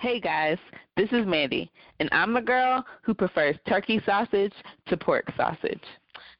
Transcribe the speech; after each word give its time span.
Hey 0.00 0.18
guys, 0.18 0.56
this 0.96 1.10
is 1.12 1.26
Mandy, 1.26 1.70
and 1.98 2.08
I'm 2.10 2.32
the 2.32 2.40
girl 2.40 2.82
who 3.02 3.12
prefers 3.12 3.54
turkey 3.68 4.00
sausage 4.06 4.54
to 4.86 4.96
pork 4.96 5.30
sausage. 5.36 5.84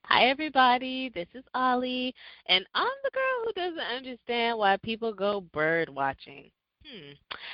Hi 0.04 0.30
everybody, 0.30 1.10
this 1.14 1.26
is 1.34 1.44
Ollie, 1.52 2.14
and 2.46 2.64
I'm 2.74 2.88
the 3.04 3.10
girl 3.10 3.44
who 3.44 3.52
doesn't 3.52 3.96
understand 3.96 4.56
why 4.56 4.78
people 4.78 5.12
go 5.12 5.42
bird 5.52 5.90
watching. 5.90 6.50
Hmm. 6.86 7.10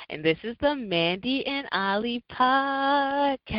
And 0.08 0.24
this 0.24 0.38
is 0.44 0.54
the 0.60 0.76
Mandy 0.76 1.44
and 1.44 1.66
Ollie 1.72 2.22
podcast. 2.30 3.56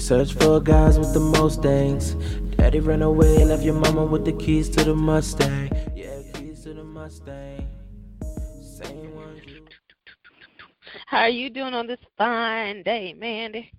You 0.00 0.06
search 0.06 0.32
for 0.32 0.60
guys 0.60 0.98
with 0.98 1.12
the 1.12 1.20
most 1.20 1.60
things. 1.60 2.14
Daddy 2.56 2.80
ran 2.80 3.02
away, 3.02 3.44
left 3.44 3.62
your 3.62 3.74
mama 3.74 4.06
with 4.06 4.24
the 4.24 4.32
keys 4.32 4.70
to 4.70 4.82
the 4.82 4.94
Mustang. 4.94 5.70
Yeah, 5.94 6.22
keys 6.32 6.62
to 6.62 6.72
the 6.72 6.82
Mustang. 6.82 7.68
Same 8.62 9.14
one. 9.14 9.42
How 11.06 11.18
are 11.18 11.28
you 11.28 11.50
doing 11.50 11.74
on 11.74 11.86
this 11.86 11.98
fine 12.16 12.82
day, 12.82 13.12
Mandy? 13.12 13.70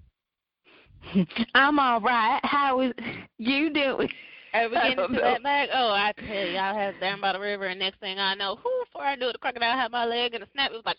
I'm 1.55 1.79
all 1.79 1.99
right. 2.01 2.39
How 2.43 2.81
is 2.81 2.93
you 3.39 3.73
doing? 3.73 4.07
Are 4.53 4.69
we 4.69 4.75
getting 4.75 4.97
don't 4.97 5.09
into 5.09 5.21
know. 5.21 5.31
that 5.31 5.41
bag? 5.41 5.69
Oh, 5.73 5.89
I 5.89 6.13
tell 6.19 6.45
you, 6.45 6.55
I 6.55 6.85
was 6.85 6.95
down 7.01 7.19
by 7.19 7.33
the 7.33 7.39
river, 7.39 7.65
and 7.65 7.79
next 7.79 7.99
thing 7.99 8.19
I 8.19 8.35
know, 8.35 8.59
whoo, 8.63 8.83
before 8.85 9.01
I 9.01 9.15
knew 9.15 9.29
it, 9.29 9.33
the 9.33 9.39
crocodile 9.39 9.75
had 9.75 9.91
my 9.91 10.05
leg, 10.05 10.35
and 10.35 10.43
the 10.43 10.47
snap, 10.53 10.69
it 10.69 10.75
was 10.75 10.85
like, 10.85 10.97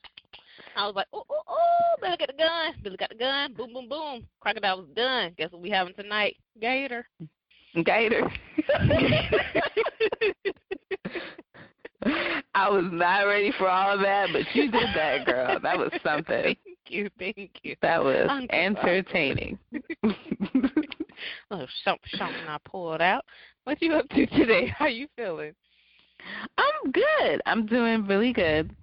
I 0.77 0.87
was 0.87 0.95
like, 0.95 1.07
oh, 1.13 1.25
oh, 1.29 1.43
oh, 1.49 1.97
Billy 2.01 2.17
got 2.17 2.29
the 2.29 2.35
gun. 2.35 2.75
Billy 2.83 2.97
got 2.97 3.11
the 3.11 3.15
gun. 3.17 3.53
Boom, 3.55 3.73
boom, 3.73 3.89
boom. 3.89 4.27
Crocodile 4.41 4.79
was 4.79 4.89
done. 4.95 5.33
Guess 5.37 5.53
what 5.53 5.63
we 5.63 5.71
having 5.71 5.95
tonight? 5.95 6.37
Gator. 6.61 7.07
Gator. 7.85 8.31
I 12.55 12.69
was 12.69 12.85
not 12.93 13.23
ready 13.23 13.53
for 13.57 13.69
all 13.69 13.95
of 13.95 14.01
that, 14.01 14.29
but 14.33 14.43
you 14.55 14.71
did 14.71 14.89
that, 14.95 15.25
girl. 15.25 15.59
That 15.63 15.79
was 15.79 15.91
something. 16.05 16.43
Thank 16.43 16.59
you, 16.89 17.09
thank 17.19 17.51
you. 17.63 17.77
That 17.81 18.03
was 18.03 18.27
Uncle 18.29 18.49
Bob. 18.49 18.57
entertaining. 18.59 19.59
Oh, 21.51 21.67
something, 21.85 22.19
something 22.19 22.49
I 22.49 22.59
pulled 22.65 23.01
out. 23.01 23.25
What 23.65 23.81
you 23.81 23.95
up 23.95 24.09
to 24.09 24.27
today? 24.27 24.67
How 24.77 24.87
you 24.87 25.07
feeling? 25.17 25.53
I'm 26.59 26.91
good. 26.91 27.41
I'm 27.47 27.67
doing 27.67 28.07
really 28.07 28.33
good. 28.33 28.75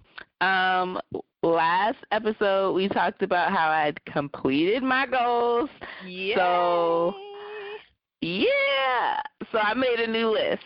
Um 0.42 1.00
last 1.44 1.98
episode 2.12 2.74
we 2.74 2.88
talked 2.90 3.22
about 3.22 3.52
how 3.52 3.70
I'd 3.70 4.04
completed 4.06 4.84
my 4.84 5.06
goals. 5.06 5.70
Yeah. 6.06 6.36
So- 6.36 7.16
Yeah. 8.22 9.22
So 9.52 9.58
I 9.60 9.74
made 9.74 10.00
a 10.00 10.08
new 10.08 10.30
list 10.30 10.64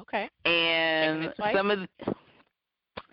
okay. 0.00 0.28
and 0.44 1.22
Checking 1.22 1.30
it 1.30 1.36
twice? 1.36 1.56
some 1.56 1.70
of 1.70 1.78
the, 1.80 2.14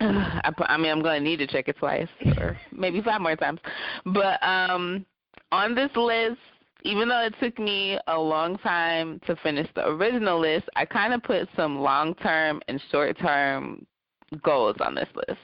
I, 0.00 0.52
I 0.60 0.76
mean 0.76 0.90
I'm 0.90 1.02
going 1.02 1.22
to 1.22 1.24
need 1.28 1.36
to 1.38 1.46
check 1.46 1.68
it 1.68 1.76
twice 1.78 2.08
or 2.38 2.58
maybe 2.72 3.02
five 3.02 3.20
more 3.20 3.36
times. 3.36 3.60
But 4.06 4.42
um 4.42 5.04
on 5.52 5.74
this 5.74 5.90
list 5.94 6.38
even 6.84 7.08
though 7.08 7.20
it 7.20 7.34
took 7.40 7.58
me 7.58 7.98
a 8.06 8.18
long 8.18 8.56
time 8.58 9.20
to 9.26 9.34
finish 9.36 9.68
the 9.74 9.86
original 9.88 10.38
list, 10.40 10.68
I 10.76 10.84
kind 10.84 11.12
of 11.12 11.22
put 11.24 11.48
some 11.56 11.80
long-term 11.80 12.62
and 12.68 12.80
short-term 12.92 13.84
goals 14.44 14.76
on 14.80 14.94
this 14.94 15.08
list. 15.14 15.40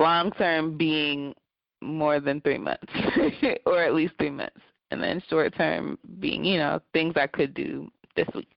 Long-term 0.00 0.76
being 0.76 1.34
more 1.82 2.20
than 2.20 2.40
three 2.40 2.58
months, 2.58 2.92
or 3.66 3.82
at 3.82 3.94
least 3.94 4.14
three 4.18 4.30
months, 4.30 4.60
and 4.90 5.02
then 5.02 5.22
short-term 5.28 5.98
being, 6.18 6.44
you 6.44 6.58
know, 6.58 6.80
things 6.92 7.14
I 7.16 7.26
could 7.26 7.54
do 7.54 7.90
this 8.16 8.26
week. 8.34 8.48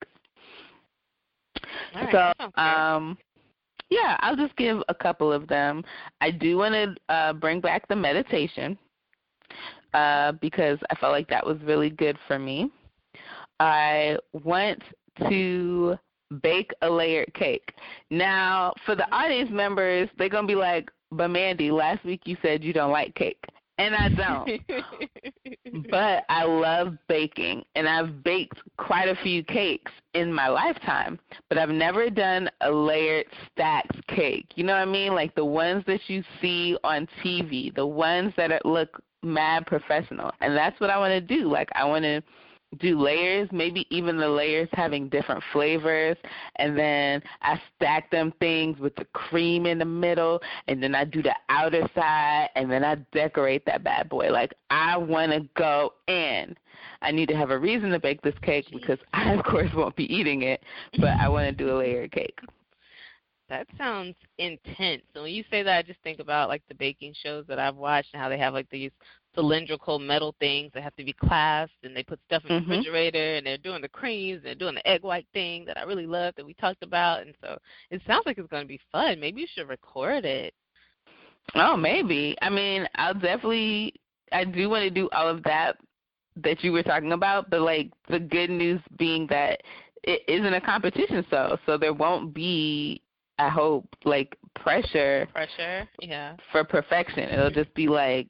Right. 1.96 2.12
so, 2.12 2.18
that 2.18 2.38
sounds 2.40 2.54
fair. 2.56 2.80
um, 2.80 3.18
yeah, 3.90 4.18
I'll 4.22 4.36
just 4.36 4.56
give 4.56 4.82
a 4.90 4.96
couple 4.96 5.32
of 5.32 5.48
them. 5.48 5.84
I 6.20 6.32
do 6.32 6.58
want 6.58 6.74
to 6.74 7.14
uh, 7.14 7.34
bring 7.34 7.62
back 7.62 7.88
the 7.88 7.96
meditation 7.96 8.78
uh, 9.94 10.34
because 10.34 10.80
I 10.90 10.96
felt 10.96 11.12
like 11.12 11.28
that 11.30 11.46
was 11.46 11.58
really 11.64 11.92
good 11.92 12.18
for 12.28 12.40
me. 12.40 12.72
I 13.60 14.18
want 14.32 14.82
to 15.30 15.98
bake 16.42 16.72
a 16.82 16.90
layered 16.90 17.32
cake. 17.36 17.74
Now, 18.10 18.74
for 18.86 18.96
the 18.96 19.10
audience 19.14 19.52
members, 19.52 20.10
they're 20.18 20.30
going 20.30 20.48
to 20.48 20.52
be 20.52 20.56
like, 20.60 20.90
but 21.14 21.30
Mandy, 21.30 21.72
last 21.72 22.04
week 22.04 22.22
you 22.26 22.38
said 22.42 22.64
you 22.64 22.74
don't 22.74 22.92
like 22.92 23.16
cake. 23.16 23.44
And 23.80 23.96
I 23.96 24.10
don't. 24.10 24.62
but 25.90 26.26
I 26.30 26.44
love 26.44 26.96
baking, 27.08 27.64
and 27.76 27.90
I've 27.90 28.24
baked 28.24 28.60
quite 28.78 29.10
a 29.10 29.16
few 29.24 29.44
cakes 29.44 29.92
in 30.14 30.32
my 30.32 30.48
lifetime, 30.48 31.20
but 31.50 31.58
I've 31.58 31.70
never 31.70 32.12
done 32.12 32.50
a 32.62 32.72
layered 32.72 33.26
stacked 33.52 34.06
cake. 34.08 34.46
You 34.56 34.64
know 34.64 34.74
what 34.74 34.82
I 34.82 34.86
mean? 34.86 35.16
Like 35.16 35.34
the 35.34 35.46
ones 35.46 35.84
that 35.88 36.02
you 36.08 36.24
see 36.40 36.78
on 36.84 37.08
TV, 37.24 37.74
the 37.74 37.86
ones 37.86 38.32
that 38.38 38.64
look 38.64 39.02
mad 39.24 39.66
professional. 39.66 40.32
And 40.42 40.56
that's 40.56 40.80
what 40.80 40.90
I 40.90 40.98
want 40.98 41.12
to 41.12 41.22
do. 41.22 41.50
Like 41.50 41.70
I 41.74 41.86
want 41.86 42.04
to 42.04 42.22
do 42.80 43.00
layers, 43.00 43.50
maybe 43.52 43.86
even 43.90 44.18
the 44.18 44.28
layers 44.28 44.70
having 44.74 45.10
different 45.10 45.44
flavors, 45.52 46.18
and 46.58 46.78
then 46.78 47.22
I 47.42 47.62
stack 47.76 48.10
them 48.12 48.34
things 48.40 48.80
with 48.80 48.96
the 48.96 49.06
cream 49.14 49.66
in 49.66 49.80
the 49.80 49.86
middle, 49.86 50.42
and 50.68 50.82
then 50.82 50.96
I 50.96 51.06
do 51.06 51.22
the 51.22 51.36
outer 51.50 51.88
side, 51.96 52.50
and 52.56 52.72
then 52.72 52.84
I 52.84 52.96
decorate 53.14 53.66
that 53.66 53.84
bad 53.84 54.10
boy. 54.10 54.32
Like 54.32 54.54
I 54.70 54.98
want 54.98 55.32
to 55.32 55.48
go 55.56 55.94
in. 56.08 56.56
I 57.02 57.12
need 57.12 57.28
to 57.30 57.36
have 57.36 57.52
a 57.52 57.58
reason 57.58 57.92
to 57.92 58.00
bake 58.00 58.22
this 58.22 58.36
cake 58.42 58.66
because 58.72 59.00
I, 59.14 59.34
of 59.34 59.44
course, 59.46 59.70
won't 59.74 59.96
be 59.96 60.14
eating 60.14 60.44
it, 60.44 60.64
but 61.00 61.10
I 61.20 61.28
want 61.30 61.46
to 61.46 61.52
do 61.52 61.76
a 61.76 61.78
layered 61.78 62.12
cake. 62.12 62.40
That 63.50 63.68
sounds 63.78 64.16
intense. 64.38 65.04
And 65.14 65.24
when 65.24 65.34
you 65.34 65.44
say 65.52 65.64
that, 65.64 65.78
I 65.78 65.82
just 65.84 66.00
think 66.02 66.20
about 66.20 66.50
like 66.50 66.64
the 66.68 66.76
baking 66.76 67.14
shows 67.22 67.46
that 67.48 67.60
I've 67.60 67.76
watched 67.76 68.10
and 68.14 68.22
how 68.22 68.30
they 68.30 68.38
have 68.38 68.54
like 68.54 68.70
these 68.70 68.92
cylindrical 69.36 70.00
metal 70.00 70.36
things 70.40 70.72
that 70.74 70.84
have 70.84 70.96
to 70.96 71.04
be 71.04 71.14
clasped 71.14 71.76
and 71.84 71.96
they 71.96 72.04
put 72.04 72.20
stuff 72.26 72.44
in 72.46 72.52
Mhm. 72.52 72.66
the 72.66 72.70
refrigerator 72.78 73.36
and 73.36 73.46
they're 73.46 73.58
doing 73.58 73.82
the 73.82 73.90
creams 73.90 74.38
and 74.38 74.46
they're 74.46 74.56
doing 74.56 74.76
the 74.76 74.88
egg 74.88 75.04
white 75.04 75.28
thing 75.34 75.66
that 75.66 75.78
I 75.78 75.84
really 75.84 76.06
love 76.06 76.36
that 76.36 76.46
we 76.46 76.54
talked 76.56 76.84
about. 76.84 77.22
And 77.22 77.34
so 77.42 77.58
it 77.90 78.02
sounds 78.06 78.26
like 78.26 78.38
it's 78.38 78.48
going 78.50 78.64
to 78.64 78.68
be 78.68 78.80
fun. 78.92 79.20
Maybe 79.20 79.42
you 79.42 79.48
should 79.48 79.68
record 79.68 80.26
it. 80.26 80.54
Oh, 81.56 81.76
maybe. 81.78 82.36
I 82.42 82.50
mean, 82.50 82.88
I'll 82.96 83.14
definitely. 83.14 83.94
I 84.32 84.44
do 84.46 84.70
want 84.70 84.84
to 84.84 84.90
do 84.90 85.10
all 85.12 85.28
of 85.28 85.44
that 85.44 85.78
that 86.38 86.64
you 86.64 86.72
were 86.72 86.82
talking 86.84 87.12
about, 87.12 87.50
but 87.50 87.62
like 87.62 87.92
the 88.08 88.20
good 88.20 88.50
news 88.50 88.82
being 88.98 89.28
that 89.28 89.62
it 90.04 90.22
isn't 90.28 90.54
a 90.54 90.62
competition, 90.62 91.26
so 91.30 91.58
so 91.66 91.78
there 91.78 91.94
won't 91.94 92.34
be. 92.34 93.02
I 93.40 93.50
hope 93.50 93.88
like 94.06 94.38
pressure 94.56 95.28
Pressure. 95.34 95.88
Yeah. 96.00 96.36
for 96.52 96.64
perfection. 96.64 97.30
It'll 97.30 97.50
just 97.50 97.74
be 97.74 97.88
like 97.88 98.28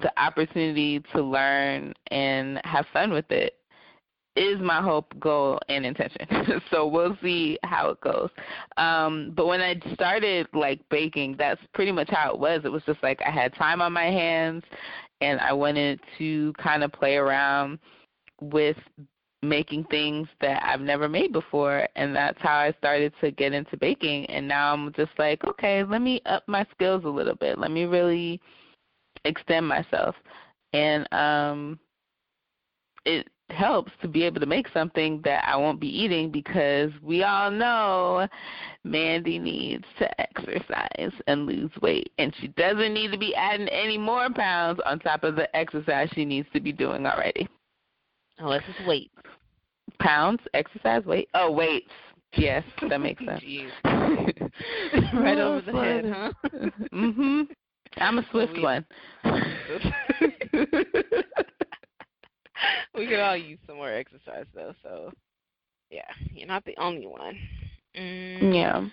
the 0.00 0.12
opportunity 0.20 1.00
to 1.12 1.22
learn 1.22 1.94
and 2.10 2.60
have 2.64 2.86
fun 2.92 3.12
with 3.12 3.30
it 3.30 3.54
is 4.36 4.60
my 4.60 4.80
hope, 4.80 5.12
goal, 5.18 5.58
and 5.68 5.84
intention. 5.84 6.26
so 6.70 6.86
we'll 6.86 7.18
see 7.22 7.58
how 7.64 7.90
it 7.90 8.00
goes. 8.00 8.30
Um, 8.76 9.32
but 9.36 9.46
when 9.46 9.60
I 9.60 9.80
started 9.94 10.46
like 10.52 10.80
baking, 10.90 11.34
that's 11.36 11.60
pretty 11.74 11.92
much 11.92 12.08
how 12.10 12.32
it 12.32 12.38
was. 12.38 12.62
It 12.64 12.70
was 12.70 12.82
just 12.86 13.02
like 13.02 13.20
I 13.26 13.30
had 13.30 13.54
time 13.54 13.82
on 13.82 13.92
my 13.92 14.04
hands 14.04 14.62
and 15.20 15.40
I 15.40 15.52
wanted 15.52 16.00
to 16.18 16.52
kind 16.62 16.84
of 16.84 16.92
play 16.92 17.16
around 17.16 17.80
with 18.40 18.76
making 19.42 19.84
things 19.84 20.28
that 20.40 20.62
I've 20.64 20.80
never 20.80 21.08
made 21.08 21.32
before 21.32 21.88
and 21.94 22.14
that's 22.14 22.40
how 22.40 22.56
I 22.56 22.72
started 22.78 23.12
to 23.20 23.30
get 23.30 23.52
into 23.52 23.76
baking 23.76 24.26
and 24.26 24.46
now 24.46 24.72
I'm 24.72 24.92
just 24.94 25.12
like, 25.16 25.44
okay, 25.44 25.84
let 25.84 26.02
me 26.02 26.20
up 26.26 26.42
my 26.48 26.66
skills 26.72 27.04
a 27.04 27.08
little 27.08 27.36
bit. 27.36 27.58
Let 27.58 27.70
me 27.70 27.84
really 27.84 28.40
extend 29.28 29.66
myself. 29.66 30.14
And 30.72 31.06
um 31.12 31.78
it 33.04 33.28
helps 33.50 33.90
to 34.02 34.08
be 34.08 34.24
able 34.24 34.40
to 34.40 34.46
make 34.46 34.68
something 34.74 35.22
that 35.24 35.42
I 35.46 35.56
won't 35.56 35.80
be 35.80 35.88
eating 35.88 36.30
because 36.30 36.90
we 37.02 37.22
all 37.22 37.50
know 37.50 38.28
Mandy 38.84 39.38
needs 39.38 39.84
to 39.98 40.20
exercise 40.20 41.12
and 41.26 41.46
lose 41.46 41.70
weight 41.80 42.12
and 42.18 42.34
she 42.40 42.48
doesn't 42.48 42.92
need 42.92 43.10
to 43.12 43.18
be 43.18 43.34
adding 43.34 43.68
any 43.68 43.96
more 43.96 44.28
pounds 44.30 44.80
on 44.84 44.98
top 44.98 45.24
of 45.24 45.36
the 45.36 45.54
exercise 45.56 46.10
she 46.12 46.24
needs 46.24 46.48
to 46.52 46.60
be 46.60 46.72
doing 46.72 47.06
already. 47.06 47.48
Unless 48.38 48.62
it's 48.68 48.86
weight. 48.86 49.10
Pounds, 49.98 50.40
exercise, 50.54 51.04
weight. 51.06 51.28
Oh, 51.34 51.50
weights. 51.50 51.90
Yes, 52.34 52.62
that 52.88 53.00
makes 53.00 53.24
sense. 53.24 53.42
Right 55.14 55.38
over 55.38 55.60
the 55.60 55.72
head, 55.72 56.04
huh? 56.06 56.32
mhm. 56.92 57.48
I'm 58.00 58.18
a 58.18 58.26
swift 58.30 58.54
We- 58.54 58.62
one. 58.62 58.86
we 62.94 63.06
could 63.06 63.20
all 63.20 63.36
use 63.36 63.58
some 63.66 63.76
more 63.76 63.92
exercise 63.92 64.46
though, 64.54 64.74
so 64.82 65.12
yeah, 65.90 66.10
you're 66.32 66.48
not 66.48 66.64
the 66.64 66.76
only 66.78 67.06
one. 67.06 67.38
Mm, 67.96 68.54
yeah. 68.54 68.88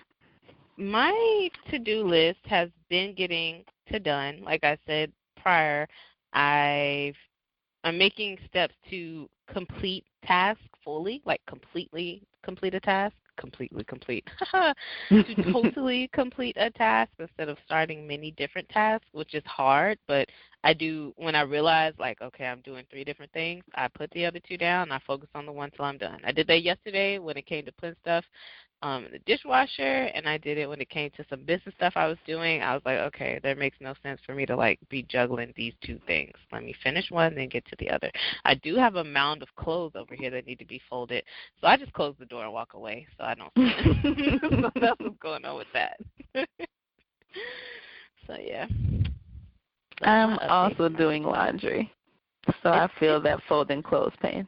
My 0.76 1.48
to-do 1.70 2.06
list 2.06 2.40
has 2.44 2.68
been 2.90 3.14
getting 3.14 3.64
to 3.90 3.98
done. 3.98 4.42
Like 4.44 4.64
I 4.64 4.76
said 4.86 5.10
prior, 5.40 5.86
I've 6.32 7.14
I'm 7.84 7.96
making 7.96 8.38
steps 8.48 8.74
to 8.90 9.28
complete 9.52 10.04
tasks 10.24 10.62
fully, 10.84 11.22
like 11.24 11.40
completely 11.46 12.22
complete 12.42 12.74
a 12.74 12.80
task, 12.80 13.14
completely 13.36 13.84
complete, 13.84 14.28
to 15.10 15.52
totally 15.52 16.08
complete 16.12 16.56
a 16.58 16.70
task 16.70 17.10
instead 17.18 17.48
of 17.48 17.58
starting 17.64 18.06
many 18.06 18.30
different 18.32 18.68
tasks, 18.68 19.06
which 19.12 19.34
is 19.34 19.44
hard. 19.46 19.98
But 20.06 20.28
I 20.64 20.72
do 20.72 21.12
when 21.16 21.34
I 21.34 21.42
realize 21.42 21.94
like, 21.98 22.20
okay, 22.20 22.46
I'm 22.46 22.60
doing 22.62 22.84
three 22.90 23.04
different 23.04 23.32
things. 23.32 23.64
I 23.74 23.88
put 23.88 24.10
the 24.10 24.26
other 24.26 24.40
two 24.40 24.56
down 24.56 24.84
and 24.84 24.92
I 24.92 25.00
focus 25.06 25.28
on 25.34 25.46
the 25.46 25.52
one 25.52 25.70
till 25.70 25.84
I'm 25.84 25.98
done. 25.98 26.20
I 26.24 26.32
did 26.32 26.46
that 26.48 26.62
yesterday 26.62 27.18
when 27.18 27.36
it 27.36 27.46
came 27.46 27.64
to 27.66 27.72
putting 27.72 27.96
stuff 28.02 28.24
um 28.82 29.06
the 29.10 29.18
dishwasher 29.20 30.10
and 30.14 30.28
I 30.28 30.36
did 30.38 30.58
it 30.58 30.68
when 30.68 30.80
it 30.80 30.90
came 30.90 31.10
to 31.16 31.24
some 31.30 31.44
business 31.44 31.74
stuff 31.76 31.94
I 31.96 32.06
was 32.06 32.18
doing. 32.26 32.62
I 32.62 32.74
was 32.74 32.82
like, 32.84 32.98
okay, 32.98 33.40
that 33.42 33.58
makes 33.58 33.76
no 33.80 33.94
sense 34.02 34.20
for 34.26 34.34
me 34.34 34.44
to 34.46 34.56
like 34.56 34.78
be 34.90 35.02
juggling 35.04 35.52
these 35.56 35.72
two 35.84 35.98
things. 36.06 36.32
Let 36.52 36.62
me 36.62 36.74
finish 36.82 37.10
one 37.10 37.34
then 37.34 37.48
get 37.48 37.64
to 37.66 37.76
the 37.78 37.90
other. 37.90 38.10
I 38.44 38.54
do 38.54 38.76
have 38.76 38.96
a 38.96 39.04
mound 39.04 39.42
of 39.42 39.48
clothes 39.56 39.92
over 39.94 40.14
here 40.14 40.30
that 40.30 40.46
need 40.46 40.58
to 40.58 40.66
be 40.66 40.80
folded. 40.90 41.24
So 41.60 41.66
I 41.66 41.76
just 41.76 41.92
close 41.92 42.14
the 42.18 42.26
door 42.26 42.44
and 42.44 42.52
walk 42.52 42.74
away 42.74 43.06
so 43.16 43.24
I 43.24 43.34
don't 43.34 43.52
see 43.56 44.38
so 44.50 44.70
that's 44.80 45.00
what's 45.00 45.18
going 45.20 45.44
on 45.44 45.56
with 45.56 45.68
that. 45.72 45.98
so 48.26 48.36
yeah. 48.40 48.66
That's 50.00 50.10
I'm 50.10 50.38
also 50.50 50.88
doing 50.90 51.22
laundry. 51.22 51.90
So 52.62 52.70
I 52.70 52.88
feel 53.00 53.20
that 53.22 53.40
folding 53.48 53.82
clothes 53.82 54.12
pain. 54.20 54.46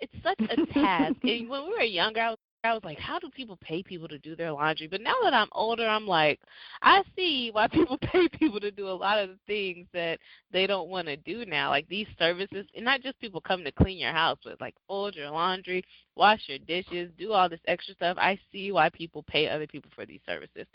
It's 0.00 0.12
such 0.22 0.40
a 0.40 0.66
task. 0.72 1.16
and 1.22 1.48
when 1.48 1.62
we 1.64 1.70
were 1.70 1.82
younger, 1.82 2.20
I 2.20 2.30
was 2.30 2.38
I 2.64 2.74
was 2.74 2.84
like, 2.84 2.98
how 3.00 3.18
do 3.18 3.28
people 3.28 3.58
pay 3.60 3.82
people 3.82 4.06
to 4.06 4.18
do 4.18 4.36
their 4.36 4.52
laundry? 4.52 4.86
But 4.86 5.00
now 5.00 5.16
that 5.24 5.34
I'm 5.34 5.48
older, 5.50 5.88
I'm 5.88 6.06
like, 6.06 6.38
I 6.80 7.02
see 7.16 7.50
why 7.50 7.66
people 7.72 7.98
pay 7.98 8.28
people 8.28 8.60
to 8.60 8.70
do 8.70 8.88
a 8.88 8.90
lot 8.90 9.18
of 9.18 9.30
the 9.30 9.38
things 9.48 9.88
that 9.92 10.20
they 10.52 10.68
don't 10.68 10.88
want 10.88 11.08
to 11.08 11.16
do 11.16 11.44
now. 11.44 11.70
Like 11.70 11.88
these 11.88 12.06
services, 12.20 12.66
and 12.76 12.84
not 12.84 13.02
just 13.02 13.18
people 13.18 13.40
come 13.40 13.64
to 13.64 13.72
clean 13.72 13.98
your 13.98 14.12
house, 14.12 14.38
but 14.44 14.60
like 14.60 14.76
fold 14.86 15.16
your 15.16 15.30
laundry, 15.30 15.82
wash 16.14 16.40
your 16.46 16.58
dishes, 16.58 17.10
do 17.18 17.32
all 17.32 17.48
this 17.48 17.60
extra 17.66 17.94
stuff. 17.94 18.16
I 18.20 18.38
see 18.52 18.70
why 18.70 18.90
people 18.90 19.24
pay 19.24 19.48
other 19.48 19.66
people 19.66 19.90
for 19.92 20.06
these 20.06 20.20
services. 20.24 20.66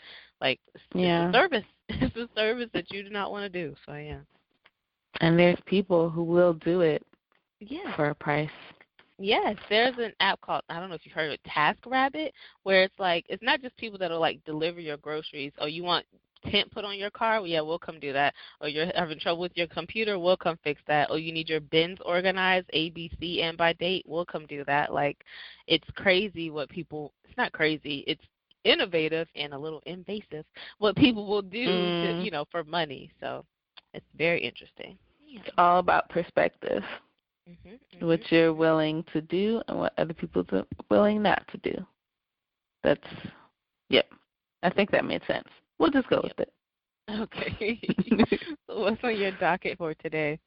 Like 0.42 0.60
it's 0.74 0.84
yeah. 0.94 1.30
a 1.30 1.32
service. 1.32 1.64
It's 1.90 2.14
a 2.16 2.28
service 2.36 2.68
that 2.74 2.92
you 2.92 3.02
do 3.02 3.08
not 3.08 3.30
want 3.30 3.50
to 3.50 3.66
do. 3.66 3.74
So 3.86 3.94
yeah. 3.94 4.18
And 5.20 5.38
there's 5.38 5.58
people 5.64 6.10
who 6.10 6.22
will 6.22 6.52
do 6.52 6.82
it 6.82 7.02
yeah. 7.60 7.96
for 7.96 8.10
a 8.10 8.14
price. 8.14 8.50
Yes, 9.18 9.56
there's 9.68 9.96
an 9.98 10.12
app 10.20 10.40
called 10.40 10.62
I 10.68 10.78
don't 10.78 10.88
know 10.88 10.94
if 10.94 11.04
you've 11.04 11.14
heard 11.14 11.32
of 11.32 11.38
it, 11.44 11.50
TaskRabbit, 11.50 12.30
where 12.62 12.82
it's 12.84 12.98
like 12.98 13.24
it's 13.28 13.42
not 13.42 13.60
just 13.60 13.76
people 13.76 13.98
that'll 13.98 14.20
like 14.20 14.44
deliver 14.44 14.80
your 14.80 14.96
groceries. 14.96 15.52
Oh, 15.58 15.66
you 15.66 15.82
want 15.82 16.06
tent 16.50 16.70
put 16.70 16.84
on 16.84 16.96
your 16.96 17.10
car? 17.10 17.40
Well, 17.40 17.48
yeah, 17.48 17.60
we'll 17.60 17.78
come 17.78 17.98
do 17.98 18.12
that. 18.12 18.34
Or 18.60 18.68
you're 18.68 18.86
having 18.94 19.18
trouble 19.18 19.40
with 19.40 19.56
your 19.56 19.66
computer? 19.66 20.18
We'll 20.18 20.36
come 20.36 20.58
fix 20.62 20.80
that. 20.86 21.10
Or 21.10 21.18
you 21.18 21.32
need 21.32 21.48
your 21.48 21.60
bins 21.60 21.98
organized, 22.04 22.66
A, 22.72 22.90
B, 22.90 23.10
C, 23.18 23.42
and 23.42 23.58
by 23.58 23.72
date? 23.74 24.04
We'll 24.06 24.24
come 24.24 24.46
do 24.46 24.64
that. 24.66 24.92
Like, 24.92 25.18
it's 25.66 25.88
crazy 25.96 26.50
what 26.50 26.68
people. 26.68 27.12
It's 27.24 27.36
not 27.36 27.52
crazy. 27.52 28.04
It's 28.06 28.22
innovative 28.64 29.28
and 29.34 29.54
a 29.54 29.58
little 29.58 29.80
invasive 29.86 30.44
what 30.78 30.96
people 30.96 31.26
will 31.26 31.42
do 31.42 31.66
mm. 31.66 32.18
to 32.18 32.24
you 32.24 32.30
know 32.30 32.44
for 32.50 32.64
money. 32.64 33.10
So 33.20 33.44
it's 33.94 34.06
very 34.16 34.40
interesting. 34.40 34.98
It's 35.26 35.48
all 35.58 35.78
about 35.78 36.08
perspective 36.08 36.82
mm-hmm, 37.48 37.68
mm-hmm. 37.68 38.06
what 38.06 38.20
you're 38.30 38.52
willing 38.52 39.04
to 39.12 39.20
do 39.20 39.60
and 39.68 39.78
what 39.78 39.92
other 39.98 40.14
people 40.14 40.44
are 40.52 40.64
willing 40.90 41.22
not 41.22 41.42
to 41.52 41.58
do. 41.58 41.86
That's, 42.84 43.00
yep. 43.88 44.06
I 44.62 44.70
think 44.70 44.90
that 44.90 45.04
made 45.04 45.22
sense. 45.26 45.48
We'll 45.78 45.90
just 45.90 46.08
go 46.08 46.20
yep. 46.24 46.36
with 46.36 46.48
it. 46.48 46.52
Okay. 47.10 47.80
so 48.66 48.80
what's 48.80 49.02
on 49.02 49.16
your 49.16 49.32
docket 49.32 49.78
for 49.78 49.94
today? 49.94 50.38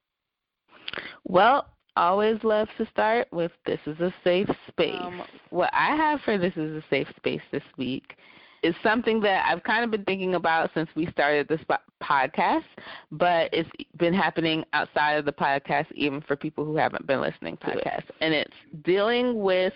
Well, 1.24 1.68
always 1.96 2.38
love 2.44 2.68
to 2.78 2.88
start 2.88 3.28
with 3.32 3.52
This 3.66 3.80
is 3.86 4.00
a 4.00 4.14
Safe 4.24 4.50
Space. 4.68 4.96
Um, 5.00 5.24
what 5.50 5.70
I 5.74 5.96
have 5.96 6.22
for 6.22 6.38
This 6.38 6.54
is 6.56 6.76
a 6.76 6.84
Safe 6.90 7.08
Space 7.18 7.42
this 7.52 7.64
week 7.78 8.16
is 8.64 8.76
something 8.84 9.20
that 9.22 9.46
I've 9.48 9.64
kind 9.64 9.84
of 9.84 9.92
been 9.92 10.06
thinking 10.06 10.36
about 10.36 10.70
since 10.74 10.90
we 10.96 11.08
started 11.08 11.48
this 11.48 11.62
podcast, 12.02 12.64
but 13.12 13.50
it's 13.52 13.70
been 13.98 14.14
happening 14.14 14.64
outside 14.74 15.14
of 15.14 15.26
the 15.26 15.34
podcast, 15.34 15.88
even 15.94 16.22
for 16.22 16.36
people 16.36 16.64
who 16.64 16.76
haven't 16.76 17.08
been 17.08 17.22
listening 17.22 17.58
to 17.58 17.68
podcast. 17.68 18.10
it. 18.10 18.16
And 18.22 18.34
it's 18.34 18.54
dealing 18.84 19.42
with 19.42 19.74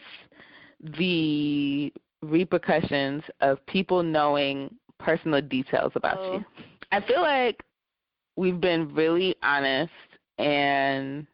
the 0.97 1.91
repercussions 2.21 3.23
of 3.41 3.65
people 3.65 4.03
knowing 4.03 4.75
personal 4.99 5.41
details 5.41 5.91
about 5.95 6.17
oh. 6.19 6.33
you. 6.37 6.45
I 6.91 7.01
feel 7.01 7.21
like 7.21 7.63
we've 8.35 8.59
been 8.59 8.93
really 8.93 9.35
honest 9.41 9.91
and 10.37 11.25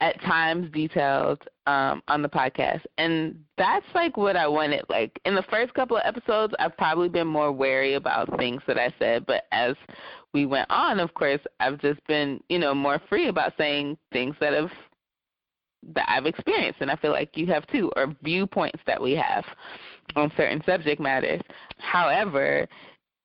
at 0.00 0.20
times 0.22 0.70
detailed 0.72 1.48
um, 1.66 2.02
on 2.08 2.22
the 2.22 2.28
podcast, 2.28 2.82
and 2.98 3.38
that's 3.56 3.86
like 3.94 4.16
what 4.16 4.36
I 4.36 4.46
wanted. 4.46 4.84
Like 4.88 5.18
in 5.24 5.34
the 5.34 5.44
first 5.50 5.72
couple 5.74 5.96
of 5.96 6.02
episodes, 6.04 6.54
I've 6.58 6.76
probably 6.76 7.08
been 7.08 7.26
more 7.26 7.52
wary 7.52 7.94
about 7.94 8.36
things 8.38 8.62
that 8.66 8.78
I 8.78 8.92
said, 8.98 9.26
but 9.26 9.44
as 9.52 9.74
we 10.32 10.46
went 10.46 10.70
on, 10.70 11.00
of 11.00 11.14
course, 11.14 11.40
I've 11.60 11.80
just 11.80 12.04
been 12.06 12.40
you 12.48 12.58
know 12.58 12.74
more 12.74 13.00
free 13.08 13.28
about 13.28 13.52
saying 13.56 13.96
things 14.12 14.34
that 14.40 14.52
have 14.52 14.70
that 15.94 16.08
I've 16.08 16.26
experienced, 16.26 16.80
and 16.80 16.90
I 16.90 16.96
feel 16.96 17.12
like 17.12 17.36
you 17.36 17.46
have 17.46 17.66
too, 17.68 17.90
or 17.96 18.14
viewpoints 18.22 18.80
that 18.86 19.00
we 19.00 19.12
have 19.12 19.44
on 20.16 20.32
certain 20.36 20.62
subject 20.66 21.00
matters. 21.00 21.40
However, 21.78 22.66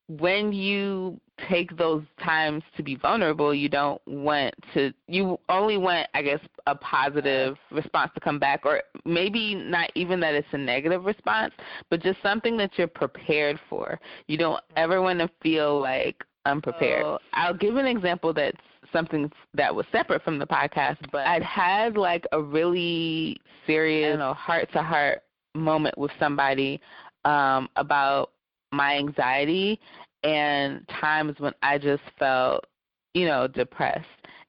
when 0.08 0.52
you 0.52 1.20
take 1.48 1.78
those 1.78 2.04
times 2.24 2.64
to 2.78 2.84
be 2.84 2.96
vulnerable, 2.96 3.54
you 3.54 3.70
don't 3.70 4.02
want 4.08 4.54
to, 4.74 4.94
you 5.08 5.40
only 5.50 5.78
want, 5.78 6.08
I 6.14 6.22
guess, 6.22 6.40
a 6.68 6.76
positive 6.76 7.58
response 7.72 8.12
to 8.16 8.20
come 8.20 8.40
back, 8.40 8.66
or 8.66 8.82
maybe 9.06 9.56
not 9.56 9.92
even 9.96 10.20
that 10.22 10.36
it's 10.36 10.48
a 10.52 10.58
negative 10.58 11.06
response, 11.06 11.54
but 11.90 12.02
just 12.02 12.22
something 12.22 12.58
that 12.58 12.72
you're 12.78 12.88
prepared 12.88 13.60
for. 13.70 14.00
You 14.28 14.38
don't 14.38 14.64
ever 14.76 15.02
want 15.02 15.20
to 15.20 15.30
feel 15.42 15.80
like 15.80 16.24
unprepared. 16.46 17.04
So 17.04 17.20
I'll 17.34 17.58
give 17.58 17.76
an 17.76 17.86
example 17.86 18.34
that's 18.34 18.58
something 18.92 19.32
that 19.54 19.74
was 19.74 19.86
separate 19.92 20.24
from 20.24 20.40
the 20.40 20.48
podcast, 20.48 20.98
but 21.12 21.28
I'd 21.28 21.44
had 21.44 21.98
like 21.98 22.26
a 22.32 22.42
really 22.42 23.40
serious, 23.68 24.20
heart 24.36 24.70
to 24.74 24.82
heart 24.82 25.24
moment 25.56 25.98
with 25.98 26.12
somebody 26.20 26.80
um, 27.26 27.70
about 27.76 28.32
my 28.72 28.96
anxiety 28.96 29.80
and 30.24 30.88
times 31.00 31.36
when 31.40 31.54
I 31.62 31.78
just 31.78 32.04
felt, 32.18 32.66
you 33.14 33.26
know, 33.26 33.48
depressed. 33.48 34.08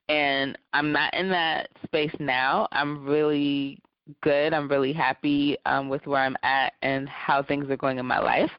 And 0.09 0.59
I'm 0.73 0.93
not 0.93 1.15
in 1.15 1.29
that 1.31 1.69
space 1.85 2.15
now. 2.19 2.67
I'm 2.73 3.07
really 3.07 3.79
good. 4.23 4.53
I'm 4.53 4.69
really 4.69 4.93
happy 4.93 5.57
um, 5.67 5.89
with 5.89 6.07
where 6.07 6.21
I'm 6.21 6.37
at 6.43 6.73
and 6.83 7.09
how 7.09 7.43
things 7.43 7.71
are 7.71 7.77
going 7.77 7.99
in 7.99 8.07
my 8.07 8.19
life. 8.19 8.51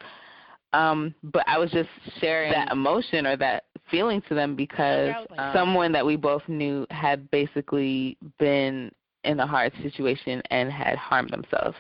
Um, 0.73 1.13
but 1.23 1.43
I 1.47 1.57
was 1.57 1.69
just 1.71 1.89
sharing 2.19 2.53
that 2.53 2.71
emotion 2.71 3.27
or 3.27 3.35
that 3.37 3.65
feeling 3.89 4.21
to 4.29 4.35
them 4.35 4.55
because 4.55 5.13
um, 5.37 5.51
someone 5.53 5.91
that 5.91 6.05
we 6.05 6.15
both 6.15 6.43
knew 6.47 6.87
had 6.89 7.29
basically 7.29 8.17
been 8.39 8.89
in 9.25 9.39
a 9.39 9.45
hard 9.47 9.73
situation 9.83 10.41
and 10.49 10.71
had 10.71 10.97
harmed 10.97 11.29
themselves. 11.29 11.75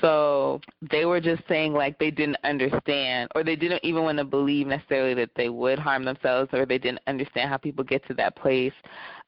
So 0.00 0.60
they 0.90 1.04
were 1.04 1.20
just 1.20 1.42
saying 1.48 1.72
like 1.72 1.98
they 1.98 2.10
didn't 2.10 2.36
understand 2.44 3.30
or 3.34 3.42
they 3.42 3.56
didn't 3.56 3.84
even 3.84 4.02
want 4.02 4.18
to 4.18 4.24
believe 4.24 4.66
necessarily 4.66 5.14
that 5.14 5.30
they 5.36 5.48
would 5.48 5.78
harm 5.78 6.04
themselves 6.04 6.50
or 6.52 6.66
they 6.66 6.78
didn't 6.78 7.00
understand 7.06 7.48
how 7.48 7.56
people 7.56 7.84
get 7.84 8.06
to 8.08 8.14
that 8.14 8.36
place 8.36 8.72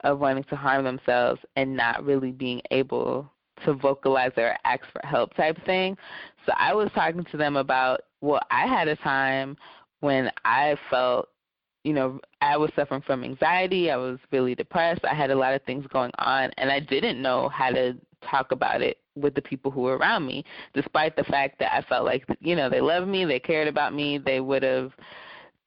of 0.04 0.18
wanting 0.18 0.44
to 0.44 0.56
harm 0.56 0.84
themselves 0.84 1.40
and 1.56 1.74
not 1.74 2.04
really 2.04 2.32
being 2.32 2.60
able 2.70 3.30
to 3.64 3.74
vocalize 3.74 4.32
or 4.36 4.56
ask 4.64 4.82
for 4.92 5.00
help 5.06 5.34
type 5.34 5.56
thing. 5.64 5.96
So 6.46 6.52
I 6.58 6.74
was 6.74 6.90
talking 6.94 7.24
to 7.24 7.36
them 7.36 7.56
about 7.56 8.02
well, 8.20 8.40
I 8.50 8.66
had 8.66 8.88
a 8.88 8.96
time 8.96 9.56
when 10.00 10.30
I 10.44 10.76
felt 10.90 11.28
you 11.84 11.92
know, 11.92 12.20
I 12.40 12.56
was 12.56 12.70
suffering 12.76 13.02
from 13.02 13.24
anxiety. 13.24 13.90
I 13.90 13.96
was 13.96 14.18
really 14.30 14.54
depressed. 14.54 15.04
I 15.04 15.14
had 15.14 15.32
a 15.32 15.34
lot 15.34 15.54
of 15.54 15.62
things 15.62 15.84
going 15.92 16.12
on, 16.18 16.52
and 16.56 16.70
I 16.70 16.78
didn't 16.78 17.20
know 17.20 17.48
how 17.48 17.70
to 17.70 17.96
talk 18.32 18.52
about 18.52 18.82
it 18.82 18.98
with 19.14 19.34
the 19.34 19.42
people 19.42 19.70
who 19.70 19.82
were 19.82 19.96
around 19.96 20.26
me, 20.26 20.44
despite 20.74 21.14
the 21.16 21.24
fact 21.24 21.58
that 21.58 21.72
I 21.74 21.82
felt 21.82 22.04
like, 22.04 22.24
you 22.40 22.56
know, 22.56 22.68
they 22.68 22.80
loved 22.80 23.08
me, 23.08 23.24
they 23.24 23.38
cared 23.38 23.68
about 23.68 23.94
me, 23.94 24.18
they 24.18 24.40
would 24.40 24.62
have 24.62 24.92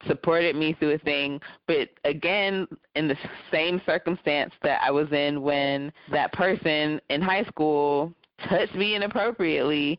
supported 0.06 0.56
me 0.56 0.74
through 0.74 0.94
a 0.94 0.98
thing. 0.98 1.40
But 1.66 1.90
again, 2.04 2.66
in 2.94 3.08
the 3.08 3.16
same 3.50 3.80
circumstance 3.86 4.52
that 4.62 4.80
I 4.82 4.90
was 4.90 5.10
in 5.12 5.42
when 5.42 5.92
that 6.10 6.32
person 6.32 7.00
in 7.08 7.22
high 7.22 7.44
school 7.44 8.12
touched 8.48 8.74
me 8.74 8.94
inappropriately, 8.94 9.98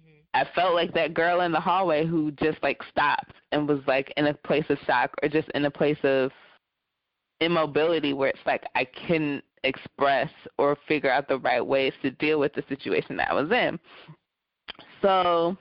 mm-hmm. 0.00 0.20
I 0.34 0.44
felt 0.54 0.74
like 0.74 0.92
that 0.94 1.14
girl 1.14 1.40
in 1.40 1.52
the 1.52 1.60
hallway 1.60 2.06
who 2.06 2.32
just 2.32 2.62
like 2.62 2.80
stopped 2.90 3.32
and 3.52 3.68
was 3.68 3.80
like 3.86 4.12
in 4.16 4.26
a 4.26 4.34
place 4.34 4.66
of 4.68 4.78
shock 4.86 5.14
or 5.22 5.28
just 5.28 5.48
in 5.50 5.64
a 5.64 5.70
place 5.70 5.98
of 6.02 6.30
immobility 7.40 8.12
where 8.12 8.28
it's 8.28 8.46
like 8.46 8.64
I 8.74 8.84
couldn't 8.84 9.44
express 9.64 10.30
or 10.58 10.76
figure 10.86 11.10
out 11.10 11.28
the 11.28 11.38
right 11.38 11.64
ways 11.64 11.92
to 12.02 12.10
deal 12.12 12.38
with 12.38 12.52
the 12.54 12.64
situation 12.68 13.16
that 13.16 13.30
I 13.30 13.34
was 13.34 13.50
in. 13.50 13.78
So, 15.02 15.56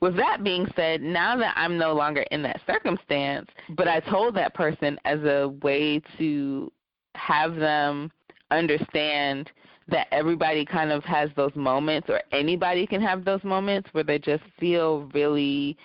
with 0.00 0.16
that 0.16 0.44
being 0.44 0.66
said, 0.76 1.02
now 1.02 1.36
that 1.36 1.54
I'm 1.56 1.76
no 1.76 1.92
longer 1.92 2.22
in 2.30 2.42
that 2.42 2.60
circumstance, 2.66 3.48
but 3.70 3.88
I 3.88 4.00
told 4.00 4.36
that 4.36 4.54
person 4.54 4.98
as 5.04 5.20
a 5.24 5.54
way 5.62 6.00
to 6.18 6.70
have 7.14 7.56
them 7.56 8.10
understand 8.50 9.50
that 9.88 10.06
everybody 10.12 10.64
kind 10.64 10.92
of 10.92 11.02
has 11.04 11.30
those 11.34 11.54
moments 11.54 12.08
or 12.10 12.20
anybody 12.32 12.86
can 12.86 13.00
have 13.00 13.24
those 13.24 13.42
moments 13.42 13.88
where 13.92 14.04
they 14.04 14.18
just 14.18 14.44
feel 14.60 15.10
really 15.14 15.76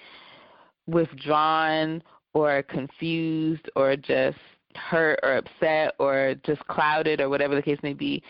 withdrawn 0.87 2.03
or 2.33 2.63
confused 2.63 3.69
or 3.75 3.95
just 3.95 4.37
hurt 4.77 5.19
or 5.23 5.37
upset 5.37 5.95
or 5.99 6.35
just 6.45 6.65
clouded 6.67 7.21
or 7.21 7.29
whatever 7.29 7.55
the 7.55 7.61
case 7.61 7.79
may 7.83 7.93
be. 7.93 8.23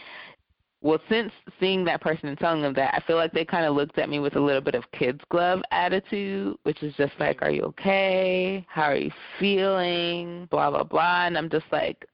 Well, 0.81 0.99
since 1.09 1.31
seeing 1.61 1.85
that 1.85 2.01
person 2.01 2.27
and 2.27 2.37
telling 2.37 2.61
them 2.61 2.73
that, 2.73 2.93
I 2.93 2.99
feel 3.07 3.15
like 3.15 3.31
they 3.31 3.45
kind 3.45 3.65
of 3.65 3.73
looked 3.73 3.97
at 3.97 4.09
me 4.09 4.19
with 4.19 4.35
a 4.35 4.39
little 4.39 4.61
bit 4.61 4.75
of 4.75 4.83
kids 4.91 5.21
glove 5.29 5.61
attitude, 5.71 6.57
which 6.63 6.83
is 6.83 6.93
just 6.95 7.13
like, 7.19 7.41
"Are 7.41 7.51
you 7.51 7.63
okay? 7.63 8.65
How 8.67 8.83
are 8.83 8.97
you 8.97 9.11
feeling?" 9.39 10.45
blah 10.51 10.69
blah 10.69 10.83
blah, 10.83 11.25
and 11.25 11.37
I'm 11.37 11.49
just 11.49 11.65
like, 11.71 12.05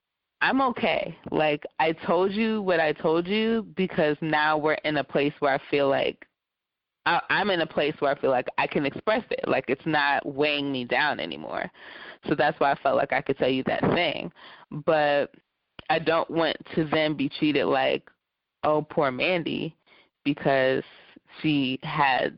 I'm 0.42 0.62
okay. 0.62 1.18
Like 1.32 1.66
I 1.80 1.92
told 1.92 2.32
you 2.32 2.62
what 2.62 2.80
I 2.80 2.94
told 2.94 3.28
you 3.28 3.66
because 3.76 4.16
now 4.22 4.58
we're 4.58 4.74
in 4.86 4.98
a 4.98 5.04
place 5.04 5.34
where 5.40 5.54
I 5.54 5.60
feel 5.72 5.90
like 5.90 6.26
I, 7.06 7.22
I'm 7.30 7.50
in 7.50 7.62
a 7.62 7.68
place 7.68 7.96
where 8.00 8.12
I 8.12 8.22
feel 8.22 8.30
like 8.30 8.48
I 8.58 8.68
can 8.68 8.86
express 8.86 9.24
it. 9.32 9.48
Like 9.48 9.66
it's 9.68 9.86
not 9.86 10.26
weighing 10.26 10.72
me 10.72 10.86
down 10.86 11.20
anymore. 11.20 11.70
So 12.28 12.36
that's 12.36 12.60
why 12.60 12.72
I 12.72 12.76
felt 12.82 12.98
like 12.98 13.14
I 13.14 13.22
could 13.22 13.38
tell 13.38 13.50
you 13.50 13.64
that 13.64 13.82
thing. 13.94 14.32
But 14.86 15.32
I 15.90 16.00
don't 16.00 16.30
want 16.30 16.58
to 16.76 16.86
then 16.86 17.16
be 17.16 17.30
treated 17.30 17.66
like, 17.66 18.10
oh, 18.64 18.82
poor 18.82 19.12
Mandy, 19.12 19.76
because 20.24 20.84
she 21.42 21.80
had 21.84 22.38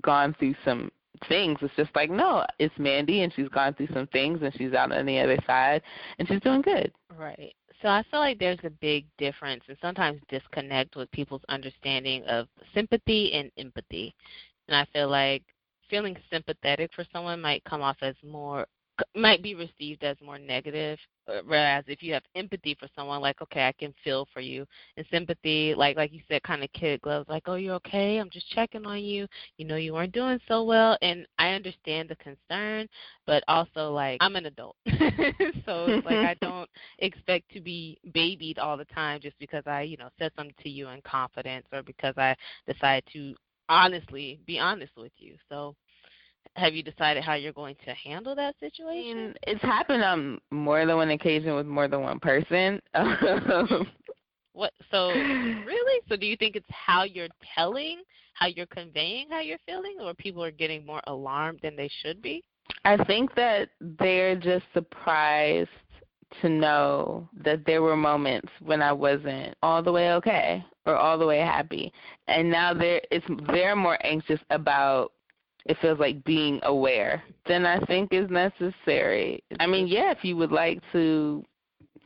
gone 0.00 0.34
through 0.38 0.54
some 0.64 0.90
things. 1.28 1.58
It's 1.62 1.74
just 1.76 1.94
like, 1.94 2.10
no, 2.10 2.44
it's 2.58 2.74
Mandy 2.78 3.22
and 3.22 3.32
she's 3.34 3.48
gone 3.48 3.74
through 3.74 3.88
some 3.92 4.06
things 4.08 4.40
and 4.42 4.52
she's 4.56 4.72
out 4.72 4.92
on 4.92 5.06
the 5.06 5.18
other 5.20 5.38
side 5.46 5.82
and 6.18 6.28
she's 6.28 6.40
doing 6.40 6.62
good. 6.62 6.92
Right. 7.16 7.54
So 7.80 7.88
I 7.88 8.04
feel 8.10 8.20
like 8.20 8.38
there's 8.38 8.60
a 8.64 8.70
big 8.70 9.06
difference 9.18 9.64
and 9.68 9.76
sometimes 9.80 10.20
disconnect 10.28 10.94
with 10.94 11.10
people's 11.10 11.42
understanding 11.48 12.24
of 12.24 12.46
sympathy 12.74 13.32
and 13.32 13.50
empathy. 13.58 14.14
And 14.68 14.76
I 14.76 14.86
feel 14.92 15.08
like 15.08 15.42
feeling 15.90 16.16
sympathetic 16.30 16.90
for 16.94 17.04
someone 17.12 17.40
might 17.40 17.64
come 17.64 17.82
off 17.82 17.96
as 18.02 18.14
more 18.24 18.66
might 19.14 19.42
be 19.42 19.54
received 19.54 20.04
as 20.04 20.16
more 20.24 20.38
negative 20.38 20.98
uh, 21.28 21.40
whereas 21.46 21.84
if 21.86 22.02
you 22.02 22.12
have 22.12 22.22
empathy 22.34 22.76
for 22.78 22.88
someone 22.96 23.20
like 23.20 23.40
okay 23.40 23.66
i 23.66 23.72
can 23.72 23.94
feel 24.02 24.26
for 24.32 24.40
you 24.40 24.66
and 24.96 25.06
sympathy 25.10 25.74
like 25.74 25.96
like 25.96 26.12
you 26.12 26.20
said 26.28 26.42
kind 26.42 26.62
of 26.64 26.72
kid 26.72 27.00
gloves 27.02 27.28
like 27.28 27.44
oh 27.46 27.54
you're 27.54 27.74
okay? 27.74 28.18
I'm 28.18 28.30
just 28.30 28.48
checking 28.50 28.86
on 28.86 29.00
you. 29.00 29.26
You 29.56 29.64
know 29.66 29.76
you 29.76 29.94
weren't 29.94 30.12
doing 30.12 30.40
so 30.48 30.64
well 30.64 30.98
and 31.02 31.26
i 31.38 31.50
understand 31.50 32.08
the 32.08 32.16
concern 32.16 32.88
but 33.26 33.42
also 33.48 33.92
like 33.92 34.18
i'm 34.20 34.36
an 34.36 34.46
adult. 34.46 34.76
So 35.66 35.86
it's 35.86 36.06
like 36.06 36.16
i 36.16 36.34
don't 36.40 36.68
expect 36.98 37.50
to 37.52 37.60
be 37.60 37.98
babied 38.12 38.58
all 38.58 38.76
the 38.76 38.84
time 38.86 39.20
just 39.20 39.38
because 39.38 39.62
i 39.66 39.82
you 39.82 39.96
know 39.96 40.08
said 40.18 40.32
something 40.36 40.54
to 40.62 40.68
you 40.68 40.88
in 40.88 41.00
confidence 41.02 41.66
or 41.72 41.82
because 41.82 42.14
i 42.16 42.34
decided 42.66 43.04
to 43.12 43.34
honestly 43.68 44.40
be 44.46 44.58
honest 44.58 44.92
with 44.96 45.12
you. 45.18 45.34
So 45.48 45.74
have 46.56 46.74
you 46.74 46.82
decided 46.82 47.24
how 47.24 47.34
you're 47.34 47.52
going 47.52 47.76
to 47.84 47.94
handle 47.94 48.34
that 48.34 48.54
situation? 48.60 49.34
it's 49.46 49.62
happened 49.62 50.02
on 50.02 50.40
more 50.50 50.84
than 50.84 50.96
one 50.96 51.10
occasion 51.10 51.54
with 51.54 51.66
more 51.66 51.88
than 51.88 52.00
one 52.02 52.20
person. 52.20 52.80
Um, 52.94 53.86
what? 54.54 54.72
So 54.90 55.08
really? 55.08 56.00
So 56.08 56.16
do 56.16 56.26
you 56.26 56.36
think 56.36 56.56
it's 56.56 56.66
how 56.68 57.04
you're 57.04 57.28
telling, 57.54 58.02
how 58.34 58.46
you're 58.46 58.66
conveying 58.66 59.28
how 59.30 59.40
you're 59.40 59.58
feeling, 59.66 59.96
or 60.00 60.12
people 60.14 60.44
are 60.44 60.50
getting 60.50 60.84
more 60.84 61.00
alarmed 61.06 61.60
than 61.62 61.74
they 61.74 61.88
should 62.02 62.20
be? 62.20 62.44
I 62.84 63.02
think 63.04 63.34
that 63.34 63.70
they're 63.80 64.36
just 64.36 64.64
surprised 64.74 65.70
to 66.40 66.48
know 66.48 67.28
that 67.44 67.64
there 67.66 67.82
were 67.82 67.96
moments 67.96 68.48
when 68.60 68.82
I 68.82 68.92
wasn't 68.92 69.54
all 69.62 69.82
the 69.82 69.92
way 69.92 70.12
okay 70.14 70.64
or 70.86 70.96
all 70.96 71.18
the 71.18 71.26
way 71.26 71.38
happy. 71.38 71.92
And 72.28 72.50
now 72.50 72.74
they're 72.74 73.02
it's 73.10 73.26
they're 73.48 73.76
more 73.76 73.98
anxious 74.04 74.40
about 74.50 75.12
it 75.66 75.76
feels 75.80 75.98
like 75.98 76.24
being 76.24 76.60
aware, 76.64 77.22
then 77.46 77.66
I 77.66 77.78
think 77.80 78.12
is 78.12 78.30
necessary. 78.30 79.42
I 79.60 79.66
mean, 79.66 79.86
yeah, 79.86 80.10
if 80.10 80.24
you 80.24 80.36
would 80.36 80.52
like 80.52 80.80
to 80.92 81.44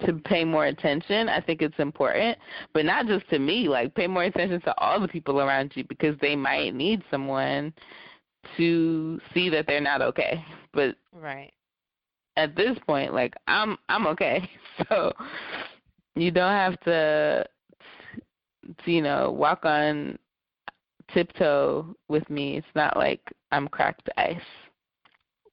to 0.05 0.13
pay 0.13 0.45
more 0.45 0.67
attention, 0.67 1.31
I 1.31 1.41
think 1.41 1.63
it's 1.63 1.79
important, 1.79 2.37
but 2.75 2.85
not 2.85 3.07
just 3.07 3.27
to 3.31 3.39
me, 3.39 3.67
like 3.67 3.95
pay 3.95 4.07
more 4.07 4.25
attention 4.25 4.61
to 4.63 4.79
all 4.79 5.01
the 5.01 5.09
people 5.09 5.41
around 5.41 5.73
you 5.75 5.85
because 5.85 6.17
they 6.21 6.37
might 6.37 6.75
need 6.75 7.03
someone 7.11 7.73
to 8.59 9.19
see 9.33 9.49
that 9.49 9.67
they're 9.67 9.81
not 9.81 10.03
okay. 10.03 10.45
But 10.75 10.97
right. 11.13 11.53
At 12.37 12.55
this 12.55 12.77
point, 12.87 13.15
like 13.15 13.35
I'm 13.47 13.79
I'm 13.89 14.07
okay. 14.09 14.49
So 14.91 15.11
you 16.17 16.31
don't 16.31 16.53
have 16.53 16.79
to 16.81 17.47
you 18.85 19.03
know, 19.03 19.31
walk 19.31 19.65
on 19.65 20.19
tiptoe 21.13 21.95
with 22.09 22.29
me. 22.31 22.57
It's 22.57 22.67
not 22.75 22.97
like 22.97 23.21
I'm 23.57 23.69
cracked 23.69 24.09
ice. 24.19 24.37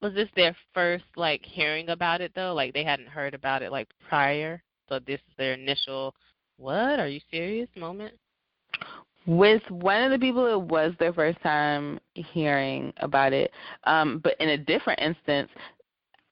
Was 0.02 0.14
this 0.14 0.28
their 0.36 0.56
first 0.74 1.06
like 1.16 1.42
hearing 1.46 1.90
about 1.90 2.20
it 2.20 2.34
though? 2.36 2.54
Like 2.54 2.74
they 2.74 2.84
hadn't 2.84 3.08
heard 3.08 3.34
about 3.34 3.62
it 3.64 3.72
like 3.72 3.88
prior, 4.10 4.62
so 4.90 5.00
this 5.00 5.22
is 5.22 5.38
their 5.38 5.54
initial 5.54 6.14
"What? 6.58 7.00
Are 7.00 7.08
you 7.08 7.22
serious?" 7.32 7.70
moment. 7.78 8.14
With 9.26 9.64
one 9.70 10.04
of 10.04 10.12
the 10.12 10.20
people, 10.20 10.46
it 10.48 10.60
was 10.60 10.94
their 11.00 11.14
first 11.14 11.42
time 11.42 11.98
hearing 12.14 12.92
about 12.98 13.32
it. 13.32 13.52
Um, 13.86 14.20
but 14.22 14.36
in 14.42 14.50
a 14.50 14.58
different 14.58 15.00
instance, 15.00 15.50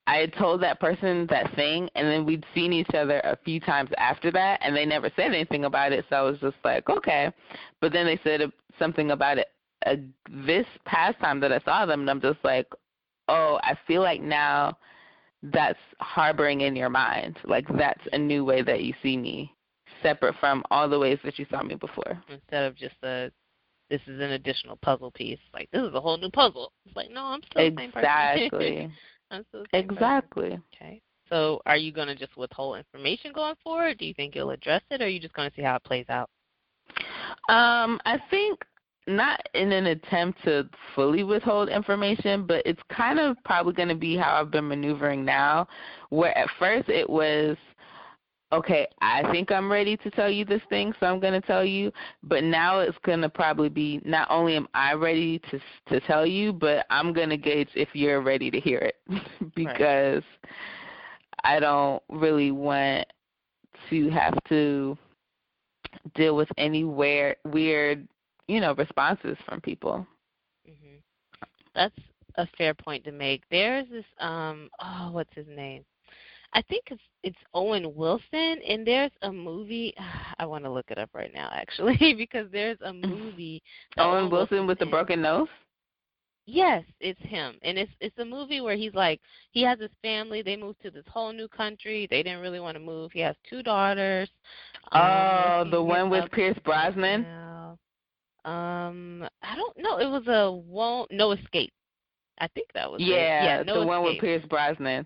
I 0.07 0.17
had 0.17 0.33
told 0.33 0.61
that 0.61 0.81
person 0.81 1.25
that 1.29 1.55
thing, 1.55 1.89
and 1.95 2.05
then 2.05 2.25
we'd 2.25 2.45
seen 2.53 2.73
each 2.73 2.93
other 2.93 3.21
a 3.21 3.37
few 3.45 3.61
times 3.61 3.91
after 3.97 4.29
that, 4.31 4.59
and 4.61 4.75
they 4.75 4.85
never 4.85 5.09
said 5.15 5.27
anything 5.27 5.63
about 5.63 5.93
it. 5.93 6.03
So 6.09 6.17
I 6.17 6.21
was 6.21 6.37
just 6.41 6.57
like, 6.65 6.89
okay. 6.89 7.31
But 7.79 7.93
then 7.93 8.05
they 8.05 8.19
said 8.25 8.51
something 8.77 9.11
about 9.11 9.37
it 9.37 9.47
uh, 9.85 9.95
this 10.45 10.65
past 10.85 11.19
time 11.19 11.39
that 11.39 11.51
I 11.51 11.59
saw 11.59 11.85
them, 11.85 12.01
and 12.01 12.09
I'm 12.09 12.21
just 12.21 12.39
like, 12.43 12.67
oh, 13.27 13.59
I 13.63 13.77
feel 13.87 14.01
like 14.01 14.21
now 14.21 14.77
that's 15.43 15.79
harboring 15.99 16.61
in 16.61 16.75
your 16.75 16.89
mind. 16.89 17.37
Like 17.45 17.65
that's 17.77 18.01
a 18.13 18.17
new 18.17 18.45
way 18.45 18.61
that 18.61 18.83
you 18.83 18.93
see 19.01 19.17
me, 19.17 19.53
separate 20.03 20.35
from 20.39 20.63
all 20.71 20.87
the 20.87 20.99
ways 20.99 21.19
that 21.23 21.39
you 21.39 21.45
saw 21.49 21.63
me 21.63 21.75
before. 21.75 22.21
Instead 22.29 22.65
of 22.65 22.75
just 22.75 22.95
a, 23.03 23.31
this 23.89 24.01
is 24.07 24.19
an 24.21 24.31
additional 24.31 24.77
puzzle 24.81 25.11
piece. 25.11 25.39
Like 25.53 25.69
this 25.71 25.81
is 25.81 25.93
a 25.93 26.01
whole 26.01 26.17
new 26.17 26.29
puzzle. 26.29 26.71
It's 26.85 26.95
like 26.95 27.11
no, 27.11 27.25
I'm 27.25 27.41
still 27.49 27.65
exactly. 27.65 27.91
the 27.93 28.39
same 28.39 28.49
person. 28.49 28.93
I'm 29.31 29.45
still 29.49 29.65
exactly. 29.73 30.49
Person. 30.49 30.63
Okay. 30.75 31.01
So 31.29 31.61
are 31.65 31.77
you 31.77 31.93
going 31.93 32.09
to 32.09 32.15
just 32.15 32.35
withhold 32.35 32.77
information 32.77 33.31
going 33.33 33.55
forward? 33.63 33.97
Do 33.97 34.05
you 34.05 34.13
think 34.13 34.35
you'll 34.35 34.51
address 34.51 34.81
it, 34.91 35.01
or 35.01 35.05
are 35.05 35.07
you 35.07 35.19
just 35.19 35.33
going 35.33 35.49
to 35.49 35.55
see 35.55 35.61
how 35.61 35.77
it 35.77 35.83
plays 35.83 36.05
out? 36.09 36.29
Um, 37.47 37.99
I 38.05 38.19
think 38.29 38.59
not 39.07 39.41
in 39.53 39.71
an 39.71 39.87
attempt 39.87 40.43
to 40.43 40.69
fully 40.95 41.23
withhold 41.23 41.69
information, 41.69 42.45
but 42.45 42.61
it's 42.65 42.81
kind 42.95 43.19
of 43.19 43.35
probably 43.43 43.73
going 43.73 43.89
to 43.89 43.95
be 43.95 44.15
how 44.15 44.35
I've 44.35 44.51
been 44.51 44.67
maneuvering 44.67 45.25
now, 45.25 45.67
where 46.09 46.37
at 46.37 46.47
first 46.59 46.89
it 46.89 47.09
was 47.09 47.57
okay, 48.53 48.87
I 49.01 49.29
think 49.31 49.51
I'm 49.51 49.71
ready 49.71 49.95
to 49.97 50.11
tell 50.11 50.29
you 50.29 50.43
this 50.45 50.61
thing, 50.69 50.93
so 50.99 51.05
I'm 51.05 51.19
going 51.19 51.39
to 51.39 51.45
tell 51.47 51.63
you. 51.63 51.91
But 52.23 52.43
now 52.43 52.79
it's 52.79 52.97
going 53.05 53.21
to 53.21 53.29
probably 53.29 53.69
be 53.69 54.01
not 54.03 54.27
only 54.29 54.55
am 54.55 54.67
I 54.73 54.93
ready 54.93 55.39
to 55.51 55.59
to 55.89 55.99
tell 56.01 56.25
you, 56.25 56.53
but 56.53 56.85
I'm 56.89 57.13
going 57.13 57.29
to 57.29 57.37
gauge 57.37 57.69
if 57.75 57.89
you're 57.93 58.21
ready 58.21 58.51
to 58.51 58.59
hear 58.59 58.79
it 58.79 58.95
because 59.55 60.23
right. 60.43 60.55
I 61.43 61.59
don't 61.59 62.03
really 62.09 62.51
want 62.51 63.07
to 63.89 64.09
have 64.09 64.37
to 64.49 64.97
deal 66.15 66.35
with 66.35 66.49
any 66.57 66.83
weird 66.83 67.37
weird 67.45 68.07
you 68.51 68.59
know 68.59 68.73
responses 68.75 69.37
from 69.47 69.61
people. 69.61 70.05
hmm 70.65 70.97
That's 71.73 71.95
a 72.35 72.47
fair 72.57 72.73
point 72.73 73.03
to 73.05 73.11
make. 73.11 73.43
There's 73.49 73.87
this 73.89 74.05
um 74.19 74.69
oh 74.81 75.09
what's 75.11 75.33
his 75.33 75.47
name? 75.47 75.83
I 76.53 76.61
think 76.63 76.83
it's 76.91 77.01
it's 77.23 77.37
Owen 77.53 77.95
Wilson 77.95 78.59
and 78.67 78.85
there's 78.85 79.11
a 79.21 79.31
movie 79.31 79.93
I 80.39 80.45
want 80.45 80.65
to 80.65 80.69
look 80.71 80.87
it 80.89 80.97
up 80.97 81.09
right 81.13 81.33
now 81.33 81.49
actually 81.53 82.13
because 82.17 82.47
there's 82.51 82.77
a 82.83 82.91
movie 83.07 83.63
Owen 83.97 84.29
Wilson 84.29 84.67
with 84.67 84.79
the 84.79 84.85
broken 84.85 85.21
nose? 85.21 85.47
Yes, 86.45 86.83
it's 86.99 87.21
him. 87.21 87.55
And 87.61 87.77
it's 87.77 87.91
it's 88.01 88.17
a 88.17 88.25
movie 88.25 88.59
where 88.59 88.75
he's 88.75 88.93
like 88.93 89.21
he 89.51 89.61
has 89.63 89.79
his 89.79 89.91
family, 90.01 90.41
they 90.41 90.57
moved 90.57 90.81
to 90.81 90.91
this 90.91 91.05
whole 91.07 91.31
new 91.31 91.47
country. 91.47 92.07
They 92.09 92.23
didn't 92.23 92.41
really 92.41 92.59
want 92.59 92.75
to 92.75 92.83
move. 92.83 93.11
He 93.13 93.21
has 93.21 93.35
two 93.49 93.63
daughters. 93.63 94.29
Um, 94.91 95.01
oh, 95.01 95.67
the 95.71 95.81
one 95.81 96.09
with 96.09 96.29
Pierce 96.31 96.57
Brosnan? 96.65 97.25
Um, 98.45 99.27
I 99.43 99.55
don't 99.55 99.77
know. 99.77 99.97
It 99.97 100.07
was 100.07 100.27
a 100.27 100.51
won't 100.51 101.11
no 101.11 101.31
escape. 101.31 101.71
I 102.39 102.47
think 102.47 102.67
that 102.73 102.91
was 102.91 103.01
yeah, 103.01 103.15
it. 103.15 103.45
yeah, 103.45 103.63
no 103.63 103.81
the 103.81 103.85
one 103.85 104.03
with 104.03 104.19
Pierce 104.19 104.43
Brosnan. 104.49 105.05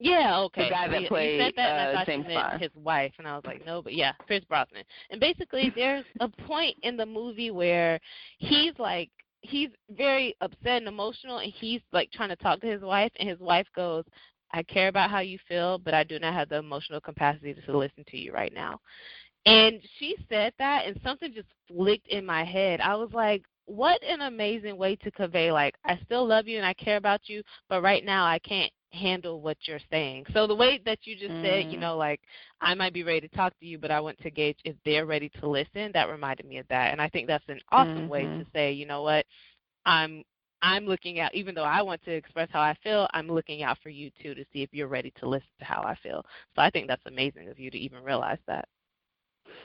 Yeah, 0.00 0.38
okay. 0.42 0.64
The 0.64 0.70
guy 0.70 0.88
that 0.88 1.00
he, 1.00 1.08
played 1.08 1.40
he 1.40 1.46
said 1.46 1.52
that, 1.56 1.70
and 1.70 1.80
uh, 1.80 1.90
I 1.90 1.94
thought 1.94 2.06
James 2.06 2.26
meant 2.28 2.62
his 2.62 2.70
wife, 2.76 3.12
and 3.18 3.26
I 3.26 3.34
was 3.34 3.44
like, 3.44 3.66
no, 3.66 3.82
but 3.82 3.94
yeah, 3.94 4.12
Pierce 4.28 4.44
Brosnan. 4.44 4.84
And 5.10 5.20
basically, 5.20 5.72
there's 5.74 6.04
a 6.20 6.28
point 6.28 6.76
in 6.82 6.96
the 6.96 7.06
movie 7.06 7.50
where 7.50 7.98
he's 8.38 8.72
like, 8.78 9.10
he's 9.40 9.70
very 9.90 10.36
upset 10.40 10.78
and 10.78 10.88
emotional, 10.88 11.38
and 11.38 11.52
he's 11.52 11.80
like 11.92 12.10
trying 12.12 12.28
to 12.28 12.36
talk 12.36 12.60
to 12.60 12.66
his 12.68 12.82
wife, 12.82 13.10
and 13.18 13.28
his 13.28 13.40
wife 13.40 13.66
goes, 13.74 14.04
"I 14.52 14.62
care 14.62 14.88
about 14.88 15.10
how 15.10 15.20
you 15.20 15.38
feel, 15.48 15.78
but 15.78 15.94
I 15.94 16.04
do 16.04 16.20
not 16.20 16.34
have 16.34 16.48
the 16.48 16.58
emotional 16.58 17.00
capacity 17.00 17.54
to 17.54 17.76
listen 17.76 18.04
to 18.08 18.16
you 18.16 18.32
right 18.32 18.52
now." 18.54 18.80
And 19.48 19.80
she 19.98 20.16
said 20.28 20.52
that, 20.58 20.86
and 20.86 21.00
something 21.02 21.32
just 21.32 21.48
flicked 21.68 22.08
in 22.08 22.26
my 22.26 22.44
head. 22.44 22.80
I 22.80 22.96
was 22.96 23.10
like, 23.12 23.44
what 23.64 24.02
an 24.02 24.22
amazing 24.22 24.76
way 24.76 24.96
to 24.96 25.10
convey, 25.10 25.52
like, 25.52 25.74
I 25.84 25.98
still 26.04 26.26
love 26.26 26.48
you 26.48 26.56
and 26.56 26.66
I 26.66 26.74
care 26.74 26.96
about 26.96 27.20
you, 27.26 27.42
but 27.68 27.82
right 27.82 28.04
now 28.04 28.24
I 28.24 28.38
can't 28.38 28.72
handle 28.92 29.40
what 29.40 29.56
you're 29.66 29.80
saying. 29.90 30.24
So 30.32 30.46
the 30.46 30.54
way 30.54 30.80
that 30.84 31.00
you 31.04 31.14
just 31.14 31.30
mm. 31.30 31.42
said, 31.42 31.70
you 31.70 31.78
mm. 31.78 31.82
know, 31.82 31.96
like 31.96 32.20
I 32.60 32.74
might 32.74 32.94
be 32.94 33.04
ready 33.04 33.20
to 33.20 33.36
talk 33.36 33.52
to 33.58 33.66
you, 33.66 33.78
but 33.78 33.90
I 33.90 34.00
want 34.00 34.18
to 34.20 34.30
gauge 34.30 34.58
if 34.64 34.76
they're 34.84 35.06
ready 35.06 35.30
to 35.40 35.48
listen. 35.48 35.90
That 35.92 36.08
reminded 36.10 36.46
me 36.46 36.58
of 36.58 36.66
that, 36.68 36.92
and 36.92 37.00
I 37.00 37.08
think 37.08 37.26
that's 37.26 37.44
an 37.48 37.60
awesome 37.70 37.96
mm-hmm. 37.96 38.08
way 38.08 38.22
to 38.22 38.28
mm-hmm. 38.28 38.42
say, 38.54 38.72
you 38.72 38.86
know 38.86 39.02
what, 39.02 39.26
I'm 39.84 40.22
I'm 40.62 40.86
looking 40.86 41.20
out. 41.20 41.34
Even 41.34 41.54
though 41.54 41.64
I 41.64 41.82
want 41.82 42.02
to 42.04 42.12
express 42.12 42.48
how 42.50 42.60
I 42.60 42.74
feel, 42.82 43.06
I'm 43.12 43.28
looking 43.28 43.62
out 43.62 43.78
for 43.82 43.90
you 43.90 44.10
too 44.22 44.34
to 44.34 44.44
see 44.52 44.62
if 44.62 44.70
you're 44.72 44.88
ready 44.88 45.12
to 45.20 45.28
listen 45.28 45.48
to 45.58 45.64
how 45.64 45.82
I 45.82 45.94
feel. 46.02 46.24
So 46.56 46.62
I 46.62 46.70
think 46.70 46.88
that's 46.88 47.02
amazing 47.06 47.48
of 47.48 47.58
you 47.58 47.70
to 47.70 47.78
even 47.78 48.02
realize 48.02 48.38
that. 48.46 48.66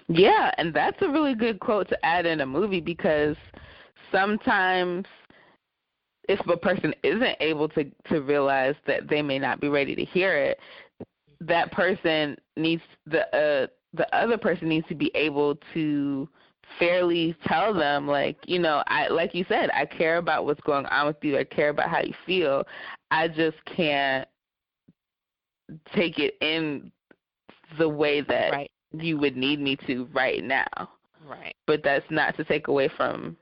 Yeah, 0.08 0.52
and 0.58 0.74
that's 0.74 1.02
a 1.02 1.10
really 1.10 1.36
good 1.36 1.60
quote 1.60 1.90
to 1.90 2.06
add 2.06 2.26
in 2.26 2.42
a 2.42 2.46
movie 2.46 2.82
because 2.82 3.36
sometimes 4.12 5.06
if 6.30 6.40
a 6.48 6.58
person 6.58 6.94
isn't 7.04 7.38
able 7.40 7.68
to 7.70 7.86
to 8.10 8.22
realize 8.22 8.76
that 8.88 9.10
they 9.10 9.22
may 9.22 9.40
not 9.40 9.60
be 9.60 9.70
ready 9.70 9.96
to 9.96 10.06
hear 10.06 10.38
it, 10.38 10.60
that 11.42 11.72
person 11.72 12.38
needs 12.58 12.82
the 13.06 13.24
uh 13.36 13.68
the 13.94 14.16
other 14.16 14.38
person 14.38 14.68
needs 14.70 14.88
to 14.88 14.96
be 14.96 15.12
able 15.16 15.58
to 15.74 16.28
fairly 16.80 17.36
tell 17.46 17.74
them 17.74 18.08
like 18.08 18.38
you 18.46 18.58
know 18.58 18.84
i 18.88 19.08
like 19.10 19.36
you 19.36 19.46
said 19.50 19.70
i 19.72 19.86
care 19.86 20.18
about 20.18 20.46
what's 20.46 20.62
going 20.62 20.86
on 20.88 21.06
with 21.08 21.18
you 21.22 21.38
i 21.38 21.44
care 21.44 21.70
about 21.70 21.90
how 21.90 22.02
you 22.02 22.14
feel 22.26 22.64
i 23.12 23.28
just 23.28 23.58
can't 23.66 24.28
take 25.94 26.20
it 26.20 26.36
in 26.42 26.92
the 27.78 27.88
way 27.88 28.22
that 28.22 28.52
right. 28.52 28.72
You 28.94 29.18
would 29.18 29.36
need 29.36 29.60
me 29.60 29.76
to 29.88 30.08
right 30.14 30.44
now 30.44 30.90
right 31.28 31.56
but 31.66 31.82
that's 31.84 32.06
not 32.10 32.36
to 32.38 32.44
take 32.44 32.68
away 32.68 32.90
from 32.96 33.36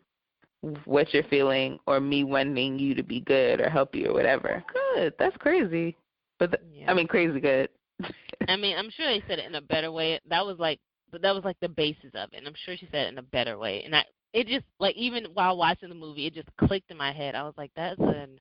what 0.86 1.14
you're 1.14 1.24
feeling 1.24 1.80
or 1.88 2.00
me 2.00 2.24
wanting 2.24 2.78
you 2.78 2.94
to 2.94 3.04
be 3.04 3.20
good 3.22 3.60
or 3.60 3.70
help 3.70 3.96
you 3.96 4.10
or 4.10 4.14
whatever. 4.14 4.64
Good. 4.96 5.14
That's 5.18 5.36
crazy. 5.38 5.96
But 6.40 6.52
th- 6.52 6.64
yeah. 6.74 6.92
I 6.92 6.94
mean 6.94 7.08
crazy 7.08 7.40
good. 7.40 7.70
I 8.48 8.56
mean, 8.56 8.78
I'm 8.78 8.90
sure 8.90 9.08
they 9.08 9.24
said 9.28 9.40
it 9.40 9.46
in 9.46 9.56
a 9.56 9.62
better 9.62 9.92
way. 9.92 10.20
That 10.30 10.46
was 10.46 10.58
like 10.60 10.80
but 11.12 11.22
that 11.24 11.36
was 11.36 11.44
like 11.44 11.58
the 11.60 11.70
basis 11.70 12.12
of 12.14 12.30
it. 12.32 12.38
And 12.38 12.48
I'm 12.48 12.54
sure 12.66 12.78
she 12.78 12.88
said 12.92 13.08
it 13.08 13.12
in 13.12 13.18
a 13.18 13.24
better 13.24 13.58
way. 13.58 13.84
And 13.84 13.96
I 13.96 14.04
it 14.34 14.48
just 14.48 14.66
like 14.80 14.96
even 14.96 15.26
while 15.34 15.58
watching 15.58 15.90
the 15.90 15.96
movie, 15.96 16.28
it 16.28 16.36
just 16.36 16.50
clicked 16.58 16.92
in 16.92 16.98
my 16.98 17.12
head. 17.12 17.36
I 17.36 17.44
was 17.44 17.54
like, 17.58 17.72
that's 17.76 18.00
an 18.00 18.40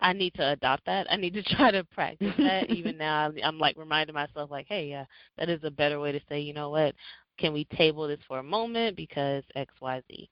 I 0.00 0.12
need 0.12 0.34
to 0.34 0.52
adopt 0.52 0.86
that. 0.86 1.06
I 1.10 1.16
need 1.16 1.34
to 1.34 1.42
try 1.56 1.70
to 1.70 1.84
practice 1.84 2.34
that. 2.38 2.70
even 2.70 2.96
now, 2.96 3.32
I'm 3.44 3.58
like 3.58 3.76
reminding 3.76 4.14
myself, 4.14 4.50
like, 4.50 4.66
hey, 4.68 4.88
yeah, 4.88 5.04
that 5.38 5.48
is 5.48 5.60
a 5.64 5.70
better 5.70 6.00
way 6.00 6.12
to 6.12 6.20
say, 6.28 6.40
you 6.40 6.52
know 6.52 6.70
what? 6.70 6.94
Can 7.38 7.52
we 7.52 7.64
table 7.76 8.06
this 8.06 8.18
for 8.28 8.38
a 8.38 8.42
moment 8.42 8.96
because 8.96 9.42
X, 9.54 9.72
Y, 9.80 10.02
Z? 10.08 10.28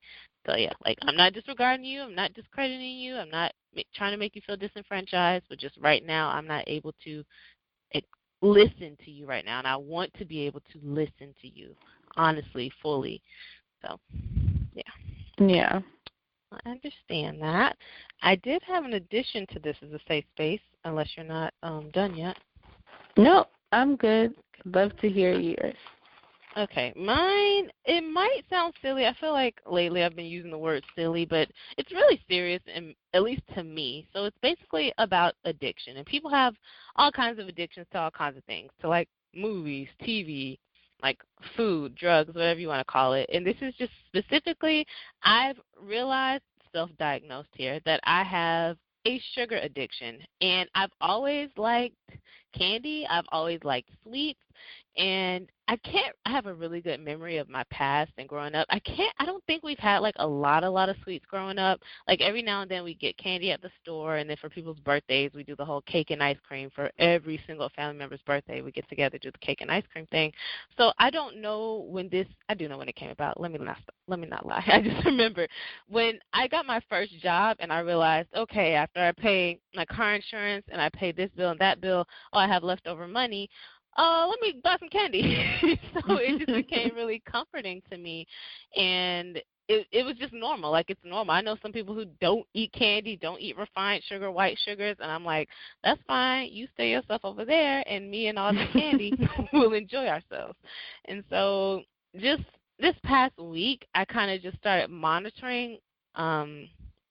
So 0.47 0.57
yeah, 0.57 0.73
like 0.85 0.99
I'm 1.03 1.17
not 1.17 1.33
disregarding 1.33 1.85
you. 1.85 2.03
I'm 2.03 2.15
not 2.15 2.35
discrediting 2.35 2.97
you. 2.97 3.17
I'm 3.17 3.31
not 3.31 3.53
trying 3.95 4.13
to 4.13 4.19
make 4.19 4.35
you 4.35 4.43
feel 4.47 4.57
disenfranchised. 4.57 5.45
But 5.49 5.59
just 5.59 5.77
right 5.79 6.05
now, 6.05 6.29
I'm 6.29 6.47
not 6.47 6.65
able 6.67 6.95
to 7.05 7.25
eh, 7.95 8.01
listen 8.41 8.97
to 9.05 9.11
you 9.11 9.27
right 9.27 9.45
now, 9.45 9.59
and 9.59 9.67
I 9.67 9.77
want 9.77 10.13
to 10.19 10.25
be 10.25 10.41
able 10.41 10.61
to 10.73 10.79
listen 10.83 11.35
to 11.43 11.49
you 11.49 11.75
honestly, 12.19 12.71
fully. 12.83 13.23
So, 13.83 13.99
yeah. 14.75 14.83
Yeah. 15.39 15.81
I 16.53 16.71
understand 16.71 17.43
that. 17.43 17.77
I 18.23 18.37
did 18.37 18.63
have 18.63 18.85
an 18.85 18.95
addition 18.95 19.47
to 19.53 19.59
this 19.59 19.77
as 19.83 19.93
a 19.93 20.01
safe 20.09 20.25
space, 20.35 20.61
unless 20.85 21.09
you're 21.17 21.27
not 21.27 21.53
um, 21.63 21.91
done 21.93 22.17
yet. 22.17 22.37
No, 23.17 23.47
I'm 23.73 23.97
good. 23.97 24.35
Love 24.65 24.97
to 25.01 25.09
hear 25.09 25.39
yours. 25.39 25.77
Okay, 26.57 26.93
mine. 26.97 27.71
It 27.85 28.01
might 28.01 28.43
sound 28.51 28.75
silly. 28.83 29.07
I 29.07 29.15
feel 29.21 29.33
like 29.33 29.57
lately 29.71 30.03
I've 30.03 30.17
been 30.17 30.27
using 30.27 30.51
the 30.51 30.59
word 30.59 30.83
silly, 30.97 31.25
but 31.25 31.49
it's 31.77 31.93
really 31.93 32.21
serious, 32.29 32.63
and 32.75 32.95
at 33.15 33.23
least 33.23 33.43
to 33.55 33.63
me. 33.63 34.09
So 34.13 34.25
it's 34.25 34.37
basically 34.43 34.93
about 34.99 35.35
addiction, 35.45 35.99
and 35.99 36.07
people 36.07 36.31
have 36.31 36.55
all 36.97 37.13
kinds 37.13 37.39
of 37.39 37.47
addictions 37.49 37.87
to 37.93 37.99
all 37.99 38.11
kinds 38.11 38.37
of 38.37 38.45
things, 38.45 38.71
to 38.81 38.89
like 38.89 39.09
movies, 39.35 39.89
TV, 40.03 40.59
like 41.03 41.19
food, 41.57 41.95
drugs, 41.95 42.35
whatever 42.35 42.61
you 42.61 42.69
want 42.69 42.81
to 42.87 42.93
call 42.93 43.15
it. 43.15 43.29
And 43.33 43.47
this 43.47 43.57
is 43.61 43.75
just 43.75 43.93
specifically, 44.07 44.87
I've 45.23 45.59
realized, 45.81 46.43
self-diagnosed 46.73 47.49
here, 47.55 47.81
that 47.87 48.01
I 48.05 48.23
have 48.25 48.77
a 49.07 49.21
sugar 49.35 49.57
addiction, 49.59 50.19
and 50.41 50.69
I've 50.75 50.91
always 51.01 51.49
liked 51.57 51.97
candy. 52.57 53.07
I've 53.09 53.25
always 53.31 53.61
liked 53.65 53.91
sweets, 54.03 54.41
and 54.99 55.49
I 55.69 55.77
can't 55.77 56.17
I 56.25 56.31
have 56.31 56.47
a 56.47 56.55
really 56.55 56.81
good 56.81 56.99
memory 56.99 57.37
of 57.37 57.49
my 57.49 57.63
past 57.71 58.11
and 58.17 58.27
growing 58.29 58.55
up. 58.55 58.67
I 58.71 58.79
can't 58.81 59.15
I 59.19 59.27
don't 59.27 59.45
think 59.45 59.63
we've 59.63 59.79
had 59.79 59.99
like 59.99 60.15
a 60.19 60.27
lot 60.27 60.65
a 60.65 60.71
lot 60.71 60.89
of 60.89 60.97
sweets 61.05 61.27
growing 61.29 61.59
up. 61.59 61.81
Like 62.09 62.21
every 62.21 62.43
now 62.43 62.63
and 62.63 62.71
then 62.71 62.85
we 62.85 62.95
get 62.95 63.17
candy 63.19 63.53
at 63.53 63.61
the 63.61 63.71
store 63.83 64.17
and 64.17 64.29
then 64.29 64.39
for 64.39 64.49
people's 64.49 64.81
birthdays 64.81 65.31
we 65.35 65.45
do 65.45 65.55
the 65.55 65.65
whole 65.65 65.83
cake 65.83 66.11
and 66.11 66.23
ice 66.23 66.39
cream 66.47 66.71
for 66.75 66.91
every 66.99 67.39
single 67.47 67.69
family 67.77 67.99
member's 67.99 68.23
birthday. 68.27 68.63
We 68.63 68.73
get 68.73 68.89
together 68.89 69.19
do 69.19 69.31
the 69.31 69.39
cake 69.39 69.61
and 69.61 69.71
ice 69.71 69.85
cream 69.93 70.07
thing. 70.07 70.33
So 70.79 70.93
I 70.99 71.11
don't 71.11 71.41
know 71.41 71.87
when 71.89 72.09
this 72.09 72.27
I 72.49 72.55
do 72.55 72.67
know 72.67 72.79
when 72.79 72.89
it 72.89 72.97
came 72.97 73.11
about. 73.11 73.39
Let 73.39 73.53
me 73.53 73.59
not 73.59 73.77
let 74.09 74.19
me 74.19 74.27
not 74.27 74.47
lie. 74.47 74.65
I 74.73 74.81
just 74.81 75.05
remember 75.05 75.47
when 75.89 76.19
I 76.33 76.49
got 76.49 76.67
my 76.67 76.81
first 76.89 77.13
job 77.21 77.59
and 77.61 77.71
I 77.71 77.81
realized, 77.81 78.29
okay, 78.35 78.73
after 78.73 79.01
I 79.01 79.13
pay 79.13 79.61
my 79.75 79.85
car 79.85 80.15
insurance 80.15 80.65
and 80.73 80.81
I 80.81 80.89
pay 80.89 81.13
this 81.13 81.31
bill 81.37 81.51
and 81.51 81.61
that 81.61 81.83
bill, 81.83 82.07
oh 82.33 82.39
I 82.39 82.49
have 82.49 82.65
leftover 82.65 83.07
money 83.07 83.51
uh, 83.99 84.27
let 84.29 84.41
me 84.41 84.61
buy 84.63 84.77
some 84.79 84.89
candy. 84.89 85.45
so 85.95 86.17
it 86.17 86.39
just 86.39 86.53
became 86.53 86.95
really 86.95 87.23
comforting 87.31 87.83
to 87.91 87.99
me, 87.99 88.27
and 88.77 89.43
it 89.69 89.87
it 89.91 90.05
was 90.05 90.17
just 90.17 90.33
normal. 90.33 90.71
Like 90.71 90.89
it's 90.89 91.05
normal. 91.05 91.35
I 91.35 91.41
know 91.41 91.57
some 91.61 91.73
people 91.73 91.95
who 91.95 92.07
don't 92.21 92.47
eat 92.55 92.73
candy, 92.73 93.17
don't 93.17 93.41
eat 93.41 93.59
refined 93.59 94.05
sugar, 94.09 94.31
white 94.31 94.59
sugars, 94.65 94.97
and 95.01 95.11
I'm 95.11 95.25
like, 95.25 95.49
that's 95.83 96.01
fine. 96.07 96.51
You 96.53 96.69
stay 96.75 96.91
yourself 96.91 97.23
over 97.25 97.45
there, 97.45 97.83
and 97.89 98.11
me 98.11 98.29
and 98.29 98.39
all 98.39 98.53
the 98.53 98.67
candy 98.73 99.13
will 99.53 99.75
enjoy 99.75 100.07
ourselves. 100.07 100.57
And 101.07 101.25
so 101.29 101.83
just 102.17 102.43
this 102.79 102.95
past 103.05 103.37
week, 103.39 103.87
I 103.95 104.05
kind 104.05 104.31
of 104.31 104.41
just 104.43 104.59
started 104.59 104.91
monitoring 104.91 105.79
um 106.15 106.69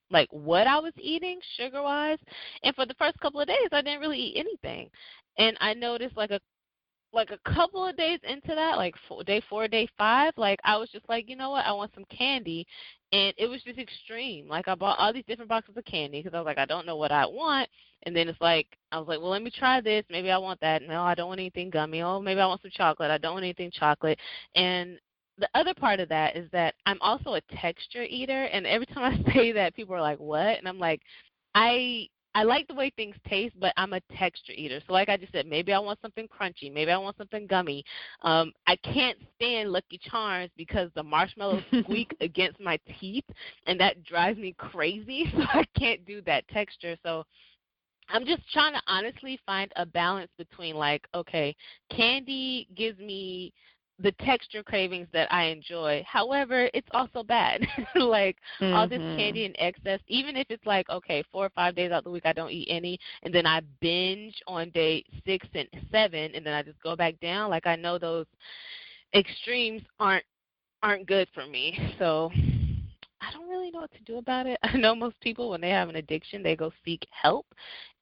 like 0.10 0.30
what 0.32 0.68
I 0.68 0.80
was 0.80 0.94
eating 0.98 1.40
sugar 1.58 1.82
wise. 1.84 2.20
And 2.64 2.74
for 2.76 2.86
the 2.86 2.96
first 2.96 3.20
couple 3.20 3.42
of 3.42 3.48
days 3.48 3.70
I 3.72 3.82
didn't 3.82 4.00
really 4.00 4.20
eat 4.20 4.40
anything. 4.40 4.90
And 5.38 5.58
I 5.60 5.74
noticed 5.74 6.18
like 6.18 6.32
a 6.32 6.40
like 7.14 7.30
a 7.32 7.54
couple 7.54 7.86
of 7.88 7.98
days 7.98 8.20
into 8.24 8.54
that, 8.56 8.78
like 8.78 8.96
four, 9.08 9.24
day 9.24 9.42
four, 9.50 9.68
day 9.68 9.88
five, 9.98 10.34
like 10.38 10.60
I 10.64 10.78
was 10.78 10.90
just 10.90 11.08
like, 11.08 11.30
you 11.30 11.36
know 11.36 11.52
what, 11.52 11.66
I 11.66 11.72
want 11.72 11.92
some 11.94 12.06
candy, 12.06 12.66
and 13.12 13.34
it 13.38 13.48
was 13.48 13.62
just 13.64 13.80
extreme. 13.80 14.48
Like 14.48 14.68
I 14.68 14.76
bought 14.76 15.00
all 15.00 15.14
these 15.14 15.26
different 15.28 15.50
boxes 15.50 15.78
of 15.78 15.86
candy 15.86 16.22
because 16.22 16.36
I 16.36 16.40
was 16.40 16.46
like, 16.46 16.58
I 16.58 16.66
don't 16.66 16.86
know 16.86 16.98
what 16.98 17.12
I 17.12 17.26
want, 17.26 17.70
and 18.04 18.16
then 18.16 18.28
it's 18.28 18.42
like 18.42 18.68
I 18.92 19.00
was 19.00 19.08
like, 19.08 19.20
well, 19.20 19.30
let 19.30 19.42
me 19.42 19.52
try 19.52 19.82
this. 19.82 20.04
Maybe 20.10 20.32
I 20.32 20.38
want 20.38 20.60
that. 20.62 20.82
No, 20.82 21.04
I 21.04 21.16
don't 21.16 21.30
want 21.30 21.40
anything 21.40 21.70
gummy. 21.70 22.02
Oh, 22.02 22.20
maybe 22.20 22.42
I 22.42 22.48
want 22.48 22.62
some 22.62 22.72
chocolate. 22.72 23.12
I 23.12 23.18
don't 23.18 23.34
want 23.34 23.46
anything 23.46 23.72
chocolate. 23.72 24.20
And 24.56 25.00
the 25.38 25.50
other 25.54 25.74
part 25.74 26.00
of 26.00 26.10
that 26.10 26.36
is 26.36 26.50
that 26.52 26.76
I'm 26.86 27.02
also 27.02 27.36
a 27.36 27.42
texture 27.62 28.04
eater, 28.04 28.46
and 28.46 28.68
every 28.68 28.86
time 28.88 29.04
I 29.28 29.32
say 29.34 29.52
that, 29.54 29.76
people 29.76 29.96
are 29.96 30.02
like, 30.02 30.20
what? 30.20 30.58
And 30.58 30.68
I'm 30.68 30.80
like, 30.80 31.02
I 31.56 32.08
I 32.38 32.44
like 32.44 32.68
the 32.68 32.76
way 32.76 32.92
things 32.96 33.16
taste, 33.28 33.56
but 33.60 33.74
I'm 33.78 33.94
a 33.94 34.02
texture 34.16 34.54
eater. 34.56 34.80
So 34.86 34.94
like 34.94 35.10
I 35.10 35.18
just 35.18 35.32
said, 35.32 35.48
maybe 35.48 35.74
I 35.74 35.80
want 35.80 35.98
something 36.04 36.28
crunchy, 36.28 36.72
maybe 36.72 36.92
I 36.92 36.98
want 36.98 37.18
something 37.18 37.48
gummy. 37.48 37.84
Um, 38.22 38.54
I 38.68 38.76
can't 38.76 39.18
stand 39.36 39.72
Lucky 39.72 40.00
Charms 40.08 40.52
because 40.56 40.92
the 40.94 41.02
marshmallows 41.02 41.64
squeak 41.82 42.16
against 42.22 42.60
my 42.60 42.80
teeth, 43.00 43.24
and 43.66 43.80
that 43.80 44.04
drives 44.04 44.38
me 44.38 44.54
crazy. 44.56 45.26
So 45.38 45.44
I 45.52 45.64
can't 45.80 46.06
do 46.06 46.22
that 46.24 46.48
texture. 46.50 46.96
So 47.04 47.24
I'm 48.10 48.26
just 48.26 48.42
trying 48.54 48.74
to 48.74 48.82
honestly 48.88 49.40
find 49.46 49.72
a 49.76 49.86
balance 49.86 50.32
between 50.38 50.76
like, 50.76 51.08
okay, 51.16 51.56
candy 51.90 52.68
gives 52.76 53.00
me 53.00 53.52
the 54.00 54.12
texture 54.24 54.64
cravings 54.64 55.08
that 55.12 55.32
I 55.34 55.46
enjoy. 55.46 56.06
However, 56.08 56.70
it's 56.74 56.88
also 56.92 57.24
bad. 57.24 57.62
like 57.96 58.38
mm-hmm. 58.62 58.74
all 58.74 58.88
this 58.88 59.00
mm-hmm. 59.00 59.18
candy 59.18 59.46
in 59.46 59.60
excess, 59.60 60.00
even 60.08 60.36
if 60.36 60.48
it's 60.50 60.66
like, 60.66 60.90
okay, 60.90 61.24
four 61.32 61.46
or 61.46 61.50
five 61.50 61.76
days 61.76 61.92
out 61.92 62.00
of 62.00 62.04
the 62.04 62.12
week 62.12 62.26
I 62.26 62.34
don't 62.34 62.52
eat 62.52 62.68
any 62.70 63.00
and 63.24 63.34
then 63.34 63.46
I 63.46 63.62
binge 63.82 64.36
on 64.48 64.70
day 64.72 65.04
six 65.26 65.48
and 65.54 65.68
seven 65.92 66.32
and 66.36 66.46
then 66.46 66.54
I 66.54 66.62
just 66.62 66.82
go 66.82 66.96
back 66.96 67.20
down, 67.20 67.50
like 67.50 67.66
I 67.66 67.76
know 67.76 67.98
those 67.98 68.26
extremes 69.16 69.82
aren't 70.00 70.26
aren't 70.84 71.08
good 71.08 71.28
for 71.34 71.48
me. 71.48 71.96
So 71.98 72.30
I 73.28 73.32
don't 73.34 73.50
really 73.50 73.72
know 73.72 73.82
what 73.82 73.92
to 73.94 74.04
do 74.04 74.18
about 74.18 74.48
it. 74.48 74.58
I 74.64 74.78
know 74.78 74.96
most 74.96 75.20
people, 75.22 75.50
when 75.50 75.62
they 75.62 75.70
have 75.70 75.90
an 75.90 75.96
addiction, 75.96 76.44
they 76.44 76.56
go 76.56 76.72
seek 76.86 77.06
help. 77.12 77.46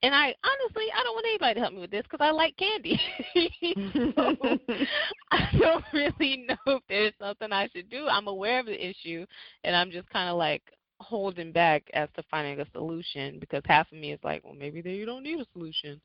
And 0.04 0.14
I 0.14 0.36
honestly, 0.44 0.86
I 0.96 1.04
don't 1.04 1.16
want 1.16 1.26
anybody 1.28 1.54
to 1.56 1.60
help 1.62 1.74
me 1.74 1.82
with 1.82 1.92
this 1.92 2.04
because 2.04 2.20
I 2.22 2.32
like 2.32 2.56
candy. 2.58 3.00
so, 4.16 4.36
I 5.32 5.50
don't 5.58 5.86
really 5.94 6.46
know 6.48 6.58
if 6.68 6.84
there's 6.90 7.14
something 7.20 7.52
I 7.52 7.68
should 7.76 7.90
do. 7.90 8.08
I'm 8.08 8.28
aware 8.28 8.60
of 8.60 8.68
the 8.68 8.90
issue, 8.90 9.26
and 9.64 9.76
I'm 9.76 9.92
just 9.92 10.10
kind 10.10 10.30
of 10.30 10.38
like 10.38 10.62
holding 11.00 11.52
back 11.52 11.84
as 11.94 12.08
to 12.16 12.24
finding 12.30 12.60
a 12.60 12.72
solution 12.72 13.38
because 13.40 13.64
half 13.66 13.92
of 13.92 13.98
me 13.98 14.14
is 14.14 14.20
like, 14.24 14.44
well, 14.44 14.54
maybe 14.54 14.82
there 14.82 14.94
you 14.94 15.06
don't 15.06 15.24
need 15.24 15.40
a 15.40 15.46
solution. 15.54 16.00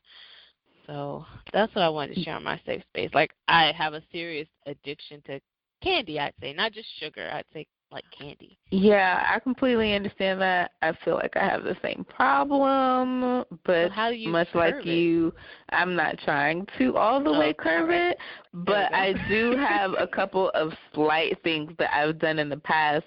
So 0.87 1.25
that's 1.53 1.73
what 1.75 1.83
I 1.83 1.89
wanted 1.89 2.15
to 2.15 2.21
mm. 2.21 2.25
share 2.25 2.35
on 2.35 2.43
my 2.43 2.59
safe 2.65 2.83
space. 2.89 3.11
Like 3.13 3.31
I 3.47 3.71
have 3.71 3.93
a 3.93 4.01
serious 4.11 4.47
addiction 4.65 5.21
to 5.27 5.39
candy. 5.83 6.19
I'd 6.19 6.33
say 6.41 6.53
not 6.53 6.73
just 6.73 6.87
sugar. 6.99 7.29
I'd 7.31 7.45
say 7.53 7.67
like 7.91 8.05
candy. 8.17 8.57
Yeah, 8.71 9.25
I 9.29 9.39
completely 9.39 9.93
understand 9.93 10.39
that. 10.41 10.71
I 10.81 10.93
feel 11.03 11.15
like 11.15 11.35
I 11.35 11.45
have 11.45 11.63
the 11.63 11.75
same 11.81 12.05
problem, 12.09 13.43
but 13.65 13.87
so 13.87 13.89
how 13.89 14.09
do 14.09 14.15
you 14.15 14.29
much 14.29 14.47
like 14.53 14.75
curb 14.75 14.85
you, 14.85 15.33
I'm 15.69 15.95
not 15.95 16.17
trying 16.19 16.65
to 16.77 16.95
all 16.95 17.21
the 17.21 17.29
Oh, 17.29 17.39
way 17.39 17.53
alright. 17.65 18.11
it, 18.11 18.17
but 18.53 18.93
I 18.93 19.13
do 19.29 19.55
have 19.57 19.91
a 19.99 20.07
couple 20.07 20.49
of 20.51 20.71
slight 20.93 21.41
things 21.43 21.73
that 21.79 21.93
I've 21.93 22.17
done 22.19 22.39
in 22.39 22.49
the 22.49 22.57
past. 22.57 23.05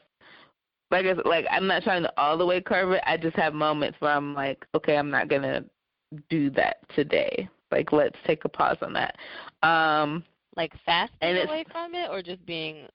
Like 0.90 1.06
I 1.06 1.14
said, 1.14 1.24
like 1.24 1.46
I'm 1.50 1.66
not 1.66 1.82
trying 1.82 2.02
to 2.02 2.12
all 2.20 2.36
the 2.36 2.46
way 2.46 2.60
curb 2.60 2.92
it. 2.92 3.02
I 3.06 3.16
just 3.16 3.36
have 3.36 3.54
moments 3.54 3.96
where 4.00 4.12
I'm 4.12 4.34
like, 4.34 4.66
okay, 4.74 4.96
I'm 4.96 5.10
not 5.10 5.28
gonna 5.28 5.64
do 6.28 6.50
that 6.50 6.76
today. 6.94 7.48
Like 7.70 7.90
let's 7.90 8.16
take 8.26 8.44
a 8.44 8.48
pause 8.48 8.76
on 8.82 8.92
that. 8.92 9.16
Um 9.66 10.24
like 10.56 10.72
fasting 10.84 11.16
And 11.22 11.48
away 11.48 11.64
from 11.72 11.94
it, 11.94 12.10
or 12.10 12.22
just 12.22 12.44
being 12.46 12.86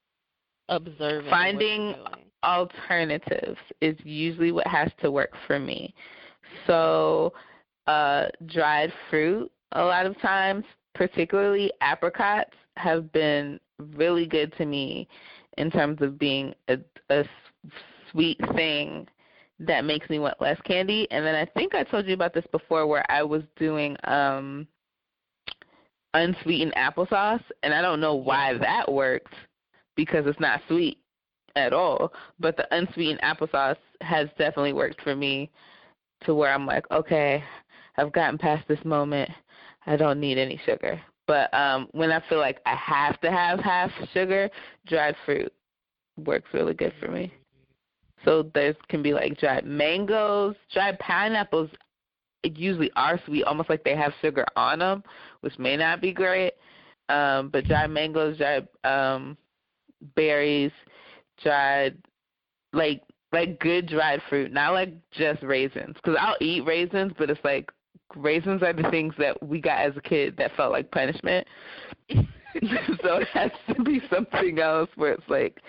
what 0.70 1.30
Finding 1.30 1.96
alternatives 2.44 3.58
is 3.82 3.98
usually 4.04 4.52
what 4.52 4.68
has 4.68 4.90
to 5.02 5.12
work 5.12 5.32
for 5.48 5.60
me. 5.60 5.94
So, 6.68 7.34
uh, 7.88 8.28
dried 8.46 8.92
fruit, 9.10 9.52
a 9.74 9.84
lot 9.84 10.06
of 10.06 10.20
times, 10.22 10.64
particularly 10.96 11.72
apricots, 11.82 12.54
have 12.78 13.12
been 13.12 13.60
really 13.96 14.26
good 14.26 14.54
to 14.58 14.66
me 14.66 15.08
in 15.58 15.70
terms 15.70 16.02
of 16.02 16.18
being 16.18 16.54
a, 16.68 16.78
a 17.10 17.24
sweet 18.12 18.40
thing 18.56 19.08
that 19.60 19.84
makes 19.84 20.10
me 20.10 20.20
want 20.20 20.40
less 20.40 20.60
candy. 20.62 21.08
And 21.12 21.26
then 21.26 21.36
I 21.36 21.46
think 21.46 21.76
I 21.76 21.84
told 21.84 22.06
you 22.06 22.14
about 22.14 22.34
this 22.34 22.46
before 22.52 22.88
where 22.88 23.10
I 23.12 23.24
was 23.24 23.44
doing 23.58 23.96
um 24.06 24.68
unsweetened 26.16 26.74
applesauce 26.76 27.44
and 27.62 27.72
I 27.72 27.84
don't 27.84 28.00
know 28.00 28.16
why 28.16 28.58
that 28.58 28.92
worked 28.92 29.34
because 30.00 30.26
it's 30.26 30.40
not 30.40 30.62
sweet 30.70 30.98
at 31.58 31.74
all. 31.74 32.14
But 32.40 32.56
the 32.56 32.74
unsweetened 32.74 33.20
applesauce 33.22 33.76
has 34.00 34.30
definitely 34.38 34.72
worked 34.72 35.02
for 35.02 35.14
me 35.14 35.52
to 36.24 36.34
where 36.34 36.54
I'm 36.54 36.66
like, 36.66 36.90
okay, 36.90 37.44
I've 37.98 38.14
gotten 38.14 38.38
past 38.38 38.66
this 38.70 38.80
moment. 38.86 39.30
I 39.86 39.98
don't 39.98 40.22
need 40.22 40.38
any 40.38 40.58
sugar. 40.66 41.02
But 41.28 41.54
um 41.54 41.90
when 41.92 42.14
I 42.14 42.22
feel 42.30 42.38
like 42.38 42.62
I 42.66 42.76
have 42.76 43.20
to 43.20 43.30
have 43.30 43.60
half 43.60 43.92
sugar, 44.14 44.50
dried 44.88 45.18
fruit 45.26 45.52
works 46.18 46.48
really 46.54 46.74
good 46.74 46.94
for 47.02 47.12
me. 47.12 47.34
So 48.24 48.50
there's 48.54 48.78
can 48.88 49.04
be 49.04 49.14
like 49.14 49.38
dried 49.38 49.66
mangoes, 49.66 50.56
dried 50.74 50.98
pineapples 51.00 51.72
It 52.44 52.56
usually 52.56 52.92
are 52.96 53.20
sweet, 53.26 53.44
almost 53.44 53.70
like 53.70 53.84
they 53.84 53.98
have 53.98 54.14
sugar 54.22 54.46
on 54.56 54.80
them, 54.80 55.04
which 55.42 55.60
may 55.60 55.76
not 55.76 56.00
be 56.00 56.14
great. 56.14 56.54
Um, 57.10 57.50
but 57.50 57.66
dried 57.66 57.90
mangoes, 57.90 58.38
dried 58.38 58.66
um, 58.86 59.36
berries, 60.16 60.72
dried 61.42 61.98
like 62.74 63.02
like 63.32 63.60
good 63.60 63.88
dried 63.88 64.22
fruit, 64.30 64.52
not 64.52 64.74
like 64.74 64.94
just 65.12 65.44
raisins. 65.44 65.96
Because 65.96 66.18
I'll 66.20 66.38
eat 66.42 66.66
raisins, 66.66 67.14
but 67.18 67.30
it's 67.30 67.44
like 67.44 67.70
raisins 68.16 68.64
are 68.64 68.74
the 68.74 68.90
things 68.90 69.14
that 69.18 69.42
we 69.46 69.62
got 69.62 69.82
as 69.82 69.96
a 69.96 70.02
kid 70.02 70.36
that 70.38 70.56
felt 70.56 70.72
like 70.72 70.90
punishment. 70.92 71.46
so 72.10 73.18
it 73.18 73.28
has 73.34 73.52
to 73.68 73.84
be 73.84 74.02
something 74.12 74.60
else 74.60 74.90
where 74.96 75.14
it's 75.14 75.30
like 75.30 75.62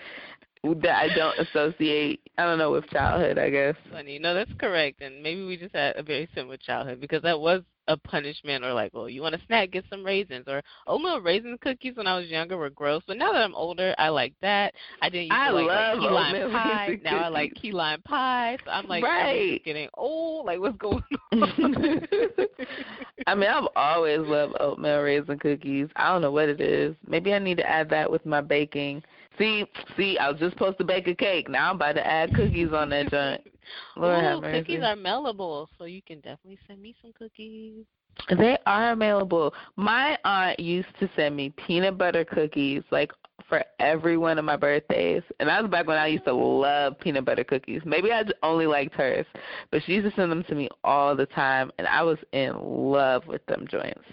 that 0.63 0.95
I 0.95 1.13
don't 1.15 1.37
associate. 1.39 2.21
I 2.37 2.43
don't 2.45 2.57
know 2.59 2.71
with 2.71 2.87
childhood. 2.89 3.37
I 3.37 3.49
guess. 3.49 3.75
Funny. 3.91 4.19
No, 4.19 4.33
that's 4.33 4.51
correct. 4.59 5.01
And 5.01 5.21
maybe 5.23 5.43
we 5.43 5.57
just 5.57 5.75
had 5.75 5.95
a 5.97 6.03
very 6.03 6.29
similar 6.35 6.57
childhood 6.57 7.01
because 7.01 7.21
that 7.23 7.39
was 7.39 7.63
a 7.87 7.97
punishment 7.97 8.63
or 8.63 8.71
like, 8.73 8.93
well, 8.93 9.09
you 9.09 9.21
want 9.23 9.33
a 9.35 9.41
snack, 9.47 9.71
get 9.71 9.83
some 9.89 10.03
raisins. 10.05 10.45
Or 10.47 10.61
oatmeal 10.85 11.19
raisin 11.19 11.57
cookies 11.61 11.95
when 11.95 12.05
I 12.07 12.17
was 12.17 12.27
younger 12.27 12.57
were 12.57 12.69
gross. 12.69 13.01
But 13.07 13.17
now 13.17 13.31
that 13.31 13.41
I'm 13.41 13.55
older, 13.55 13.95
I 13.97 14.09
like 14.09 14.33
that. 14.41 14.73
I 15.01 15.09
didn't 15.09 15.25
used 15.27 15.33
I 15.33 15.49
to 15.49 15.55
like, 15.55 15.67
love 15.67 15.97
like 15.97 16.01
key 16.01 16.09
lime 16.13 16.51
pie. 16.51 16.99
Now 17.03 17.17
I 17.23 17.27
like 17.29 17.53
key 17.55 17.71
lime 17.71 18.01
pie. 18.03 18.57
So 18.63 18.71
I'm 18.71 18.87
like, 18.87 19.03
Right. 19.03 19.29
everything's 19.29 19.65
getting 19.65 19.89
old. 19.95 20.45
Like, 20.45 20.59
what's 20.59 20.77
going 20.77 21.03
on? 21.33 22.07
I 23.27 23.35
mean, 23.35 23.49
I've 23.49 23.67
always 23.75 24.19
loved 24.19 24.55
oatmeal 24.59 24.99
raisin 25.01 25.39
cookies. 25.39 25.87
I 25.95 26.11
don't 26.11 26.21
know 26.21 26.31
what 26.31 26.49
it 26.49 26.61
is. 26.61 26.95
Maybe 27.07 27.33
I 27.33 27.39
need 27.39 27.57
to 27.57 27.67
add 27.69 27.89
that 27.89 28.09
with 28.11 28.25
my 28.25 28.41
baking. 28.41 29.03
See, 29.37 29.65
see, 29.95 30.17
I 30.17 30.29
was 30.29 30.39
just 30.39 30.53
supposed 30.53 30.77
to 30.79 30.83
bake 30.83 31.07
a 31.07 31.15
cake. 31.15 31.49
Now 31.49 31.69
I'm 31.69 31.75
about 31.77 31.93
to 31.93 32.05
add 32.05 32.33
cookies 32.35 32.73
on 32.73 32.89
that 32.89 33.09
joint. 33.09 33.41
Lord 33.95 34.23
Ooh, 34.23 34.41
cookies 34.41 34.83
are 34.83 34.95
mellowable, 34.95 35.67
so 35.77 35.85
you 35.85 36.01
can 36.01 36.17
definitely 36.17 36.59
send 36.67 36.81
me 36.81 36.95
some 37.01 37.13
cookies. 37.13 37.85
They 38.29 38.57
are 38.65 38.91
available. 38.91 39.53
My 39.77 40.17
aunt 40.25 40.59
used 40.59 40.89
to 40.99 41.09
send 41.15 41.35
me 41.35 41.53
peanut 41.65 41.97
butter 41.97 42.25
cookies 42.25 42.83
like 42.91 43.11
for 43.47 43.63
every 43.79 44.17
one 44.17 44.37
of 44.37 44.45
my 44.45 44.55
birthdays. 44.55 45.23
And 45.39 45.49
that 45.49 45.61
was 45.61 45.71
back 45.71 45.87
when 45.87 45.97
I 45.97 46.07
used 46.07 46.25
to 46.25 46.33
love 46.33 46.99
peanut 46.99 47.25
butter 47.25 47.43
cookies. 47.43 47.81
Maybe 47.85 48.11
I 48.11 48.23
only 48.43 48.67
liked 48.67 48.93
hers, 48.95 49.25
but 49.71 49.81
she 49.83 49.93
used 49.93 50.09
to 50.09 50.15
send 50.15 50.31
them 50.31 50.43
to 50.45 50.55
me 50.55 50.69
all 50.83 51.15
the 51.15 51.25
time 51.25 51.71
and 51.77 51.87
I 51.87 52.03
was 52.03 52.17
in 52.33 52.53
love 52.61 53.25
with 53.27 53.45
them 53.47 53.65
joints. 53.69 54.05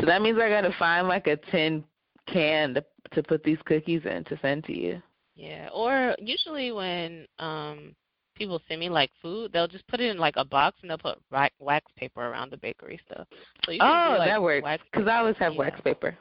So 0.00 0.06
that 0.06 0.20
means 0.20 0.38
I 0.38 0.48
got 0.48 0.62
to 0.62 0.74
find 0.78 1.08
like 1.08 1.26
a 1.26 1.36
tin 1.36 1.84
can 2.26 2.74
to 2.74 2.84
to 3.14 3.22
put 3.22 3.42
these 3.44 3.58
cookies 3.66 4.02
in 4.04 4.24
to 4.24 4.38
send 4.42 4.64
to 4.64 4.72
you. 4.78 5.02
Yeah, 5.34 5.68
or 5.72 6.14
usually 6.18 6.72
when 6.72 7.26
um 7.38 7.94
people 8.34 8.60
send 8.68 8.80
me 8.80 8.88
like 8.88 9.10
food, 9.22 9.52
they'll 9.52 9.66
just 9.68 9.86
put 9.88 10.00
it 10.00 10.10
in 10.10 10.18
like 10.18 10.34
a 10.36 10.44
box 10.44 10.78
and 10.82 10.90
they'll 10.90 10.98
put 10.98 11.18
wax, 11.30 11.54
wax 11.58 11.86
paper 11.96 12.20
around 12.26 12.50
the 12.50 12.56
bakery 12.58 13.00
stuff. 13.10 13.26
So 13.64 13.70
you 13.72 13.78
can 13.78 13.88
Oh, 13.88 14.12
do, 14.12 14.18
like, 14.18 14.28
that 14.28 14.42
works. 14.42 14.68
Because 14.90 15.08
I 15.08 15.18
always 15.18 15.36
have 15.38 15.54
yeah. 15.54 15.58
wax 15.58 15.80
paper. 15.80 16.16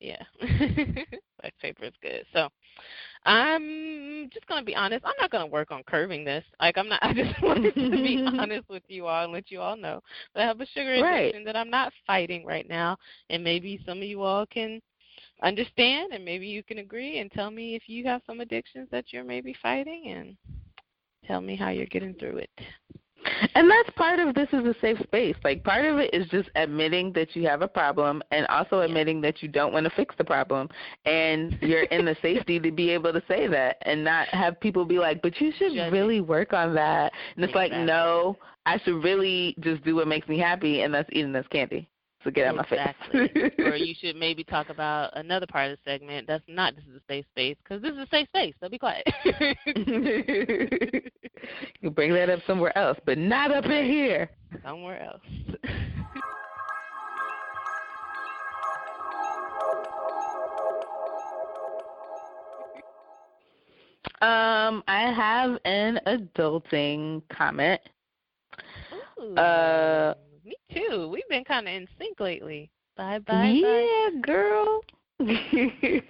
Yeah. 0.00 0.22
wax 1.42 1.56
paper 1.60 1.84
is 1.84 1.92
good. 2.02 2.24
So 2.32 2.48
I'm 3.24 4.28
just 4.32 4.46
gonna 4.46 4.64
be 4.64 4.74
honest, 4.76 5.04
I'm 5.04 5.14
not 5.20 5.30
gonna 5.30 5.46
work 5.46 5.70
on 5.70 5.82
curbing 5.84 6.24
this. 6.24 6.44
Like 6.60 6.78
I'm 6.78 6.88
not 6.88 7.00
I 7.02 7.12
just 7.12 7.42
wanted 7.42 7.74
to 7.74 7.90
be 7.90 8.22
honest 8.38 8.68
with 8.68 8.82
you 8.88 9.06
all 9.06 9.24
and 9.24 9.32
let 9.32 9.50
you 9.50 9.60
all 9.60 9.76
know 9.76 10.00
that 10.34 10.42
I 10.44 10.46
have 10.46 10.60
a 10.60 10.66
sugar 10.66 10.94
Right. 11.00 11.30
addiction 11.32 11.44
that 11.44 11.56
I'm 11.56 11.70
not 11.70 11.92
fighting 12.06 12.44
right 12.44 12.68
now 12.68 12.96
and 13.30 13.42
maybe 13.42 13.80
some 13.86 13.98
of 13.98 14.04
you 14.04 14.22
all 14.22 14.46
can 14.46 14.80
understand 15.42 16.12
and 16.12 16.24
maybe 16.24 16.46
you 16.46 16.62
can 16.62 16.78
agree 16.78 17.18
and 17.18 17.30
tell 17.30 17.50
me 17.50 17.74
if 17.74 17.82
you 17.88 18.04
have 18.04 18.22
some 18.26 18.40
addictions 18.40 18.88
that 18.90 19.06
you're 19.12 19.24
maybe 19.24 19.54
fighting 19.62 20.04
and 20.08 20.36
tell 21.26 21.40
me 21.40 21.56
how 21.56 21.68
you're 21.68 21.86
getting 21.86 22.14
through 22.14 22.38
it. 22.38 22.50
And 23.54 23.70
that's 23.70 23.90
part 23.96 24.18
of 24.20 24.34
this 24.34 24.48
is 24.52 24.64
a 24.64 24.74
safe 24.80 24.98
space. 25.02 25.36
Like 25.44 25.62
part 25.64 25.84
of 25.84 25.98
it 25.98 26.12
is 26.14 26.28
just 26.28 26.48
admitting 26.54 27.12
that 27.12 27.34
you 27.34 27.46
have 27.46 27.62
a 27.62 27.68
problem 27.68 28.22
and 28.30 28.46
also 28.46 28.80
admitting 28.80 29.20
that 29.22 29.42
you 29.42 29.48
don't 29.48 29.72
want 29.72 29.84
to 29.84 29.90
fix 29.90 30.14
the 30.16 30.24
problem. 30.24 30.68
And 31.04 31.58
you're 31.60 31.82
in 31.84 32.04
the 32.04 32.16
safety 32.22 32.58
to 32.60 32.70
be 32.70 32.90
able 32.90 33.12
to 33.12 33.22
say 33.28 33.46
that 33.48 33.78
and 33.82 34.02
not 34.02 34.28
have 34.28 34.58
people 34.60 34.84
be 34.84 34.98
like, 34.98 35.20
But 35.22 35.40
you 35.40 35.52
should 35.58 35.74
Judging. 35.74 35.92
really 35.92 36.20
work 36.20 36.52
on 36.52 36.74
that 36.74 37.12
and 37.36 37.44
it's 37.44 37.54
like, 37.54 37.72
No, 37.72 38.36
I 38.66 38.78
should 38.78 39.02
really 39.02 39.54
just 39.60 39.84
do 39.84 39.96
what 39.96 40.08
makes 40.08 40.28
me 40.28 40.38
happy 40.38 40.82
and 40.82 40.94
that's 40.94 41.08
eating 41.12 41.32
this 41.32 41.46
candy. 41.50 41.88
So 42.24 42.30
get 42.30 42.48
out 42.48 42.64
exactly. 42.64 43.20
my 43.20 43.28
face. 43.28 43.52
or 43.58 43.76
you 43.76 43.94
should 44.00 44.16
maybe 44.16 44.42
talk 44.42 44.70
about 44.70 45.16
another 45.16 45.46
part 45.46 45.70
of 45.70 45.78
the 45.78 45.90
segment 45.90 46.26
that's 46.26 46.42
not 46.48 46.74
this 46.74 46.84
is 46.84 46.96
a 46.96 47.12
safe 47.12 47.24
space 47.30 47.56
because 47.62 47.80
this 47.80 47.92
is 47.92 47.98
a 47.98 48.06
safe 48.10 48.26
space. 48.28 48.54
So 48.60 48.68
be 48.68 48.78
quiet. 48.78 49.06
you 51.80 51.90
bring 51.90 52.12
that 52.14 52.28
up 52.28 52.40
somewhere 52.46 52.76
else, 52.76 52.98
but 53.06 53.18
not 53.18 53.52
up 53.52 53.66
in 53.66 53.84
here. 53.84 54.30
Somewhere 54.64 55.00
else. 55.02 55.22
Um, 64.20 64.82
I 64.88 65.12
have 65.16 65.58
an 65.64 66.00
adulting 66.08 67.22
comment. 67.28 67.80
Ooh, 69.20 69.36
Uh, 69.36 70.14
too. 70.78 71.08
We've 71.08 71.28
been 71.28 71.44
kind 71.44 71.68
of 71.68 71.74
in 71.74 71.88
sync 71.98 72.20
lately. 72.20 72.70
Bye 72.96 73.18
bye 73.20 73.56
bye. 73.62 74.10
yeah, 74.12 74.20
girl. 74.22 74.80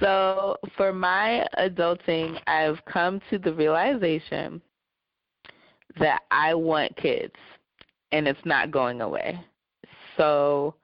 so 0.00 0.56
for 0.76 0.92
my 0.92 1.46
adulting, 1.58 2.38
I've 2.46 2.84
come 2.86 3.20
to 3.30 3.38
the 3.38 3.52
realization 3.52 4.60
that 5.98 6.22
I 6.30 6.54
want 6.54 6.96
kids, 6.96 7.34
and 8.12 8.26
it's 8.26 8.44
not 8.44 8.70
going 8.70 9.00
away. 9.00 9.40
So 10.16 10.74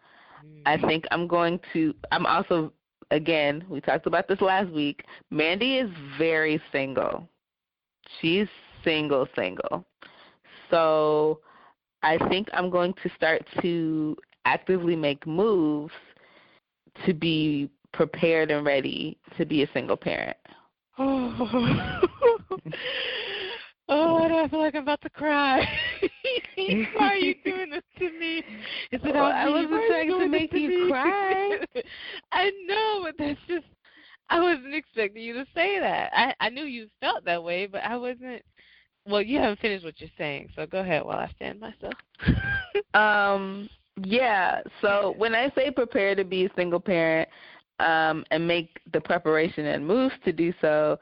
I 0.66 0.76
Mm. 0.76 0.86
think 0.86 1.04
I'm 1.10 1.26
going 1.26 1.60
to. 1.72 1.94
I'm 2.12 2.26
also, 2.26 2.72
again, 3.10 3.64
we 3.68 3.80
talked 3.80 4.06
about 4.06 4.28
this 4.28 4.40
last 4.40 4.70
week. 4.70 5.04
Mandy 5.30 5.78
is 5.78 5.90
very 6.18 6.60
single. 6.72 7.28
She's 8.20 8.46
single, 8.84 9.26
single. 9.34 9.84
So 10.70 11.40
I 12.02 12.18
think 12.28 12.48
I'm 12.52 12.70
going 12.70 12.94
to 13.02 13.10
start 13.16 13.42
to 13.62 14.16
actively 14.44 14.96
make 14.96 15.26
moves 15.26 15.92
to 17.06 17.14
be 17.14 17.70
prepared 17.92 18.50
and 18.50 18.64
ready 18.64 19.18
to 19.36 19.44
be 19.44 19.62
a 19.62 19.70
single 19.72 19.96
parent. 19.96 20.36
oh, 20.98 22.58
oh 23.88 24.42
I 24.44 24.48
feel 24.48 24.58
like 24.58 24.74
I'm 24.74 24.82
about 24.82 25.00
to 25.02 25.10
cry. 25.10 25.66
Why 26.56 27.12
are 27.12 27.16
you 27.16 27.34
doing 27.44 27.70
this 27.70 27.82
to 27.98 28.10
me? 28.18 28.38
Is 28.90 29.00
it 29.04 29.14
Well, 29.14 29.24
I 29.24 29.48
wasn't 29.48 29.82
trying 29.88 30.08
to 30.08 30.28
make 30.28 30.52
you 30.52 30.68
me? 30.68 30.88
cry. 30.90 31.58
I 32.32 32.50
know, 32.66 33.02
but 33.04 33.14
that's 33.18 33.38
just 33.48 33.66
I 34.30 34.40
wasn't 34.40 34.74
expecting 34.74 35.22
you 35.22 35.34
to 35.34 35.46
say 35.54 35.78
that. 35.78 36.10
I 36.14 36.34
I 36.40 36.48
knew 36.50 36.64
you 36.64 36.88
felt 37.00 37.24
that 37.24 37.42
way, 37.42 37.66
but 37.66 37.82
I 37.84 37.96
wasn't. 37.96 38.42
Well, 39.08 39.22
you 39.22 39.38
haven't 39.38 39.60
finished 39.60 39.84
what 39.84 40.00
you're 40.00 40.10
saying, 40.18 40.50
so 40.54 40.66
go 40.66 40.80
ahead 40.80 41.04
while 41.04 41.18
I 41.18 41.30
stand 41.36 41.60
myself. 41.60 41.94
um. 42.94 43.68
Yeah. 44.04 44.60
So 44.80 45.14
when 45.16 45.34
I 45.34 45.50
say 45.56 45.72
prepare 45.72 46.14
to 46.14 46.24
be 46.24 46.44
a 46.44 46.50
single 46.54 46.78
parent, 46.78 47.28
um, 47.80 48.24
and 48.30 48.46
make 48.46 48.80
the 48.92 49.00
preparation 49.00 49.66
and 49.66 49.86
moves 49.86 50.14
to 50.24 50.32
do 50.32 50.52
so, 50.60 50.98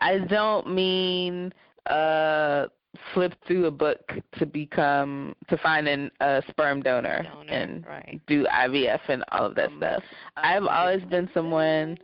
I 0.00 0.18
don't 0.18 0.72
mean 0.74 1.52
uh 1.86 2.66
flip 3.14 3.34
through 3.46 3.66
a 3.66 3.70
book 3.70 4.00
to 4.38 4.46
become 4.46 5.34
to 5.48 5.56
find 5.58 5.86
an, 5.86 6.10
a 6.20 6.42
sperm 6.50 6.82
donor, 6.82 7.22
Donor, 7.22 7.52
and 7.52 7.86
right. 7.86 8.20
do 8.26 8.44
IVF 8.46 9.00
and 9.08 9.24
all 9.30 9.46
of 9.46 9.54
that 9.54 9.68
Um, 9.70 9.76
stuff. 9.78 10.02
I've 10.36 10.66
always 10.66 11.02
been 11.04 11.30
someone. 11.32 11.98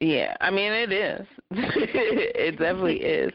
Yeah, 0.00 0.36
I 0.40 0.50
mean 0.50 0.72
it 0.72 0.92
is. 0.92 1.26
it 1.50 2.52
definitely 2.58 2.98
is. 3.02 3.32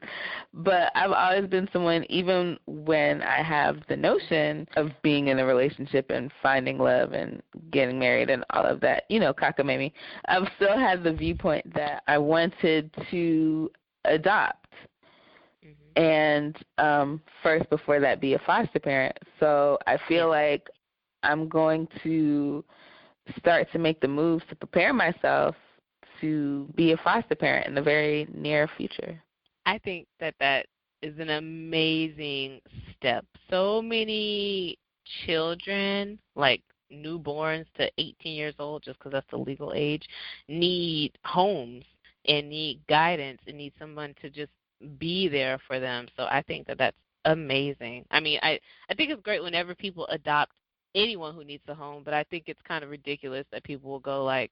But 0.54 0.92
I've 0.96 1.12
always 1.12 1.50
been 1.50 1.68
someone, 1.74 2.06
even 2.10 2.58
when 2.68 3.22
I 3.22 3.42
have 3.44 3.78
the 3.90 3.98
notion 3.98 4.68
of 4.78 4.92
being 5.02 5.28
in 5.28 5.40
a 5.40 5.46
relationship 5.46 6.10
and 6.10 6.32
finding 6.42 6.78
love 6.78 7.12
and 7.14 7.42
getting 7.72 8.00
married 8.00 8.30
and 8.30 8.46
all 8.52 8.66
of 8.66 8.80
that, 8.82 9.04
you 9.10 9.20
know, 9.20 9.34
cockamamie, 9.34 9.92
I've 10.28 10.48
still 10.56 10.78
had 10.78 11.04
the 11.04 11.12
viewpoint 11.12 11.74
that 11.74 12.04
I 12.08 12.18
wanted 12.18 12.92
to 13.12 13.72
adopt 14.06 14.60
Mhm. 15.64 15.74
and 15.96 16.58
um 16.78 17.22
first 17.42 17.70
before 17.70 18.00
that 18.00 18.20
be 18.22 18.34
a 18.34 18.40
foster 18.40 18.80
parent. 18.80 19.18
So 19.40 19.78
I 19.88 19.98
feel 20.08 20.30
like 20.30 20.70
I'm 21.24 21.48
going 21.48 21.88
to 22.04 22.64
start 23.38 23.72
to 23.72 23.80
make 23.80 24.00
the 24.02 24.08
moves 24.08 24.44
to 24.50 24.56
prepare 24.56 24.94
myself 24.94 25.56
to 26.24 26.68
be 26.76 26.94
a 26.94 26.98
foster 26.98 27.36
parent 27.36 27.68
in 27.68 27.76
the 27.76 27.82
very 27.82 28.28
near 28.34 28.70
future. 28.78 29.22
I 29.66 29.78
think 29.80 30.08
that 30.20 30.36
that 30.40 30.68
is 31.02 31.20
an 31.20 31.32
amazing 31.32 32.62
step. 32.96 33.26
So 33.50 33.82
many 33.82 34.78
children, 35.26 36.18
like 36.36 36.62
newborns 36.92 37.66
to 37.78 37.92
18 37.98 38.34
years 38.34 38.56
old, 38.58 38.84
just 38.84 39.00
because 39.00 39.12
that's 39.12 39.30
the 39.32 39.38
legal 39.38 39.74
age, 39.76 40.08
need 40.48 41.12
homes 41.26 41.84
and 42.26 42.50
need 42.50 42.80
guidance 42.88 43.42
and 43.48 43.58
need 43.58 43.74
someone 43.78 44.16
to 44.22 44.30
just 44.30 44.52
be 44.98 45.28
there 45.28 45.60
for 45.68 45.80
them. 45.80 46.08
So 46.16 46.24
I 46.24 46.42
think 46.48 46.68
that 46.68 46.78
that's 46.78 46.98
amazing. 47.26 48.06
I 48.12 48.22
mean, 48.22 48.40
I 48.42 48.60
I 48.90 48.94
think 48.94 49.12
it's 49.12 49.22
great 49.22 49.44
whenever 49.44 49.76
people 49.76 50.08
adopt 50.08 50.54
anyone 50.96 51.34
who 51.34 51.44
needs 51.44 51.64
a 51.68 51.74
home, 51.74 52.04
but 52.04 52.14
I 52.14 52.24
think 52.24 52.46
it's 52.48 52.62
kind 52.68 52.84
of 52.84 52.90
ridiculous 52.90 53.46
that 53.52 53.64
people 53.64 53.90
will 53.90 54.00
go 54.00 54.24
like 54.24 54.52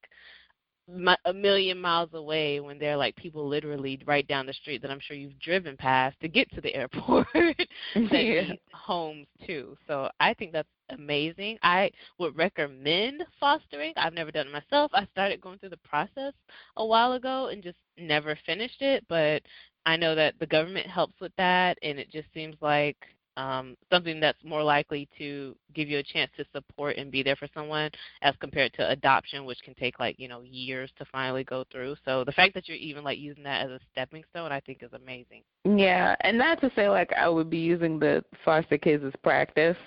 a 1.25 1.33
million 1.33 1.79
miles 1.79 2.09
away 2.13 2.59
when 2.59 2.77
they're 2.77 2.97
like 2.97 3.15
people 3.15 3.47
literally 3.47 3.99
right 4.05 4.27
down 4.27 4.45
the 4.45 4.53
street 4.53 4.81
that 4.81 4.91
I'm 4.91 4.99
sure 4.99 5.15
you've 5.15 5.39
driven 5.39 5.77
past 5.77 6.19
to 6.21 6.27
get 6.27 6.51
to 6.51 6.61
the 6.61 6.73
airport 6.75 7.27
that 7.33 8.25
Yeah. 8.25 8.41
need 8.41 8.59
homes 8.73 9.27
too. 9.45 9.77
So 9.87 10.09
I 10.19 10.33
think 10.33 10.51
that's 10.51 10.67
amazing. 10.89 11.57
I 11.63 11.91
would 12.19 12.35
recommend 12.37 13.23
fostering. 13.39 13.93
I've 13.97 14.13
never 14.13 14.31
done 14.31 14.47
it 14.47 14.53
myself. 14.53 14.91
I 14.93 15.05
started 15.11 15.41
going 15.41 15.59
through 15.59 15.69
the 15.69 15.77
process 15.77 16.33
a 16.77 16.85
while 16.85 17.13
ago 17.13 17.47
and 17.47 17.63
just 17.63 17.77
never 17.97 18.37
finished 18.45 18.81
it, 18.81 19.05
but 19.07 19.41
I 19.85 19.95
know 19.97 20.15
that 20.15 20.35
the 20.39 20.47
government 20.47 20.87
helps 20.87 21.19
with 21.19 21.31
that 21.37 21.77
and 21.81 21.97
it 21.99 22.11
just 22.11 22.27
seems 22.33 22.55
like 22.61 22.97
um, 23.37 23.75
something 23.91 24.19
that's 24.19 24.43
more 24.43 24.63
likely 24.63 25.07
to 25.17 25.55
give 25.73 25.87
you 25.87 25.99
a 25.99 26.03
chance 26.03 26.31
to 26.37 26.45
support 26.53 26.97
and 26.97 27.11
be 27.11 27.23
there 27.23 27.35
for 27.35 27.47
someone 27.53 27.89
as 28.21 28.35
compared 28.39 28.73
to 28.73 28.89
adoption, 28.89 29.45
which 29.45 29.61
can 29.63 29.73
take 29.75 29.99
like 29.99 30.19
you 30.19 30.27
know 30.27 30.41
years 30.41 30.91
to 30.97 31.05
finally 31.05 31.43
go 31.43 31.63
through. 31.71 31.95
So 32.05 32.23
the 32.23 32.31
fact 32.31 32.53
that 32.55 32.67
you're 32.67 32.77
even 32.77 33.03
like 33.03 33.19
using 33.19 33.43
that 33.43 33.65
as 33.65 33.71
a 33.71 33.79
stepping 33.91 34.23
stone, 34.31 34.51
I 34.51 34.59
think 34.59 34.83
is 34.83 34.93
amazing. 34.93 35.43
Yeah, 35.63 36.15
and 36.21 36.37
not 36.37 36.59
to 36.61 36.71
say 36.75 36.89
like 36.89 37.13
I 37.13 37.29
would 37.29 37.49
be 37.49 37.59
using 37.59 37.99
the 37.99 38.23
foster 38.43 38.77
kids 38.77 39.03
as 39.05 39.13
practice, 39.23 39.77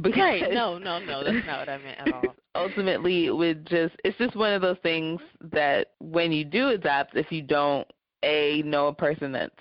because 0.00 0.18
Right? 0.22 0.52
No, 0.52 0.78
no, 0.78 0.98
no. 0.98 1.24
That's 1.24 1.46
not 1.46 1.60
what 1.60 1.68
I 1.68 1.78
meant 1.78 1.98
at 1.98 2.12
all. 2.12 2.34
ultimately 2.54 3.26
it 3.26 3.36
would 3.36 3.66
just 3.66 3.94
it's 4.04 4.16
just 4.18 4.36
one 4.36 4.52
of 4.52 4.62
those 4.62 4.76
things 4.82 5.20
that 5.52 5.92
when 6.00 6.32
you 6.32 6.44
do 6.44 6.68
adopt, 6.68 7.16
if 7.16 7.30
you 7.32 7.42
don't 7.42 7.86
a 8.22 8.62
know 8.62 8.88
a 8.88 8.94
person 8.94 9.32
that's 9.32 9.54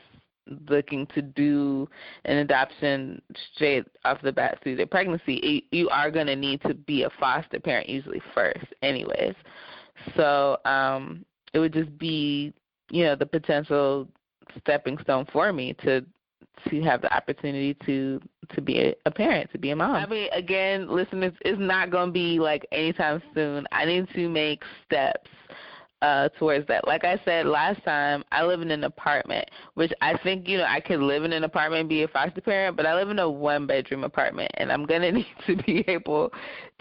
looking 0.69 1.05
to 1.07 1.21
do 1.21 1.87
an 2.25 2.37
adoption 2.37 3.21
straight 3.53 3.85
off 4.05 4.21
the 4.21 4.31
bat 4.31 4.59
through 4.63 4.75
their 4.75 4.85
pregnancy, 4.85 5.65
you 5.71 5.89
are 5.89 6.11
going 6.11 6.27
to 6.27 6.35
need 6.35 6.61
to 6.63 6.73
be 6.73 7.03
a 7.03 7.09
foster 7.19 7.59
parent 7.59 7.89
usually 7.89 8.21
first, 8.33 8.65
anyways. 8.81 9.35
So 10.15 10.57
um, 10.65 11.25
it 11.53 11.59
would 11.59 11.73
just 11.73 11.97
be, 11.97 12.53
you 12.89 13.03
know, 13.03 13.15
the 13.15 13.25
potential 13.25 14.07
stepping 14.59 14.97
stone 14.99 15.25
for 15.31 15.53
me 15.53 15.73
to 15.83 16.05
to 16.69 16.81
have 16.81 17.01
the 17.01 17.13
opportunity 17.15 17.75
to 17.85 18.21
to 18.53 18.61
be 18.61 18.79
a, 18.79 18.93
a 19.05 19.11
parent, 19.11 19.51
to 19.51 19.57
be 19.57 19.71
a 19.71 19.75
mom. 19.75 19.95
I 19.95 20.05
mean, 20.05 20.27
again, 20.33 20.87
listen, 20.89 21.23
it's, 21.23 21.37
it's 21.41 21.59
not 21.59 21.89
going 21.89 22.07
to 22.07 22.11
be 22.11 22.39
like 22.39 22.67
anytime 22.71 23.21
soon. 23.33 23.65
I 23.71 23.85
need 23.85 24.07
to 24.13 24.29
make 24.29 24.61
steps 24.85 25.29
uh 26.01 26.29
towards 26.39 26.67
that. 26.67 26.87
Like 26.87 27.03
I 27.03 27.19
said 27.25 27.45
last 27.45 27.83
time, 27.83 28.23
I 28.31 28.43
live 28.43 28.61
in 28.61 28.71
an 28.71 28.83
apartment, 28.83 29.47
which 29.75 29.91
I 30.01 30.17
think, 30.17 30.47
you 30.47 30.57
know, 30.57 30.65
I 30.67 30.79
could 30.79 30.99
live 30.99 31.23
in 31.23 31.33
an 31.33 31.43
apartment 31.43 31.81
and 31.81 31.89
be 31.89 32.03
a 32.03 32.07
foster 32.07 32.41
parent, 32.41 32.75
but 32.75 32.85
I 32.85 32.95
live 32.95 33.09
in 33.09 33.19
a 33.19 33.29
one 33.29 33.67
bedroom 33.67 34.03
apartment 34.03 34.51
and 34.55 34.71
I'm 34.71 34.85
gonna 34.85 35.11
need 35.21 35.27
to 35.47 35.55
be 35.57 35.83
able 35.87 36.31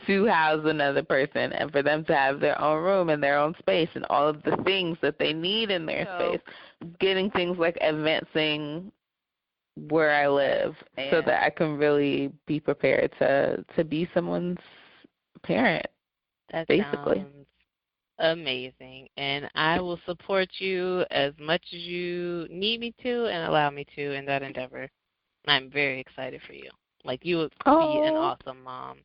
to 0.06 0.26
house 0.26 0.62
another 0.64 1.02
person 1.02 1.52
and 1.52 1.70
for 1.70 1.83
them 1.83 2.04
to 2.06 2.14
have 2.14 2.40
their 2.40 2.61
own 2.61 2.83
room 2.83 3.11
and 3.11 3.22
their 3.22 3.38
own 3.38 3.54
space 3.59 3.90
and 3.94 4.06
all 4.09 4.26
of 4.26 4.42
the 4.42 4.56
things 4.64 4.96
that 5.02 5.18
they 5.18 5.33
need 5.33 5.70
in 5.70 5.85
their 5.87 6.06
So- 6.06 6.28
space. 6.37 6.40
Getting 6.98 7.30
things 7.33 7.59
like 7.59 7.76
advancing 7.83 8.90
where 9.88 10.11
I 10.12 10.28
live 10.28 10.74
so 11.11 11.20
that 11.22 11.42
I 11.44 11.50
can 11.50 11.76
really 11.76 12.33
be 12.46 12.59
prepared 12.59 13.12
to 13.18 13.64
to 13.76 13.85
be 13.85 14.09
someone's 14.14 14.59
parent. 15.42 15.87
That 16.52 16.66
Basically. 16.68 17.18
sounds 17.18 17.46
amazing, 18.20 19.09
and 19.16 19.50
I 19.54 19.80
will 19.80 19.98
support 20.06 20.48
you 20.59 21.04
as 21.11 21.33
much 21.38 21.62
as 21.72 21.80
you 21.80 22.46
need 22.50 22.80
me 22.80 22.94
to 23.02 23.26
and 23.26 23.48
allow 23.48 23.70
me 23.70 23.85
to 23.96 24.12
in 24.12 24.24
that 24.26 24.42
endeavor. 24.42 24.88
I'm 25.46 25.70
very 25.70 26.00
excited 26.00 26.40
for 26.46 26.52
you. 26.52 26.70
Like 27.04 27.24
you 27.24 27.38
would 27.38 27.52
be 27.64 27.64
an 27.64 28.14
Oh. 28.14 28.37
awesome 28.46 28.62
mom. 28.62 28.98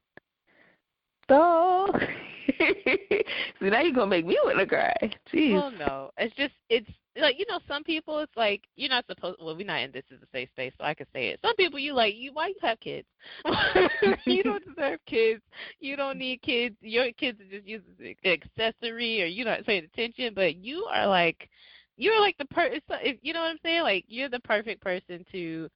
So, 1.28 1.91
see 2.60 3.23
now 3.62 3.82
you're 3.82 3.93
gonna 3.93 4.08
make 4.08 4.25
me 4.25 4.38
want 4.43 4.60
to 4.60 4.67
cry. 4.67 4.95
Jeez. 5.34 5.54
Well, 5.54 5.71
no, 5.71 6.12
it's 6.17 6.36
just 6.36 6.54
it's 6.69 6.89
like 7.17 7.39
you 7.39 7.45
know 7.47 7.60
some 7.67 7.84
people 7.84 8.19
it's 8.19 8.36
like 8.36 8.62
you're 8.75 8.89
not 8.89 9.06
supposed. 9.08 9.38
Well, 9.41 9.56
we're 9.56 9.65
not 9.65 9.82
in 9.82 9.91
this 9.91 10.04
is 10.12 10.21
a 10.21 10.28
safe 10.32 10.49
space, 10.49 10.73
so 10.78 10.84
I 10.84 10.93
can 10.93 11.08
say 11.13 11.28
it. 11.28 11.39
Some 11.43 11.56
people 11.56 11.80
you 11.80 11.93
like 11.93 12.15
you 12.15 12.34
why 12.34 12.47
you 12.47 12.56
have 12.62 12.80
kids? 12.80 13.08
you 14.25 14.43
don't 14.43 14.63
deserve 14.65 14.99
kids. 15.06 15.41
You 15.80 15.95
don't 15.95 16.17
need 16.17 16.41
kids. 16.41 16.75
Your 16.82 17.12
kids 17.13 17.39
are 17.39 17.49
just 17.49 17.67
used 17.67 17.86
as 17.99 18.06
an 18.23 18.32
accessory, 18.32 19.21
or 19.21 19.25
you're 19.25 19.45
not 19.45 19.65
paying 19.65 19.86
attention. 19.86 20.34
But 20.34 20.58
you 20.58 20.86
are 20.91 21.08
like 21.08 21.49
you're 21.97 22.19
like 22.19 22.38
the 22.38 22.45
per. 22.45 22.69
If 23.01 23.17
you 23.21 23.34
know 23.34 23.41
what 23.41 23.51
I'm 23.51 23.60
saying, 23.63 23.84
like 23.84 24.06
you're 24.08 24.30
the 24.30 24.39
perfect 24.41 24.82
person 24.82 25.25
to 25.32 25.69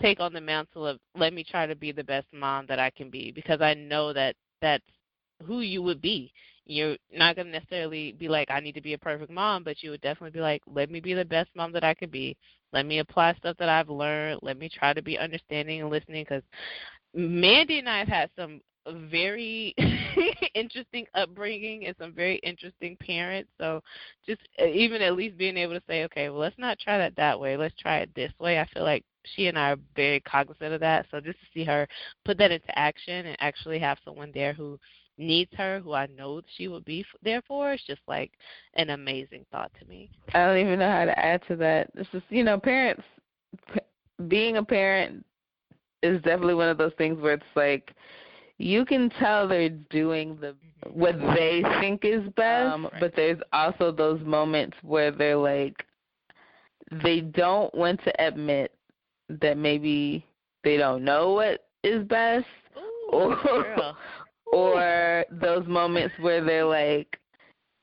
take 0.00 0.20
on 0.20 0.32
the 0.32 0.40
mantle 0.40 0.86
of 0.86 0.98
let 1.16 1.32
me 1.32 1.44
try 1.44 1.66
to 1.66 1.76
be 1.76 1.92
the 1.92 2.04
best 2.04 2.26
mom 2.32 2.66
that 2.66 2.78
I 2.78 2.90
can 2.90 3.10
be 3.10 3.30
because 3.30 3.60
I 3.60 3.74
know 3.74 4.12
that 4.12 4.34
that's 4.60 4.84
who 5.46 5.60
you 5.60 5.82
would 5.82 6.00
be 6.00 6.32
you're 6.66 6.96
not 7.12 7.36
going 7.36 7.46
to 7.46 7.52
necessarily 7.52 8.12
be 8.12 8.28
like, 8.28 8.50
I 8.50 8.60
need 8.60 8.74
to 8.74 8.80
be 8.80 8.94
a 8.94 8.98
perfect 8.98 9.30
mom, 9.30 9.64
but 9.64 9.82
you 9.82 9.90
would 9.90 10.00
definitely 10.00 10.30
be 10.30 10.40
like, 10.40 10.62
let 10.66 10.90
me 10.90 11.00
be 11.00 11.14
the 11.14 11.24
best 11.24 11.50
mom 11.54 11.72
that 11.72 11.84
I 11.84 11.94
could 11.94 12.10
be. 12.10 12.36
Let 12.72 12.86
me 12.86 12.98
apply 13.00 13.34
stuff 13.34 13.56
that 13.58 13.68
I've 13.68 13.90
learned. 13.90 14.40
Let 14.42 14.58
me 14.58 14.68
try 14.68 14.92
to 14.92 15.02
be 15.02 15.18
understanding 15.18 15.80
and 15.82 15.90
listening 15.90 16.24
because 16.24 16.42
Mandy 17.14 17.78
and 17.78 17.88
I 17.88 17.98
have 17.98 18.08
had 18.08 18.30
some 18.36 18.60
very 18.86 19.74
interesting 20.54 21.06
upbringing 21.14 21.86
and 21.86 21.94
some 21.98 22.12
very 22.12 22.36
interesting 22.36 22.96
parents. 22.96 23.50
So 23.58 23.80
just 24.26 24.40
uh, 24.60 24.66
even 24.66 25.02
at 25.02 25.14
least 25.14 25.36
being 25.36 25.56
able 25.56 25.74
to 25.74 25.82
say, 25.88 26.04
okay, 26.04 26.30
well, 26.30 26.40
let's 26.40 26.58
not 26.58 26.78
try 26.78 26.98
that 26.98 27.16
that 27.16 27.38
way. 27.38 27.56
Let's 27.56 27.74
try 27.80 27.98
it 27.98 28.10
this 28.14 28.32
way. 28.40 28.58
I 28.58 28.66
feel 28.72 28.84
like 28.84 29.04
she 29.34 29.46
and 29.48 29.58
I 29.58 29.72
are 29.72 29.76
very 29.96 30.20
cognizant 30.20 30.74
of 30.74 30.80
that. 30.80 31.06
So 31.10 31.20
just 31.20 31.38
to 31.40 31.46
see 31.54 31.64
her 31.64 31.86
put 32.24 32.38
that 32.38 32.50
into 32.50 32.78
action 32.78 33.26
and 33.26 33.36
actually 33.40 33.78
have 33.78 33.98
someone 34.04 34.30
there 34.34 34.52
who 34.52 34.78
needs 35.18 35.50
her, 35.56 35.80
who 35.80 35.92
I 35.92 36.06
know 36.06 36.42
she 36.56 36.68
would 36.68 36.84
be 36.84 37.04
there 37.22 37.42
for, 37.46 37.72
it's 37.72 37.86
just 37.86 38.00
like 38.08 38.32
an 38.74 38.90
amazing 38.90 39.44
thought 39.50 39.70
to 39.80 39.86
me. 39.86 40.10
I 40.34 40.46
don't 40.46 40.58
even 40.58 40.78
know 40.78 40.90
how 40.90 41.04
to 41.04 41.18
add 41.18 41.42
to 41.48 41.56
that. 41.56 41.90
It's 41.94 42.10
just 42.10 42.24
you 42.30 42.44
know, 42.44 42.58
parents 42.58 43.02
p- 43.72 43.80
being 44.28 44.56
a 44.56 44.64
parent 44.64 45.24
is 46.02 46.20
definitely 46.22 46.54
one 46.54 46.68
of 46.68 46.78
those 46.78 46.92
things 46.98 47.20
where 47.20 47.34
it's 47.34 47.44
like 47.54 47.94
you 48.58 48.84
can 48.84 49.10
tell 49.18 49.46
they're 49.46 49.68
doing 49.68 50.36
the 50.40 50.54
what 50.92 51.18
they 51.34 51.62
think 51.80 52.04
is 52.04 52.22
best, 52.36 52.72
Um, 52.72 52.88
but 52.98 53.14
there's 53.14 53.38
also 53.52 53.92
those 53.92 54.20
moments 54.22 54.76
where 54.82 55.10
they're 55.10 55.36
like 55.36 55.84
they 57.04 57.20
don't 57.20 57.72
want 57.74 58.02
to 58.04 58.24
admit 58.24 58.71
that 59.40 59.56
maybe 59.56 60.24
they 60.64 60.76
don't 60.76 61.04
know 61.04 61.32
what 61.32 61.66
is 61.82 62.04
best 62.06 62.46
Ooh, 63.12 63.36
or 63.42 63.94
or 64.52 65.24
those 65.30 65.66
moments 65.66 66.14
where 66.20 66.44
they're 66.44 66.64
like 66.64 67.18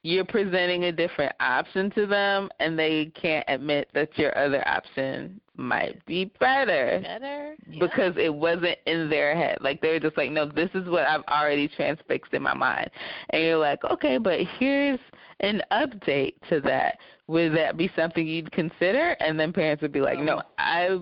you're 0.03 0.25
presenting 0.25 0.85
a 0.85 0.91
different 0.91 1.33
option 1.41 1.91
to 1.91 2.05
them 2.05 2.49
and 2.59 2.79
they 2.79 3.11
can't 3.21 3.43
admit 3.49 3.89
that 3.93 4.17
your 4.17 4.37
other 4.37 4.65
option 4.65 5.41
might 5.57 6.03
be 6.05 6.31
better. 6.39 7.01
Better. 7.03 7.55
Yeah. 7.67 7.79
Because 7.81 8.13
it 8.15 8.33
wasn't 8.33 8.77
in 8.85 9.09
their 9.09 9.35
head. 9.35 9.57
Like 9.59 9.81
they're 9.81 9.99
just 9.99 10.15
like, 10.15 10.31
No, 10.31 10.45
this 10.45 10.69
is 10.73 10.87
what 10.87 11.05
I've 11.05 11.23
already 11.27 11.67
transfixed 11.67 12.33
in 12.33 12.41
my 12.41 12.53
mind 12.53 12.89
and 13.31 13.43
you're 13.43 13.57
like, 13.57 13.83
Okay, 13.83 14.17
but 14.17 14.39
here's 14.57 14.99
an 15.41 15.61
update 15.71 16.35
to 16.49 16.61
that. 16.61 16.97
Would 17.27 17.55
that 17.57 17.77
be 17.77 17.91
something 17.95 18.25
you'd 18.25 18.51
consider? 18.53 19.17
And 19.19 19.37
then 19.37 19.51
parents 19.51 19.81
would 19.81 19.91
be 19.91 20.01
like, 20.01 20.19
No, 20.19 20.41
I 20.57 20.97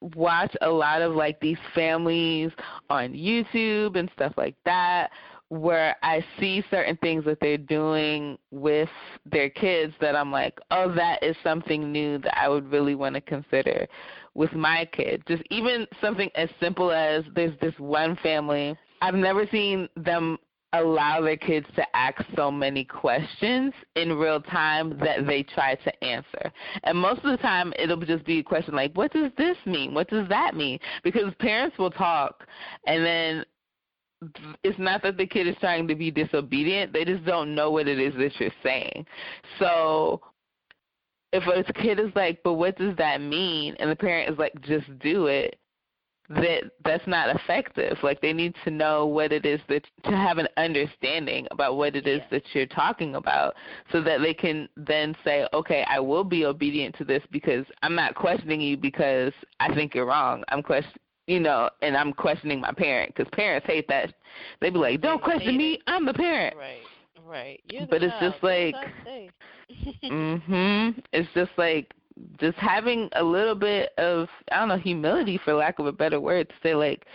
watch 0.00 0.54
a 0.60 0.68
lot 0.68 1.02
of 1.02 1.14
like 1.14 1.40
these 1.40 1.58
families 1.74 2.50
on 2.90 3.12
YouTube 3.12 3.96
and 3.96 4.10
stuff 4.14 4.32
like 4.36 4.56
that 4.64 5.10
where 5.48 5.94
I 6.02 6.24
see 6.40 6.64
certain 6.70 6.96
things 6.96 7.24
that 7.24 7.38
they're 7.40 7.56
doing 7.56 8.36
with 8.50 8.88
their 9.24 9.48
kids 9.48 9.94
that 10.00 10.16
I'm 10.16 10.32
like, 10.32 10.58
oh, 10.70 10.92
that 10.94 11.22
is 11.22 11.36
something 11.44 11.92
new 11.92 12.18
that 12.18 12.36
I 12.36 12.48
would 12.48 12.70
really 12.70 12.96
want 12.96 13.14
to 13.14 13.20
consider 13.20 13.86
with 14.34 14.52
my 14.52 14.88
kid. 14.92 15.22
Just 15.28 15.44
even 15.50 15.86
something 16.00 16.30
as 16.34 16.48
simple 16.60 16.90
as 16.90 17.24
there's 17.34 17.58
this 17.60 17.74
one 17.78 18.16
family. 18.22 18.76
I've 19.02 19.14
never 19.14 19.46
seen 19.52 19.88
them 19.96 20.38
allow 20.80 21.20
their 21.20 21.36
kids 21.36 21.66
to 21.76 21.96
ask 21.96 22.22
so 22.36 22.50
many 22.50 22.84
questions 22.84 23.72
in 23.94 24.12
real 24.12 24.40
time 24.40 24.98
that 24.98 25.26
they 25.26 25.42
try 25.42 25.74
to 25.74 26.04
answer. 26.04 26.52
And 26.84 26.98
most 26.98 27.24
of 27.24 27.30
the 27.30 27.36
time 27.38 27.72
it'll 27.78 27.96
just 27.98 28.24
be 28.24 28.38
a 28.38 28.42
question 28.42 28.74
like, 28.74 28.92
what 28.94 29.12
does 29.12 29.30
this 29.36 29.56
mean? 29.66 29.94
What 29.94 30.08
does 30.08 30.28
that 30.28 30.54
mean? 30.54 30.78
Because 31.02 31.32
parents 31.38 31.78
will 31.78 31.90
talk 31.90 32.46
and 32.86 33.04
then 33.04 33.44
it's 34.62 34.78
not 34.78 35.02
that 35.02 35.16
the 35.16 35.26
kid 35.26 35.46
is 35.46 35.56
trying 35.60 35.86
to 35.88 35.94
be 35.94 36.10
disobedient. 36.10 36.92
They 36.92 37.04
just 37.04 37.24
don't 37.24 37.54
know 37.54 37.70
what 37.70 37.86
it 37.86 37.98
is 37.98 38.14
that 38.14 38.32
you're 38.40 38.50
saying. 38.62 39.06
So 39.58 40.22
if 41.32 41.44
a 41.46 41.72
kid 41.74 42.00
is 42.00 42.10
like, 42.14 42.40
but 42.42 42.54
what 42.54 42.78
does 42.78 42.96
that 42.96 43.20
mean? 43.20 43.76
And 43.78 43.90
the 43.90 43.96
parent 43.96 44.32
is 44.32 44.38
like, 44.38 44.58
just 44.62 44.86
do 45.00 45.26
it. 45.26 45.58
That 46.28 46.64
that's 46.84 47.06
not 47.06 47.34
effective. 47.34 47.96
Like 48.02 48.20
they 48.20 48.32
need 48.32 48.54
to 48.64 48.70
know 48.70 49.06
what 49.06 49.32
it 49.32 49.46
is 49.46 49.60
that 49.68 49.84
to 50.04 50.10
have 50.10 50.38
an 50.38 50.48
understanding 50.56 51.46
about 51.50 51.76
what 51.76 51.94
it 51.94 52.06
is 52.06 52.20
yeah. 52.22 52.28
that 52.38 52.42
you're 52.52 52.66
talking 52.66 53.14
about, 53.14 53.54
so 53.92 54.02
that 54.02 54.20
they 54.20 54.34
can 54.34 54.68
then 54.76 55.14
say, 55.24 55.46
okay, 55.52 55.84
I 55.88 56.00
will 56.00 56.24
be 56.24 56.44
obedient 56.44 56.96
to 56.98 57.04
this 57.04 57.22
because 57.30 57.64
I'm 57.82 57.94
not 57.94 58.14
questioning 58.14 58.60
you 58.60 58.76
because 58.76 59.32
I 59.60 59.72
think 59.74 59.94
you're 59.94 60.06
wrong. 60.06 60.42
I'm 60.48 60.62
question 60.62 61.00
you 61.26 61.40
know, 61.40 61.68
and 61.82 61.96
I'm 61.96 62.12
questioning 62.12 62.60
my 62.60 62.72
parent 62.72 63.14
because 63.14 63.30
parents 63.32 63.66
hate 63.66 63.88
that. 63.88 64.12
They 64.60 64.70
be 64.70 64.78
like, 64.78 65.00
"Don't 65.00 65.22
question 65.22 65.56
me, 65.56 65.80
I'm 65.86 66.06
the 66.06 66.14
parent." 66.14 66.56
Right, 66.56 66.82
right. 67.24 67.60
You're 67.70 67.86
but 67.86 68.02
it's 68.02 68.14
child. 68.18 68.32
just 68.32 68.44
like, 68.44 68.74
mhm. 70.04 71.02
It's 71.12 71.28
just 71.34 71.50
like 71.56 71.92
just 72.40 72.56
having 72.56 73.08
a 73.12 73.22
little 73.22 73.54
bit 73.54 73.90
of 73.98 74.28
I 74.50 74.58
don't 74.58 74.68
know 74.68 74.76
humility, 74.76 75.38
for 75.44 75.54
lack 75.54 75.78
of 75.78 75.86
a 75.86 75.92
better 75.92 76.20
word, 76.20 76.48
to 76.48 76.54
say 76.62 76.74
like, 76.74 77.06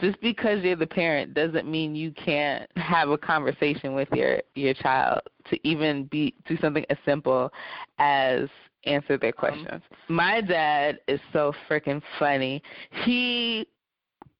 just 0.00 0.20
because 0.20 0.62
you're 0.62 0.76
the 0.76 0.86
parent 0.86 1.34
doesn't 1.34 1.70
mean 1.70 1.94
you 1.94 2.12
can't 2.12 2.70
have 2.76 3.10
a 3.10 3.18
conversation 3.18 3.94
with 3.94 4.08
your 4.12 4.42
your 4.54 4.74
child 4.74 5.20
to 5.48 5.58
even 5.66 6.04
be 6.04 6.34
do 6.46 6.56
something 6.58 6.84
as 6.90 6.98
simple 7.04 7.52
as 7.98 8.48
answer 8.84 9.18
their 9.18 9.30
uh-huh. 9.30 9.48
questions. 9.48 9.82
Um, 10.08 10.14
My 10.14 10.40
dad 10.40 11.00
is 11.08 11.20
so 11.32 11.52
freaking 11.68 12.02
funny. 12.18 12.62
He 13.04 13.66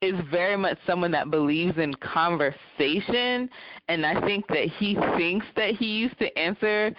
is 0.02 0.14
very 0.30 0.56
much 0.56 0.78
someone 0.86 1.10
that 1.10 1.30
believes 1.30 1.76
in 1.76 1.92
conversation 1.94 3.50
and 3.88 4.06
I 4.06 4.18
think 4.24 4.46
that 4.48 4.68
he 4.78 4.96
thinks 5.16 5.44
that 5.56 5.74
he 5.74 5.86
used 5.86 6.18
to 6.20 6.38
answer 6.38 6.94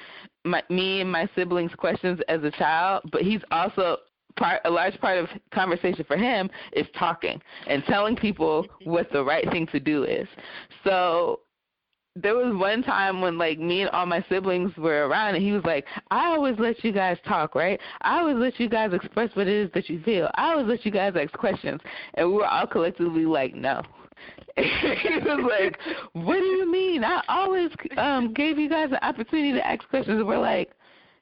my, 0.46 0.62
me 0.70 1.02
and 1.02 1.12
my 1.12 1.28
siblings 1.36 1.72
questions 1.76 2.20
as 2.28 2.44
a 2.44 2.52
child, 2.52 3.04
but 3.12 3.22
he's 3.22 3.42
also 3.52 3.98
part 4.38 4.62
a 4.66 4.70
large 4.70 5.00
part 5.00 5.18
of 5.18 5.28
conversation 5.54 6.06
for 6.06 6.16
him 6.16 6.50
is 6.74 6.86
talking 6.98 7.42
and 7.68 7.84
telling 7.86 8.16
people 8.16 8.66
what 8.84 9.12
the 9.12 9.24
right 9.24 9.50
thing 9.52 9.68
to 9.68 9.80
do 9.80 10.04
is. 10.04 10.28
So 10.84 11.42
there 12.16 12.36
was 12.36 12.54
one 12.56 12.84
time 12.84 13.22
when 13.22 13.38
like 13.38 13.58
me 13.58 13.82
and 13.82 13.90
all 13.92 14.06
my 14.06 14.24
siblings 14.28 14.76
were 14.76 15.08
around 15.08 15.36
and 15.36 15.44
he 15.44 15.52
was 15.52 15.64
like, 15.64 15.86
I 16.10 16.28
always 16.28 16.56
let 16.60 16.84
you 16.84 16.92
guys 16.92 17.18
talk, 17.26 17.56
right? 17.56 17.80
I 18.02 18.20
always 18.20 18.36
let 18.36 18.60
you 18.60 18.68
guys 18.68 18.92
express 18.94 19.30
what 19.36 19.48
it 19.48 19.54
is 19.54 19.72
that 19.74 19.90
you 19.90 20.02
feel. 20.04 20.30
I 20.36 20.52
always 20.52 20.68
let 20.68 20.86
you 20.86 20.92
guys 20.92 21.14
ask 21.16 21.32
questions 21.34 21.80
and 22.16 22.28
we 22.28 22.36
were 22.36 22.48
all 22.48 22.68
collectively 22.68 23.26
like, 23.26 23.56
No. 23.56 23.82
he 24.58 24.64
was 25.24 25.50
like, 25.50 25.78
What 26.14 26.36
do 26.36 26.46
you 26.46 26.70
mean? 26.70 27.04
I 27.04 27.22
always 27.30 27.70
um 27.98 28.34
gave 28.34 28.60
you 28.60 28.70
guys 28.70 28.90
the 28.90 29.04
opportunity 29.06 29.54
to 29.54 29.66
ask 29.66 29.88
questions 29.90 30.20
and 30.20 30.28
we're 30.28 30.38
like, 30.38 30.72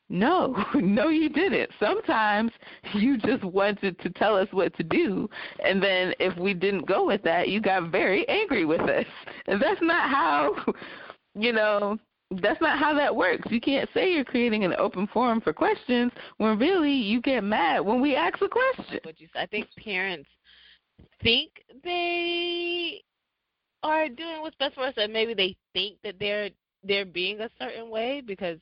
no, 0.09 0.63
no, 0.75 1.09
you 1.09 1.29
didn't. 1.29 1.69
Sometimes 1.79 2.51
you 2.93 3.17
just 3.17 3.43
wanted 3.43 3.99
to 3.99 4.09
tell 4.09 4.35
us 4.35 4.47
what 4.51 4.75
to 4.77 4.83
do, 4.83 5.29
and 5.63 5.81
then 5.81 6.13
if 6.19 6.35
we 6.37 6.53
didn't 6.53 6.87
go 6.87 7.05
with 7.05 7.21
that, 7.23 7.49
you 7.49 7.61
got 7.61 7.91
very 7.91 8.27
angry 8.27 8.65
with 8.65 8.81
us. 8.81 9.05
And 9.47 9.59
that's 9.61 9.81
not 9.81 10.09
how, 10.11 10.55
you 11.33 11.53
know, 11.53 11.97
that's 12.41 12.61
not 12.61 12.77
how 12.77 12.93
that 12.93 13.15
works. 13.15 13.47
You 13.49 13.59
can't 13.59 13.89
say 13.93 14.13
you're 14.13 14.23
creating 14.23 14.63
an 14.63 14.75
open 14.77 15.07
forum 15.07 15.41
for 15.41 15.53
questions 15.53 16.11
when 16.37 16.59
really 16.59 16.91
you 16.91 17.19
get 17.21 17.43
mad 17.43 17.79
when 17.79 17.99
we 17.99 18.15
ask 18.15 18.39
a 18.41 18.47
question. 18.47 18.99
I 19.35 19.47
think 19.47 19.67
parents 19.83 20.29
think 21.23 21.49
they 21.83 23.01
are 23.81 24.07
doing 24.07 24.41
what's 24.41 24.55
best 24.57 24.75
for 24.75 24.83
us, 24.83 24.93
and 24.97 25.11
maybe 25.11 25.33
they 25.33 25.55
think 25.73 25.97
that 26.03 26.15
they're 26.19 26.49
they're 26.83 27.05
being 27.05 27.41
a 27.41 27.49
certain 27.59 27.89
way 27.89 28.21
because 28.25 28.59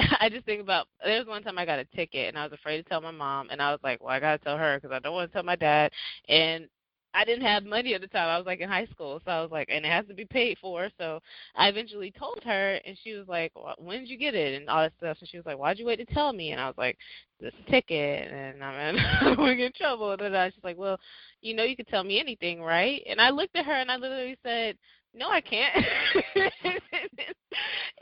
I 0.20 0.28
just 0.28 0.46
think 0.46 0.60
about 0.60 0.86
there 1.04 1.18
was 1.18 1.26
one 1.26 1.42
time 1.42 1.58
I 1.58 1.66
got 1.66 1.78
a 1.78 1.84
ticket 1.84 2.28
and 2.28 2.38
I 2.38 2.44
was 2.44 2.52
afraid 2.52 2.78
to 2.78 2.88
tell 2.88 3.00
my 3.00 3.10
mom 3.10 3.48
and 3.50 3.60
I 3.60 3.70
was 3.70 3.80
like, 3.82 4.02
well, 4.02 4.14
I 4.14 4.20
gotta 4.20 4.38
tell 4.38 4.56
her 4.56 4.78
because 4.78 4.94
I 4.94 4.98
don't 4.98 5.14
want 5.14 5.30
to 5.30 5.34
tell 5.34 5.42
my 5.42 5.56
dad 5.56 5.92
and 6.28 6.68
I 7.12 7.24
didn't 7.24 7.44
have 7.44 7.64
money 7.64 7.94
at 7.94 8.00
the 8.00 8.06
time. 8.06 8.28
I 8.28 8.36
was 8.36 8.46
like 8.46 8.60
in 8.60 8.68
high 8.68 8.86
school, 8.86 9.20
so 9.24 9.30
I 9.30 9.42
was 9.42 9.50
like, 9.50 9.68
and 9.70 9.84
it 9.84 9.90
has 9.90 10.06
to 10.06 10.14
be 10.14 10.24
paid 10.24 10.58
for. 10.60 10.88
So 10.96 11.20
I 11.56 11.68
eventually 11.68 12.12
told 12.16 12.40
her, 12.44 12.80
and 12.86 12.96
she 13.02 13.14
was 13.14 13.26
like, 13.26 13.50
well, 13.56 13.74
"When 13.78 13.98
did 14.00 14.08
you 14.08 14.16
get 14.16 14.34
it?" 14.34 14.60
and 14.60 14.70
all 14.70 14.82
that 14.82 14.92
stuff. 14.96 15.16
And 15.18 15.28
she 15.28 15.36
was 15.36 15.44
like, 15.46 15.58
"Why'd 15.58 15.78
you 15.78 15.86
wait 15.86 15.96
to 15.96 16.04
tell 16.14 16.32
me?" 16.32 16.52
And 16.52 16.60
I 16.60 16.68
was 16.68 16.78
like, 16.78 16.96
"This 17.40 17.52
ticket," 17.68 18.30
and 18.30 18.62
I'm 18.62 18.94
in, 18.94 19.04
I'm 19.22 19.34
gonna 19.34 19.56
get 19.56 19.66
in 19.66 19.72
trouble. 19.72 20.12
And 20.12 20.52
she's 20.54 20.62
like, 20.62 20.78
"Well, 20.78 20.98
you 21.40 21.54
know, 21.54 21.64
you 21.64 21.74
could 21.76 21.88
tell 21.88 22.04
me 22.04 22.20
anything, 22.20 22.62
right?" 22.62 23.02
And 23.08 23.20
I 23.20 23.30
looked 23.30 23.56
at 23.56 23.66
her 23.66 23.72
and 23.72 23.90
I 23.90 23.96
literally 23.96 24.38
said, 24.44 24.76
no, 25.14 25.28
I 25.28 25.40
can't. 25.40 25.74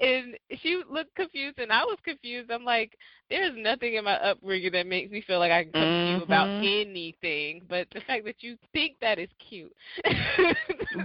and 0.01 0.37
she 0.61 0.83
looked 0.91 1.15
confused, 1.15 1.59
and 1.59 1.73
I 1.73 1.85
was 1.85 1.99
confused. 2.05 2.51
I'm 2.51 2.65
like, 2.65 2.97
there's 3.31 3.53
nothing 3.57 3.95
in 3.95 4.05
my 4.05 4.17
upbringing 4.17 4.73
that 4.73 4.87
makes 4.87 5.11
me 5.11 5.23
feel 5.23 5.39
like 5.39 5.53
I 5.53 5.65
can 5.65 5.73
come 5.73 5.83
mm-hmm. 5.83 6.13
to 6.13 6.19
you 6.19 6.23
about 6.23 6.49
mm-hmm. 6.49 6.91
anything. 6.91 7.63
But 7.69 7.89
the 7.95 8.01
fact 8.01 8.25
that 8.27 8.37
you 8.41 8.57
think 8.73 8.97
that 9.01 9.19
is 9.19 9.31
cute. 9.49 9.73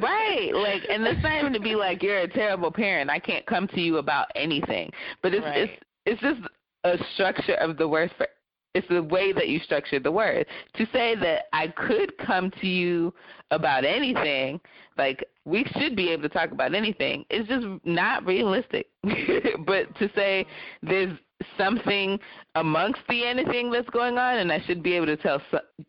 right. 0.02 0.52
Like, 0.54 0.84
and 0.89 1.06
the 1.06 1.13
even 1.39 1.54
to 1.54 1.60
be 1.60 1.76
like 1.76 2.04
you're 2.04 2.20
a 2.20 2.28
terrible 2.28 2.72
parent. 2.72 3.10
I 3.10 3.20
can't 3.20 3.46
come 3.46 3.68
to 3.70 3.82
you 3.82 3.98
about 3.98 4.28
anything. 4.36 4.92
But 5.22 5.34
it's 5.34 5.46
right. 5.46 5.70
it's 5.70 5.84
it's 6.06 6.22
just 6.22 6.42
a 6.84 6.98
structure 7.13 7.56
of 7.56 7.78
the 7.78 7.88
words 7.88 8.12
for 8.18 8.28
it's 8.73 8.88
the 8.88 9.03
way 9.03 9.31
that 9.33 9.47
you 9.49 9.59
structure 9.59 9.99
the 9.99 10.12
word. 10.12 10.45
To 10.75 10.86
say 10.91 11.15
that 11.15 11.43
I 11.53 11.67
could 11.67 12.17
come 12.17 12.51
to 12.62 12.67
you 12.67 13.13
about 13.51 13.86
anything, 13.86 14.59
like 14.97 15.23
we 15.45 15.65
should 15.77 15.95
be 15.95 16.09
able 16.09 16.23
to 16.23 16.29
talk 16.29 16.51
about 16.51 16.73
anything, 16.73 17.25
is 17.29 17.47
just 17.47 17.65
not 17.86 18.25
realistic. 18.25 18.88
but 19.65 19.95
to 19.99 20.09
say 20.15 20.45
there's 20.81 21.17
something 21.58 22.19
amongst 22.56 23.01
the 23.10 23.25
anything 23.25 23.71
that's 23.71 23.89
going 23.89 24.17
on, 24.17 24.38
and 24.38 24.51
I 24.51 24.62
should 24.65 24.84
be 24.84 24.93
able 24.93 25.08
to 25.08 25.17
tell 25.17 25.41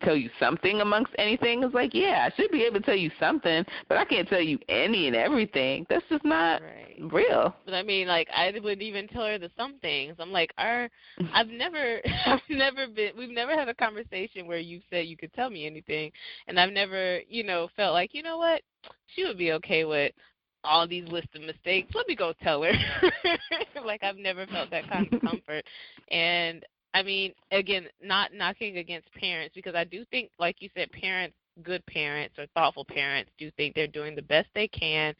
tell 0.02 0.16
you 0.16 0.30
something 0.38 0.80
amongst 0.80 1.12
anything. 1.18 1.62
It's 1.62 1.74
like, 1.74 1.94
yeah, 1.94 2.28
I 2.30 2.36
should 2.36 2.50
be 2.50 2.62
able 2.62 2.80
to 2.80 2.86
tell 2.86 2.96
you 2.96 3.10
something, 3.20 3.64
but 3.88 3.98
I 3.98 4.04
can't 4.04 4.28
tell 4.28 4.40
you 4.40 4.58
any 4.68 5.06
and 5.06 5.16
everything. 5.16 5.86
That's 5.88 6.04
just 6.08 6.24
not 6.24 6.62
right. 6.62 7.12
real. 7.12 7.54
But 7.64 7.74
I 7.74 7.82
mean, 7.82 8.08
like, 8.08 8.28
I 8.34 8.52
wouldn't 8.52 8.82
even 8.82 9.08
tell 9.08 9.26
her 9.26 9.38
the 9.38 9.50
some 9.56 9.78
things. 9.80 10.16
I'm 10.18 10.32
like, 10.32 10.52
our, 10.58 10.88
I've 11.34 11.48
never, 11.48 12.00
I've 12.26 12.40
never 12.48 12.86
been, 12.86 13.12
we've 13.16 13.30
never 13.30 13.52
had 13.52 13.68
a 13.68 13.74
conversation 13.74 14.46
where 14.46 14.58
you 14.58 14.80
said 14.90 15.06
you 15.06 15.16
could 15.16 15.32
tell 15.34 15.50
me 15.50 15.66
anything, 15.66 16.10
and 16.48 16.58
I've 16.58 16.72
never, 16.72 17.20
you 17.28 17.44
know, 17.44 17.68
felt 17.76 17.92
like, 17.92 18.14
you 18.14 18.22
know 18.22 18.38
what, 18.38 18.62
she 19.14 19.24
would 19.24 19.38
be 19.38 19.52
okay 19.52 19.84
with 19.84 20.12
all 20.64 20.86
these 20.88 21.08
list 21.08 21.28
of 21.34 21.42
mistakes. 21.42 21.92
Let 21.94 22.08
me 22.08 22.16
go 22.16 22.32
tell 22.42 22.62
her. 22.62 22.72
like 23.84 24.02
I've 24.02 24.16
never 24.16 24.46
felt 24.46 24.70
that 24.70 24.88
kind 24.88 25.12
of 25.12 25.20
comfort. 25.20 25.64
And 26.10 26.64
I 26.94 27.02
mean, 27.02 27.32
again, 27.50 27.86
not 28.02 28.32
knocking 28.32 28.78
against 28.78 29.12
parents 29.14 29.54
because 29.54 29.74
I 29.74 29.84
do 29.84 30.04
think, 30.10 30.30
like 30.38 30.56
you 30.60 30.68
said, 30.74 30.90
parents, 30.92 31.36
good 31.62 31.84
parents 31.86 32.36
or 32.38 32.46
thoughtful 32.54 32.84
parents, 32.84 33.30
do 33.38 33.50
think 33.56 33.74
they're 33.74 33.86
doing 33.86 34.14
the 34.14 34.22
best 34.22 34.48
they 34.54 34.68
can. 34.68 35.14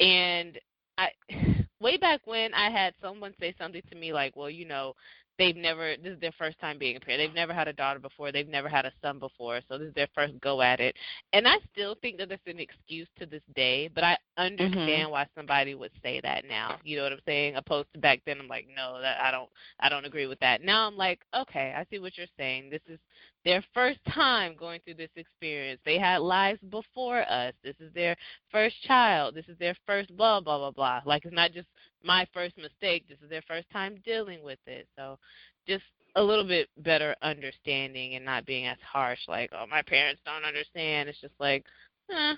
And 0.00 0.58
I, 0.96 1.08
way 1.80 1.96
back 1.96 2.20
when, 2.24 2.54
I 2.54 2.70
had 2.70 2.94
someone 3.02 3.34
say 3.40 3.54
something 3.58 3.82
to 3.90 3.96
me 3.96 4.12
like, 4.12 4.36
"Well, 4.36 4.50
you 4.50 4.64
know, 4.64 4.94
they've 5.38 5.56
never 5.56 5.94
this 6.02 6.14
is 6.14 6.20
their 6.20 6.32
first 6.38 6.58
time 6.58 6.78
being 6.78 6.96
a 6.96 7.00
parent. 7.00 7.20
They've 7.20 7.34
never 7.34 7.54
had 7.54 7.68
a 7.68 7.72
daughter 7.72 8.00
before. 8.00 8.32
They've 8.32 8.48
never 8.48 8.68
had 8.68 8.84
a 8.84 8.92
son 9.02 9.18
before. 9.18 9.60
So 9.68 9.78
this 9.78 9.88
is 9.88 9.94
their 9.94 10.08
first 10.14 10.38
go 10.40 10.60
at 10.60 10.80
it. 10.80 10.96
And 11.32 11.46
I 11.46 11.56
still 11.72 11.96
think 12.02 12.18
that 12.18 12.28
that's 12.28 12.42
an 12.46 12.58
excuse 12.58 13.08
to 13.18 13.26
this 13.26 13.42
day, 13.54 13.88
but 13.94 14.04
I 14.04 14.16
understand 14.36 15.08
Mhm. 15.08 15.10
why 15.10 15.26
somebody 15.34 15.74
would 15.74 15.92
say 16.02 16.20
that 16.20 16.44
now. 16.48 16.78
You 16.84 16.96
know 16.96 17.04
what 17.04 17.12
I'm 17.12 17.20
saying? 17.26 17.56
Opposed 17.56 17.92
to 17.94 18.00
back 18.00 18.20
then 18.26 18.40
I'm 18.40 18.48
like, 18.48 18.66
no, 18.74 19.00
that 19.00 19.20
I 19.20 19.30
don't 19.30 19.48
I 19.80 19.88
don't 19.88 20.04
agree 20.04 20.26
with 20.26 20.40
that. 20.40 20.62
Now 20.62 20.86
I'm 20.86 20.96
like, 20.96 21.20
okay, 21.34 21.74
I 21.76 21.84
see 21.90 21.98
what 21.98 22.16
you're 22.18 22.26
saying. 22.36 22.70
This 22.70 22.82
is 22.88 22.98
their 23.44 23.62
first 23.72 23.98
time 24.04 24.56
going 24.56 24.80
through 24.84 24.94
this 24.94 25.10
experience. 25.16 25.80
They 25.84 25.98
had 25.98 26.20
lives 26.20 26.60
before 26.68 27.20
us. 27.30 27.54
This 27.62 27.76
is 27.80 27.92
their 27.94 28.16
first 28.50 28.80
child. 28.82 29.34
This 29.34 29.48
is 29.48 29.56
their 29.58 29.74
first 29.86 30.14
blah 30.16 30.40
blah 30.40 30.58
blah 30.58 30.70
blah. 30.72 31.00
Like 31.04 31.24
it's 31.24 31.34
not 31.34 31.52
just 31.52 31.68
my 32.02 32.26
first 32.32 32.56
mistake. 32.56 33.04
This 33.08 33.18
is 33.22 33.30
their 33.30 33.42
first 33.42 33.68
time 33.70 33.96
dealing 34.04 34.42
with 34.42 34.58
it. 34.66 34.86
So 34.96 35.18
just 35.66 35.84
a 36.16 36.22
little 36.22 36.46
bit 36.46 36.68
better 36.78 37.14
understanding 37.22 38.14
and 38.14 38.24
not 38.24 38.46
being 38.46 38.66
as 38.66 38.78
harsh 38.82 39.20
like, 39.28 39.50
oh 39.52 39.66
my 39.66 39.82
parents 39.82 40.20
don't 40.24 40.44
understand. 40.44 41.08
It's 41.08 41.20
just 41.20 41.34
like, 41.38 41.64
eh, 42.10 42.34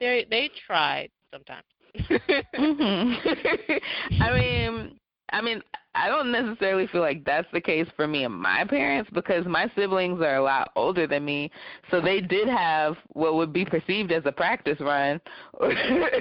they 0.00 0.26
they 0.30 0.50
tried 0.66 1.10
sometimes. 1.32 1.64
Mhm. 2.58 3.80
I 4.20 4.32
mean, 4.32 4.98
I 5.30 5.40
mean, 5.40 5.62
I 5.94 6.08
don't 6.08 6.32
necessarily 6.32 6.86
feel 6.88 7.00
like 7.00 7.24
that's 7.24 7.46
the 7.52 7.60
case 7.60 7.86
for 7.96 8.06
me 8.06 8.24
and 8.24 8.34
my 8.34 8.64
parents 8.64 9.10
because 9.12 9.46
my 9.46 9.70
siblings 9.76 10.20
are 10.20 10.36
a 10.36 10.42
lot 10.42 10.72
older 10.74 11.06
than 11.06 11.24
me, 11.24 11.50
so 11.90 12.00
they 12.00 12.20
did 12.20 12.48
have 12.48 12.96
what 13.12 13.34
would 13.34 13.52
be 13.52 13.64
perceived 13.64 14.10
as 14.10 14.22
a 14.26 14.32
practice 14.32 14.80
run 14.80 15.20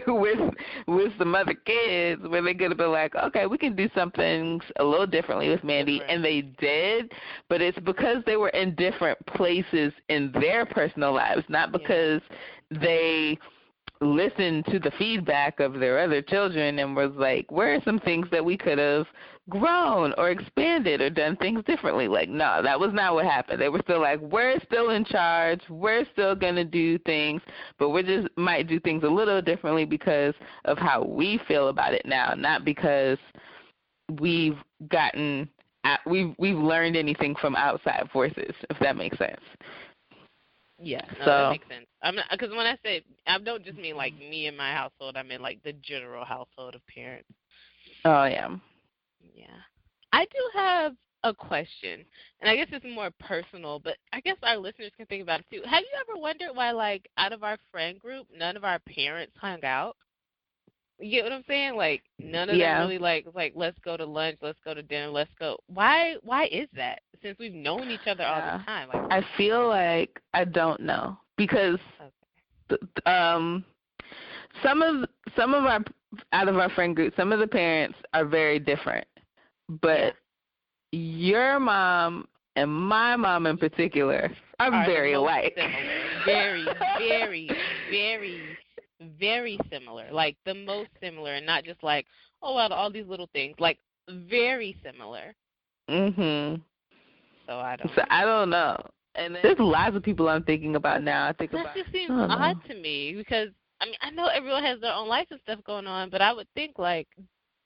with 0.08 0.40
with 0.88 1.12
some 1.18 1.34
other 1.34 1.56
kids 1.56 2.22
where 2.28 2.42
they 2.42 2.54
could 2.54 2.70
have 2.70 2.78
been 2.78 2.92
like, 2.92 3.16
okay, 3.16 3.48
we 3.48 3.58
can 3.58 3.76
do 3.76 3.90
some 3.96 4.12
things 4.12 4.64
a 4.78 4.84
little 4.84 5.08
differently 5.08 5.50
with 5.50 5.64
Mandy, 5.64 6.02
and 6.08 6.24
they 6.24 6.42
did, 6.42 7.12
but 7.50 7.62
it's 7.62 7.80
because 7.80 8.24
they 8.26 8.38
were 8.38 8.50
in 8.50 8.76
different 8.76 9.18
places 9.26 9.92
in 10.10 10.32
their 10.34 10.66
personal 10.66 11.14
lives, 11.14 11.44
not 11.50 11.72
because 11.72 12.22
they 12.70 13.38
listened 14.02 14.66
to 14.66 14.80
the 14.80 14.92
feedback 14.98 15.60
of 15.60 15.80
their 15.80 16.00
other 16.00 16.22
children 16.22 16.80
and 16.80 16.96
was 16.96 17.12
like, 17.16 17.50
where 17.52 17.74
are 17.74 17.82
some 17.86 18.00
things 18.00 18.28
that 18.32 18.44
we 18.44 18.58
could 18.58 18.78
have 18.78 19.06
grown 19.50 20.14
or 20.18 20.30
expanded 20.30 21.02
or 21.02 21.10
done 21.10 21.36
things 21.38 21.64
differently? 21.66 22.08
Like, 22.08 22.30
no, 22.30 22.62
that 22.64 22.80
was 22.80 22.92
not 22.94 23.14
what 23.14 23.26
happened. 23.26 23.62
They 23.62 23.70
were 23.70 23.82
still 23.84 24.02
like, 24.02 24.20
we're 24.22 24.60
still 24.66 24.92
in 24.92 25.06
charge. 25.06 25.62
We're 25.70 26.06
still 26.14 26.36
going 26.36 26.56
to 26.56 26.64
do 26.64 26.98
things, 27.00 27.42
but 27.78 27.90
we 27.90 28.04
just 28.04 28.28
might 28.38 28.68
do 28.68 28.80
things 28.80 29.04
a 29.04 29.10
little 29.10 29.42
differently 29.42 29.86
because 29.86 30.34
of 30.66 30.78
how 30.78 31.04
we 31.04 31.40
feel 31.48 31.68
about 31.70 31.94
it 31.94 32.06
now, 32.06 32.34
not 32.36 32.64
because 32.66 33.18
we've 34.20 34.58
gotten 34.90 35.50
we've 36.06 36.34
we've 36.38 36.58
learned 36.58 36.96
anything 36.96 37.36
from 37.42 37.56
outside 37.56 38.10
forces, 38.12 38.54
if 38.70 38.80
that 38.80 38.96
makes 38.96 39.18
sense. 39.18 39.42
Yeah, 40.80 41.02
no, 41.20 41.26
So- 41.26 41.26
that 41.26 41.50
makes 41.52 41.68
sense. 41.68 41.86
I'm 42.02 42.16
not 42.16 42.26
because 42.32 42.50
when 42.50 42.66
I 42.66 42.78
say 42.84 43.04
I 43.28 43.38
don't 43.40 43.64
just 43.64 43.78
mean 43.78 43.96
like 43.96 44.14
me 44.18 44.48
and 44.48 44.58
my 44.58 44.74
household. 44.74 45.16
I 45.16 45.24
mean 45.24 45.42
like 45.42 45.62
the 45.64 45.74
general 45.74 46.26
household 46.26 46.76
of 46.76 46.82
parents. 46.88 47.30
Oh 48.06 48.26
yeah. 48.26 48.50
Yeah, 49.34 49.48
I 50.12 50.26
do 50.26 50.50
have 50.54 50.94
a 51.24 51.34
question, 51.34 52.06
and 52.42 52.50
I 52.50 52.56
guess 52.56 52.68
it's 52.72 52.86
more 52.86 53.12
personal, 53.20 53.80
but 53.80 53.98
I 54.12 54.20
guess 54.22 54.38
our 54.44 54.58
listeners 54.58 54.92
can 54.98 55.06
think 55.08 55.24
about 55.24 55.40
it 55.42 55.46
too. 55.52 55.62
Have 55.68 55.82
you 55.84 55.98
ever 56.10 56.20
wondered 56.20 56.50
why, 56.54 56.72
like, 56.72 57.08
out 57.18 57.34
of 57.34 57.44
our 57.44 57.58
friend 57.72 58.00
group, 58.00 58.28
none 58.36 58.58
of 58.58 58.64
our 58.64 58.80
parents 58.80 59.34
hung 59.40 59.64
out? 59.64 59.96
You 61.00 61.10
get 61.12 61.24
what 61.24 61.34
I'm 61.34 61.44
saying? 61.48 61.76
Like, 61.76 62.04
none 62.20 62.50
of 62.50 62.58
Yeah. 62.58 62.76
them 62.78 62.88
really 62.88 63.00
like 63.00 63.26
like, 63.34 63.54
let's 63.56 63.78
go 63.80 63.98
to 63.98 64.06
lunch, 64.06 64.38
let's 64.42 64.60
go 64.64 64.74
to 64.74 64.84
dinner, 64.84 65.10
let's 65.10 65.34
go. 65.40 65.58
Why? 65.68 66.16
Why 66.22 66.46
is 66.46 66.70
that? 66.76 67.02
Since 67.22 67.40
we've 67.40 67.54
known 67.54 67.90
each 67.90 68.08
other 68.08 68.24
all 68.24 68.38
Yeah. 68.38 68.58
the 68.60 68.64
time, 68.64 68.90
like, 68.90 69.02
I 69.12 69.22
feel 69.36 69.68
like 69.68 70.22
I 70.34 70.46
don't 70.46 70.82
know 70.82 71.18
because 71.36 71.80
th- 72.70 72.80
th- 72.80 73.08
um 73.08 73.66
some 74.62 74.82
of 74.82 75.10
some 75.36 75.54
of 75.54 75.66
our 75.66 75.84
out 76.32 76.48
of 76.48 76.58
our 76.58 76.70
friend 76.70 76.96
group, 76.96 77.14
some 77.16 77.32
of 77.32 77.40
the 77.40 77.48
parents 77.48 77.98
are 78.14 78.26
very 78.26 78.60
different. 78.60 79.08
But 79.82 80.16
your 80.92 81.60
mom 81.60 82.28
and 82.56 82.72
my 82.72 83.16
mom 83.16 83.48
in 83.48 83.58
particular 83.58 84.32
are, 84.60 84.72
are 84.72 84.86
very 84.86 85.14
alike. 85.14 85.54
Similar. 85.56 86.04
Very, 86.26 86.66
very, 87.00 87.50
very, 87.90 88.42
very 89.20 89.60
similar. 89.72 90.12
Like 90.12 90.38
the 90.46 90.54
most 90.54 90.90
similar, 91.02 91.36
and 91.36 91.46
not 91.46 91.64
just 91.64 91.82
like, 91.84 92.06
oh 92.42 92.56
well, 92.56 92.72
all 92.72 92.92
these 92.92 93.08
little 93.08 93.30
things. 93.34 93.56
Like 93.60 93.80
very 94.10 94.78
similar. 94.84 95.34
mhm. 95.90 96.62
So 97.48 97.54
I 97.60 97.76
don't. 97.76 97.92
So 97.96 98.04
I 98.10 98.24
don't 98.24 98.50
know. 98.50 98.78
And 99.16 99.36
there's 99.44 99.60
lots 99.60 99.96
of 99.96 100.04
people 100.04 100.28
I'm 100.28 100.44
thinking 100.44 100.76
about 100.76 101.04
now. 101.04 101.28
I 101.28 101.34
think 101.34 101.52
that 101.52 101.62
about 101.62 101.76
just 101.76 101.92
seems 101.92 102.10
don't 102.10 102.30
know. 102.30 102.36
odd 102.36 102.58
to 102.68 102.76
me 102.76 103.14
because 103.16 103.50
I 103.80 103.86
mean 103.86 103.96
I 104.02 104.10
know 104.10 104.28
everyone 104.28 104.64
has 104.64 104.80
their 104.80 104.94
own 104.94 105.08
life 105.08 105.28
and 105.30 105.40
stuff 105.44 105.60
going 105.66 105.88
on, 105.88 106.10
but 106.10 106.22
I 106.22 106.34
would 106.34 106.48
think 106.56 106.78
like 106.78 107.08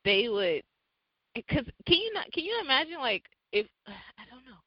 they 0.04 0.30
would. 0.30 0.64
Because 1.48 1.66
can 1.86 1.98
you 1.98 2.14
not? 2.14 2.32
Can 2.32 2.44
you 2.44 2.60
imagine 2.64 3.00
like 3.00 3.24
if 3.52 3.68
I 3.88 4.24
don't 4.30 4.46
know. 4.46 4.58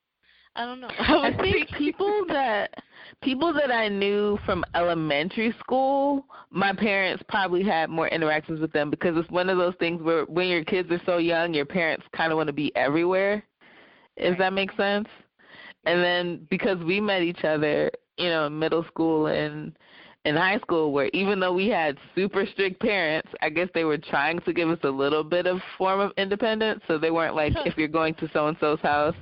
I 0.56 0.64
don't 0.64 0.80
know. 0.80 0.88
I 0.98 1.28
I 1.28 1.36
think 1.36 1.70
people 1.76 2.24
that 2.28 2.74
people 3.22 3.52
that 3.52 3.70
I 3.70 3.88
knew 3.88 4.38
from 4.44 4.64
elementary 4.74 5.54
school, 5.60 6.24
my 6.50 6.72
parents 6.72 7.22
probably 7.28 7.62
had 7.62 7.90
more 7.90 8.08
interactions 8.08 8.60
with 8.60 8.72
them 8.72 8.90
because 8.90 9.16
it's 9.16 9.30
one 9.30 9.48
of 9.48 9.58
those 9.58 9.74
things 9.78 10.02
where 10.02 10.24
when 10.24 10.48
your 10.48 10.64
kids 10.64 10.90
are 10.90 11.00
so 11.06 11.18
young, 11.18 11.54
your 11.54 11.66
parents 11.66 12.04
kind 12.16 12.32
of 12.32 12.36
want 12.36 12.48
to 12.48 12.52
be 12.52 12.74
everywhere. 12.76 13.44
If 14.16 14.32
Right. 14.32 14.38
that 14.38 14.52
makes 14.52 14.76
sense. 14.76 15.08
And 15.84 16.02
then 16.02 16.46
because 16.50 16.78
we 16.84 17.00
met 17.00 17.22
each 17.22 17.44
other, 17.44 17.90
you 18.18 18.28
know, 18.28 18.46
in 18.46 18.58
middle 18.58 18.84
school 18.84 19.26
and 19.26 19.76
in 20.24 20.36
high 20.36 20.58
school 20.58 20.92
where 20.92 21.08
even 21.12 21.40
though 21.40 21.52
we 21.52 21.68
had 21.68 21.96
super 22.14 22.44
strict 22.46 22.80
parents, 22.80 23.28
I 23.40 23.48
guess 23.48 23.68
they 23.74 23.84
were 23.84 23.98
trying 23.98 24.40
to 24.40 24.52
give 24.52 24.68
us 24.68 24.78
a 24.82 24.90
little 24.90 25.24
bit 25.24 25.46
of 25.46 25.60
form 25.78 26.00
of 26.00 26.12
independence. 26.16 26.82
So 26.88 26.98
they 26.98 27.10
weren't 27.10 27.34
like, 27.34 27.54
if 27.64 27.76
you're 27.76 27.88
going 27.88 28.14
to 28.16 28.28
so 28.32 28.48
and 28.48 28.56
so's 28.60 28.80
house, 28.80 29.16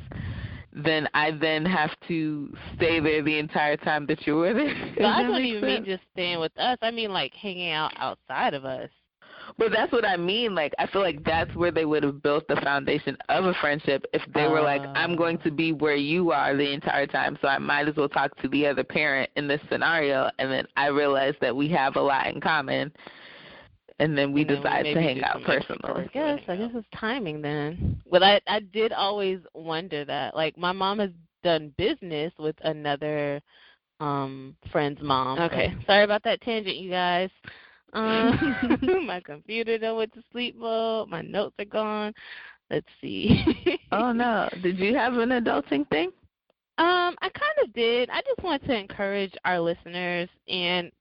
then 0.72 1.08
I 1.14 1.30
then 1.30 1.64
have 1.64 1.90
to 2.08 2.54
stay 2.76 3.00
there 3.00 3.22
the 3.22 3.38
entire 3.38 3.76
time 3.76 4.06
that 4.06 4.26
you 4.26 4.36
were 4.36 4.54
there. 4.54 4.94
So 4.98 5.04
I 5.04 5.22
don't 5.22 5.42
even 5.42 5.62
mean 5.62 5.84
just 5.84 6.02
staying 6.12 6.40
with 6.40 6.56
us. 6.58 6.78
I 6.82 6.90
mean 6.90 7.12
like 7.12 7.32
hanging 7.32 7.72
out 7.72 7.92
outside 7.96 8.54
of 8.54 8.64
us. 8.64 8.90
But 9.56 9.72
that's 9.72 9.92
what 9.92 10.04
I 10.04 10.16
mean. 10.16 10.54
Like 10.54 10.74
I 10.78 10.86
feel 10.86 11.00
like 11.02 11.24
that's 11.24 11.54
where 11.54 11.70
they 11.70 11.84
would 11.84 12.02
have 12.02 12.22
built 12.22 12.46
the 12.48 12.56
foundation 12.56 13.16
of 13.28 13.44
a 13.44 13.54
friendship 13.54 14.04
if 14.12 14.22
they 14.34 14.46
were 14.46 14.60
like, 14.60 14.82
I'm 14.94 15.16
going 15.16 15.38
to 15.38 15.50
be 15.50 15.72
where 15.72 15.96
you 15.96 16.32
are 16.32 16.56
the 16.56 16.72
entire 16.72 17.06
time, 17.06 17.38
so 17.40 17.48
I 17.48 17.58
might 17.58 17.88
as 17.88 17.96
well 17.96 18.08
talk 18.08 18.36
to 18.42 18.48
the 18.48 18.66
other 18.66 18.84
parent 18.84 19.30
in 19.36 19.48
this 19.48 19.60
scenario. 19.70 20.30
And 20.38 20.50
then 20.50 20.66
I 20.76 20.88
realize 20.88 21.34
that 21.40 21.54
we 21.54 21.68
have 21.70 21.96
a 21.96 22.00
lot 22.00 22.26
in 22.26 22.40
common, 22.40 22.92
and 23.98 24.16
then 24.16 24.32
we 24.32 24.42
And 24.42 24.50
then 24.50 24.62
decide 24.62 24.82
to 24.84 25.00
hang 25.00 25.24
out 25.24 25.42
personally. 25.42 26.04
extra- 26.04 26.22
I 26.22 26.36
guess 26.36 26.48
I 26.48 26.56
guess 26.56 26.70
it's 26.74 26.86
timing 26.94 27.40
then. 27.42 28.00
But 28.10 28.22
I 28.22 28.40
I 28.46 28.60
did 28.60 28.92
always 28.92 29.40
wonder 29.54 30.04
that. 30.04 30.34
Like 30.36 30.56
my 30.58 30.72
mom 30.72 30.98
has 30.98 31.10
done 31.42 31.72
business 31.76 32.32
with 32.38 32.56
another 32.64 33.40
um 34.00 34.56
friend's 34.70 35.00
mom. 35.02 35.38
Okay. 35.38 35.72
So, 35.80 35.86
sorry 35.86 36.04
about 36.04 36.22
that 36.24 36.40
tangent, 36.42 36.76
you 36.76 36.90
guys. 36.90 37.30
Um, 37.92 38.76
my 39.06 39.20
computer 39.20 39.78
done 39.78 39.96
went 39.96 40.14
to 40.14 40.22
sleep 40.32 40.56
mode. 40.56 41.08
My 41.08 41.22
notes 41.22 41.54
are 41.58 41.64
gone. 41.64 42.12
Let's 42.70 42.86
see. 43.00 43.44
Oh 43.92 44.12
no! 44.12 44.48
Did 44.62 44.78
you 44.78 44.94
have 44.94 45.14
an 45.14 45.30
adulting 45.30 45.88
thing? 45.88 46.10
Um, 46.78 47.16
I 47.22 47.28
kind 47.30 47.64
of 47.64 47.72
did. 47.72 48.08
I 48.10 48.20
just 48.20 48.42
want 48.44 48.64
to 48.64 48.76
encourage 48.78 49.32
our 49.44 49.58
listeners, 49.58 50.28
and 50.48 50.92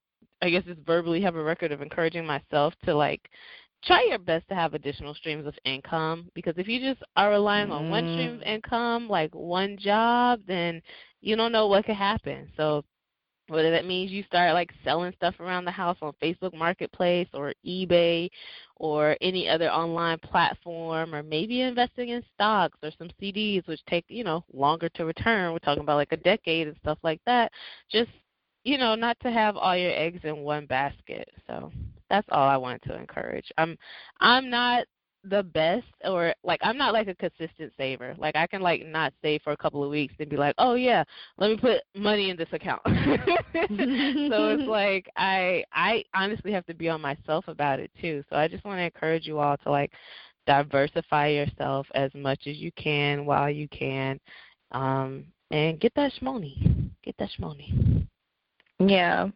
I 0.41 0.49
guess 0.49 0.63
just 0.63 0.79
verbally 0.81 1.21
have 1.21 1.35
a 1.35 1.43
record 1.43 1.71
of 1.71 1.81
encouraging 1.81 2.25
myself 2.25 2.73
to 2.85 2.95
like 2.95 3.29
try 3.83 4.03
your 4.09 4.17
best 4.17 4.47
to 4.49 4.55
have 4.55 4.73
additional 4.73 5.13
streams 5.13 5.45
of 5.45 5.53
income 5.65 6.29
because 6.33 6.55
if 6.57 6.67
you 6.67 6.79
just 6.79 7.03
are 7.15 7.29
relying 7.29 7.71
on 7.71 7.89
one 7.89 8.07
stream 8.13 8.33
of 8.35 8.39
Mm. 8.41 8.47
income, 8.47 9.07
like 9.07 9.33
one 9.35 9.77
job, 9.77 10.41
then 10.47 10.81
you 11.21 11.35
don't 11.35 11.51
know 11.51 11.67
what 11.67 11.85
could 11.85 11.95
happen. 11.95 12.51
So 12.57 12.83
whether 13.47 13.71
that 13.71 13.85
means 13.85 14.11
you 14.11 14.23
start 14.23 14.53
like 14.53 14.71
selling 14.83 15.13
stuff 15.15 15.35
around 15.39 15.65
the 15.65 15.71
house 15.71 15.97
on 16.01 16.13
Facebook 16.21 16.53
Marketplace 16.53 17.27
or 17.33 17.53
eBay 17.65 18.29
or 18.75 19.17
any 19.21 19.47
other 19.49 19.69
online 19.69 20.19
platform 20.19 21.13
or 21.13 21.23
maybe 21.23 21.61
investing 21.61 22.09
in 22.09 22.23
stocks 22.33 22.77
or 22.83 22.91
some 22.97 23.09
CDs 23.21 23.67
which 23.67 23.83
take, 23.89 24.05
you 24.07 24.23
know, 24.23 24.43
longer 24.53 24.89
to 24.89 25.05
return. 25.05 25.51
We're 25.51 25.59
talking 25.59 25.83
about 25.83 25.97
like 25.97 26.11
a 26.11 26.17
decade 26.17 26.67
and 26.67 26.77
stuff 26.81 26.97
like 27.03 27.21
that. 27.25 27.51
Just, 27.91 28.11
you 28.63 28.77
know, 28.77 28.95
not 28.95 29.17
to 29.21 29.31
have 29.31 29.55
all 29.55 29.77
your 29.77 29.91
eggs 29.91 30.19
in 30.23 30.37
one 30.37 30.65
basket. 30.65 31.29
So 31.47 31.71
that's 32.09 32.27
all 32.31 32.47
I 32.47 32.57
wanted 32.57 32.83
to 32.83 32.95
encourage. 32.95 33.51
I'm 33.57 33.77
I'm 34.19 34.49
not 34.49 34.85
the 35.29 35.43
best 35.43 35.85
or 36.03 36.33
like 36.43 36.59
I'm 36.63 36.77
not 36.77 36.93
like 36.93 37.07
a 37.07 37.15
consistent 37.15 37.73
saver. 37.77 38.15
Like 38.17 38.35
I 38.35 38.47
can 38.47 38.61
like 38.61 38.85
not 38.85 39.13
save 39.21 39.41
for 39.41 39.53
a 39.53 39.57
couple 39.57 39.83
of 39.83 39.89
weeks 39.89 40.13
and 40.19 40.29
be 40.29 40.37
like, 40.37 40.55
"Oh 40.57 40.75
yeah, 40.75 41.03
let 41.37 41.49
me 41.49 41.57
put 41.57 41.81
money 41.95 42.29
in 42.29 42.37
this 42.37 42.47
account." 42.51 42.81
so 42.85 42.91
it's 44.49 44.67
like 44.67 45.09
I 45.15 45.63
I 45.73 46.03
honestly 46.13 46.51
have 46.51 46.65
to 46.67 46.73
be 46.73 46.89
on 46.89 47.01
myself 47.01 47.47
about 47.47 47.79
it 47.79 47.91
too. 48.01 48.23
So 48.29 48.35
I 48.35 48.47
just 48.47 48.65
want 48.65 48.79
to 48.79 48.83
encourage 48.83 49.25
you 49.25 49.39
all 49.39 49.57
to 49.57 49.71
like 49.71 49.91
diversify 50.45 51.27
yourself 51.27 51.87
as 51.93 52.11
much 52.13 52.47
as 52.47 52.57
you 52.57 52.71
can 52.73 53.25
while 53.25 53.49
you 53.49 53.67
can, 53.69 54.19
um, 54.71 55.25
and 55.51 55.79
get 55.79 55.93
that 55.95 56.11
shmoney. 56.19 56.91
Get 57.03 57.15
that 57.19 57.29
shmoney. 57.39 58.07
Yeah. 58.79 59.29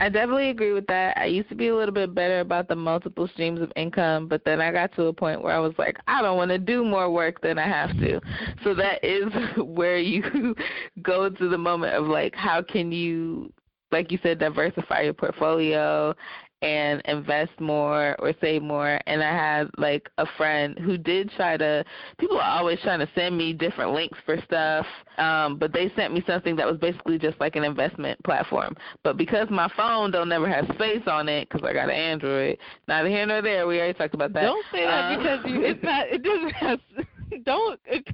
I 0.00 0.08
definitely 0.08 0.50
agree 0.50 0.72
with 0.72 0.86
that. 0.88 1.16
I 1.16 1.26
used 1.26 1.48
to 1.50 1.54
be 1.54 1.68
a 1.68 1.76
little 1.76 1.94
bit 1.94 2.12
better 2.12 2.40
about 2.40 2.66
the 2.66 2.74
multiple 2.74 3.28
streams 3.28 3.60
of 3.60 3.70
income, 3.76 4.26
but 4.26 4.44
then 4.44 4.60
I 4.60 4.72
got 4.72 4.92
to 4.96 5.04
a 5.04 5.12
point 5.12 5.42
where 5.42 5.54
I 5.54 5.60
was 5.60 5.74
like, 5.78 5.96
I 6.08 6.20
don't 6.22 6.36
want 6.36 6.50
to 6.50 6.58
do 6.58 6.84
more 6.84 7.08
work 7.08 7.40
than 7.40 7.56
I 7.56 7.68
have 7.68 7.96
to. 8.00 8.20
So 8.64 8.74
that 8.74 8.98
is 9.04 9.32
where 9.56 9.98
you 9.98 10.56
go 11.02 11.30
to 11.30 11.48
the 11.48 11.58
moment 11.58 11.94
of 11.94 12.06
like, 12.06 12.34
how 12.34 12.62
can 12.62 12.90
you, 12.90 13.52
like 13.92 14.10
you 14.10 14.18
said, 14.24 14.40
diversify 14.40 15.02
your 15.02 15.14
portfolio 15.14 16.14
and 16.62 17.02
invest 17.06 17.50
more 17.60 18.16
or 18.20 18.32
save 18.40 18.62
more. 18.62 19.00
And 19.06 19.22
I 19.22 19.32
had 19.32 19.70
like 19.76 20.08
a 20.18 20.26
friend 20.36 20.78
who 20.78 20.96
did 20.96 21.30
try 21.32 21.56
to 21.56 21.84
people 22.18 22.38
are 22.38 22.58
always 22.58 22.78
trying 22.80 23.00
to 23.00 23.08
send 23.14 23.36
me 23.36 23.52
different 23.52 23.92
links 23.92 24.18
for 24.24 24.36
stuff 24.44 24.86
um 25.18 25.58
but 25.58 25.72
they 25.72 25.92
sent 25.94 26.14
me 26.14 26.22
something 26.26 26.56
that 26.56 26.66
was 26.66 26.78
basically 26.78 27.18
just 27.18 27.38
like 27.40 27.56
an 27.56 27.64
investment 27.64 28.22
platform. 28.24 28.76
But 29.02 29.16
because 29.16 29.48
my 29.50 29.68
phone 29.76 30.10
don't 30.10 30.28
never 30.28 30.48
have 30.48 30.64
space 30.74 31.02
on 31.06 31.28
it 31.28 31.50
cuz 31.50 31.62
I 31.64 31.72
got 31.72 31.90
an 31.90 31.96
Android 31.96 32.58
neither 32.86 33.08
here 33.08 33.26
nor 33.26 33.42
there 33.42 33.66
we 33.66 33.78
already 33.78 33.94
talked 33.94 34.14
about 34.14 34.32
that. 34.34 34.42
Don't 34.42 34.66
say 34.72 34.84
that 34.84 35.12
um, 35.12 35.18
because 35.18 35.44
you 35.46 35.64
it's 35.64 35.82
not 35.82 36.06
it 36.08 36.22
doesn't 36.22 36.52
have 36.52 36.80
don't 37.44 37.80
it, 37.86 38.06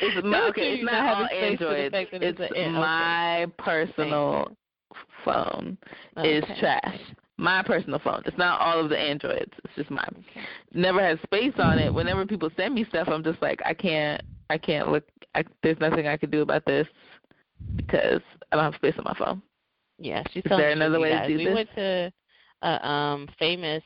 it's 0.00 0.26
my, 0.26 0.48
okay, 0.48 0.74
it's 0.74 0.84
not 0.84 1.16
all 1.16 1.28
Android. 1.32 1.94
It's, 1.94 2.38
it's 2.40 2.72
my 2.72 3.46
personal 3.58 4.56
phone. 5.24 5.78
Okay. 6.16 6.38
is 6.38 6.44
trash 6.58 7.00
my 7.38 7.62
personal 7.62 7.98
phone. 7.98 8.22
It's 8.24 8.38
not 8.38 8.60
all 8.60 8.80
of 8.80 8.88
the 8.88 8.98
Androids. 8.98 9.52
It's 9.64 9.74
just 9.76 9.90
mine. 9.90 10.24
Never 10.72 11.00
has 11.00 11.18
space 11.22 11.52
on 11.58 11.78
it. 11.78 11.92
Whenever 11.92 12.24
people 12.26 12.50
send 12.56 12.74
me 12.74 12.84
stuff, 12.88 13.08
I'm 13.08 13.24
just 13.24 13.40
like, 13.42 13.60
I 13.64 13.74
can't. 13.74 14.22
I 14.48 14.58
can't 14.58 14.90
look. 14.90 15.04
I, 15.34 15.44
there's 15.62 15.78
nothing 15.80 16.06
I 16.06 16.16
can 16.16 16.30
do 16.30 16.42
about 16.42 16.64
this 16.66 16.86
because 17.76 18.20
I 18.50 18.56
don't 18.56 18.64
have 18.64 18.74
space 18.76 18.94
on 18.96 19.04
my 19.04 19.14
phone. 19.18 19.42
Yeah, 19.98 20.22
she's 20.32 20.44
Is 20.44 20.50
there 20.50 20.70
another 20.70 21.00
way 21.00 21.10
guys. 21.10 21.26
to 21.26 21.32
do 21.32 21.38
we 21.38 21.44
this? 21.44 21.50
We 21.50 21.54
went 21.54 21.74
to 21.74 22.12
a 22.62 22.88
um 22.88 23.28
famous 23.38 23.82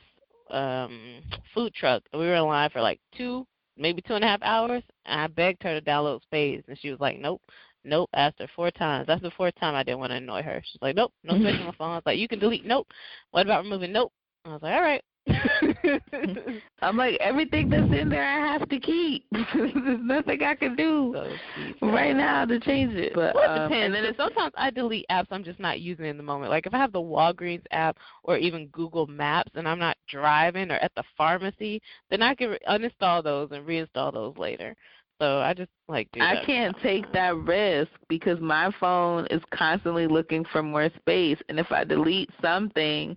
um 0.51 1.21
food 1.55 1.73
truck. 1.75 2.03
We 2.13 2.21
were 2.21 2.35
in 2.35 2.45
line 2.45 2.71
for 2.71 2.83
like 2.83 3.01
two, 3.17 3.47
maybe 3.77 4.03
two 4.03 4.15
and 4.15 4.25
a 4.25 4.27
half 4.27 4.43
hours. 4.43 4.83
And 5.07 5.21
I 5.21 5.27
begged 5.29 5.63
her 5.63 5.79
to 5.79 5.85
download 5.85 6.23
Space, 6.23 6.63
and 6.69 6.79
she 6.79 6.91
was 6.91 7.01
like, 7.01 7.19
"Nope." 7.19 7.43
Nope. 7.85 8.11
Asked 8.15 8.39
her 8.41 8.49
four 8.55 8.71
times. 8.71 9.07
That's 9.07 9.23
the 9.23 9.31
fourth 9.33 9.55
time 9.57 9.75
I 9.75 9.83
didn't 9.83 10.01
want 10.01 10.11
to 10.11 10.17
annoy 10.17 10.43
her. 10.43 10.63
She's 10.65 10.83
like, 10.83 10.97
Nope, 10.97 11.13
no 11.25 11.39
space 11.39 11.57
on 11.61 11.67
my 11.67 11.75
phone. 11.79 11.91
I 11.91 11.95
was 11.97 12.03
like, 12.07 12.19
You 12.19 12.29
can 12.29 12.39
delete. 12.39 12.67
Nope. 12.67 12.89
What 13.31 13.47
about 13.47 13.65
removing? 13.65 13.93
Nope. 13.93 14.13
I 14.45 14.51
was 14.51 14.63
like, 14.63 14.75
All 14.75 14.83
right. 14.83 15.03
I'm 16.83 16.97
like 16.97 17.17
everything 17.21 17.69
that's 17.69 17.93
in 17.93 18.09
there 18.09 18.25
I 18.25 18.53
have 18.53 18.69
to 18.69 18.81
keep. 18.81 19.27
There's 19.33 20.01
nothing 20.03 20.43
I 20.43 20.55
can 20.55 20.75
do 20.77 21.15
so 21.15 21.87
right 21.87 22.17
now 22.17 22.45
to 22.47 22.59
change 22.59 22.95
it. 22.95 23.13
But 23.15 23.35
well, 23.35 23.45
it 23.45 23.59
um, 23.59 23.69
depends. 23.69 23.97
And 23.97 24.05
then 24.07 24.15
sometimes 24.17 24.53
I 24.57 24.71
delete 24.71 25.07
apps 25.11 25.27
I'm 25.31 25.45
just 25.45 25.61
not 25.61 25.81
using 25.81 26.07
in 26.07 26.17
the 26.17 26.23
moment. 26.23 26.51
Like 26.51 26.67
if 26.67 26.75
I 26.75 26.79
have 26.79 26.93
the 26.93 27.01
Walgreens 27.01 27.65
app 27.71 27.99
or 28.25 28.39
even 28.39 28.69
Google 28.69 29.07
Maps 29.07 29.53
and 29.55 29.69
I'm 29.69 29.79
not 29.79 29.97
driving 30.09 30.71
or 30.71 30.77
at 30.77 30.93
the 30.97 31.05
pharmacy, 31.17 31.83
then 32.11 32.23
I 32.23 32.35
can 32.35 32.57
uninstall 32.69 33.23
those 33.23 33.51
and 33.53 33.67
reinstall 33.67 34.13
those 34.13 34.37
later. 34.37 34.75
So 35.21 35.39
I 35.39 35.53
just 35.53 35.71
like 35.87 36.09
do 36.13 36.21
I 36.23 36.43
can't 36.47 36.75
take 36.83 37.13
that 37.13 37.37
risk 37.37 37.91
because 38.09 38.41
my 38.41 38.73
phone 38.81 39.27
is 39.31 39.43
constantly 39.53 40.07
looking 40.07 40.45
for 40.51 40.63
more 40.63 40.89
space 40.97 41.37
and 41.49 41.61
if 41.61 41.71
I 41.71 41.85
delete 41.85 42.31
something 42.41 43.17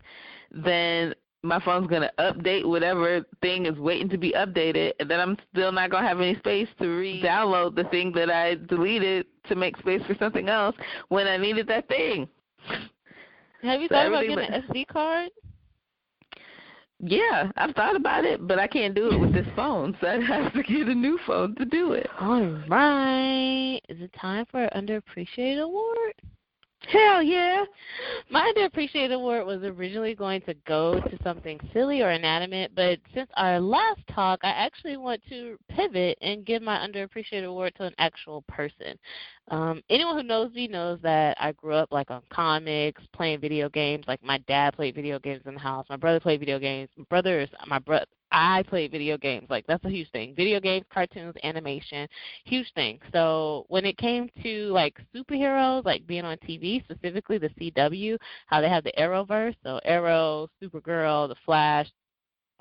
then 0.51 1.15
my 1.43 1.59
phone's 1.59 1.87
going 1.87 2.01
to 2.01 2.11
update 2.19 2.65
whatever 2.65 3.25
thing 3.41 3.65
is 3.65 3.77
waiting 3.77 4.09
to 4.09 4.17
be 4.17 4.33
updated 4.33 4.93
and 4.99 5.09
then 5.09 5.19
I'm 5.19 5.37
still 5.51 5.71
not 5.71 5.91
going 5.91 6.03
to 6.03 6.09
have 6.09 6.19
any 6.19 6.35
space 6.35 6.67
to 6.79 6.87
re-download 6.87 7.75
the 7.75 7.85
thing 7.85 8.11
that 8.13 8.29
I 8.29 8.55
deleted 8.55 9.25
to 9.47 9.55
make 9.55 9.77
space 9.77 10.01
for 10.05 10.15
something 10.19 10.49
else 10.49 10.75
when 11.09 11.27
I 11.27 11.37
needed 11.37 11.67
that 11.67 11.87
thing. 11.87 12.27
Have 13.61 13.81
you 13.81 13.87
so 13.87 13.95
thought 13.95 14.07
about 14.07 14.27
getting 14.27 14.39
an 14.39 14.63
SD 14.69 14.87
card? 14.87 15.31
Yeah, 17.05 17.51
I've 17.57 17.75
thought 17.75 17.97
about 17.97 18.23
it, 18.23 18.47
but 18.47 18.59
I 18.59 18.67
can't 18.67 18.95
do 18.95 19.11
it 19.11 19.17
with 19.17 19.33
this 19.33 19.47
phone, 19.57 19.97
so 19.99 20.07
I 20.07 20.21
have 20.21 20.53
to 20.53 20.63
get 20.63 20.87
a 20.87 20.95
new 20.95 21.19
phone 21.27 21.53
to 21.55 21.65
do 21.65 21.91
it. 21.91 22.07
All 22.21 22.45
right. 22.69 23.81
Is 23.89 23.99
it 23.99 24.11
time 24.19 24.45
for 24.49 24.63
an 24.63 24.87
underappreciated 24.87 25.61
award? 25.61 26.13
Hell 26.88 27.23
yeah. 27.23 27.63
My 28.29 28.51
underappreciated 28.51 29.13
award 29.13 29.45
was 29.45 29.63
originally 29.63 30.15
going 30.15 30.41
to 30.41 30.53
go 30.67 30.99
to 30.99 31.17
something 31.23 31.59
silly 31.71 32.01
or 32.01 32.11
inanimate, 32.11 32.75
but 32.75 32.99
since 33.13 33.29
our 33.38 33.59
last 33.59 34.01
talk, 34.13 34.39
I 34.43 34.49
actually 34.49 34.97
want 34.97 35.21
to 35.29 35.57
pivot 35.69 36.17
and 36.21 36.45
give 36.45 36.61
my 36.61 36.86
underappreciated 36.86 37.45
award 37.45 37.73
to 37.77 37.84
an 37.84 37.93
actual 37.99 38.43
person. 38.47 38.97
Um, 39.49 39.81
anyone 39.89 40.17
who 40.17 40.23
knows 40.23 40.53
me 40.53 40.67
knows 40.67 40.99
that 41.03 41.38
I 41.39 41.53
grew 41.53 41.73
up 41.73 41.89
like 41.91 42.11
on 42.11 42.21
comics, 42.29 43.01
playing 43.13 43.39
video 43.39 43.69
games. 43.69 44.05
Like 44.07 44.23
my 44.23 44.39
dad 44.39 44.73
played 44.73 44.95
video 44.95 45.19
games 45.19 45.43
in 45.45 45.53
the 45.53 45.59
house. 45.59 45.86
My 45.89 45.97
brother 45.97 46.19
played 46.19 46.39
video 46.39 46.59
games. 46.59 46.89
My 46.97 47.05
brothers, 47.09 47.49
my 47.67 47.79
brother, 47.79 48.05
I 48.34 48.63
played 48.63 48.91
video 48.91 49.17
games. 49.17 49.47
Like 49.49 49.65
that's 49.67 49.86
a 49.86 49.89
huge 49.89 50.09
thing. 50.11 50.34
Video 50.36 50.59
games, 50.59 50.86
cartoons, 50.91 51.36
animation, 51.43 52.07
huge 52.45 52.71
thing. 52.73 52.99
So 53.13 53.65
when 53.69 53.86
it 53.86 53.97
came 53.97 54.29
to 54.41 54.67
like 54.73 54.97
superheroes, 55.15 55.86
like 55.86 56.05
being 56.07 56.25
on 56.25 56.38
TV, 56.38 56.84
specifically 56.84 57.38
the 57.38 57.49
CW, 57.49 58.17
how 58.47 58.59
they 58.59 58.69
have 58.69 58.84
the 58.84 58.93
Arrowverse, 58.97 59.55
so 59.63 59.79
Arrow, 59.86 60.49
Supergirl, 60.61 61.29
The 61.29 61.36
Flash, 61.45 61.88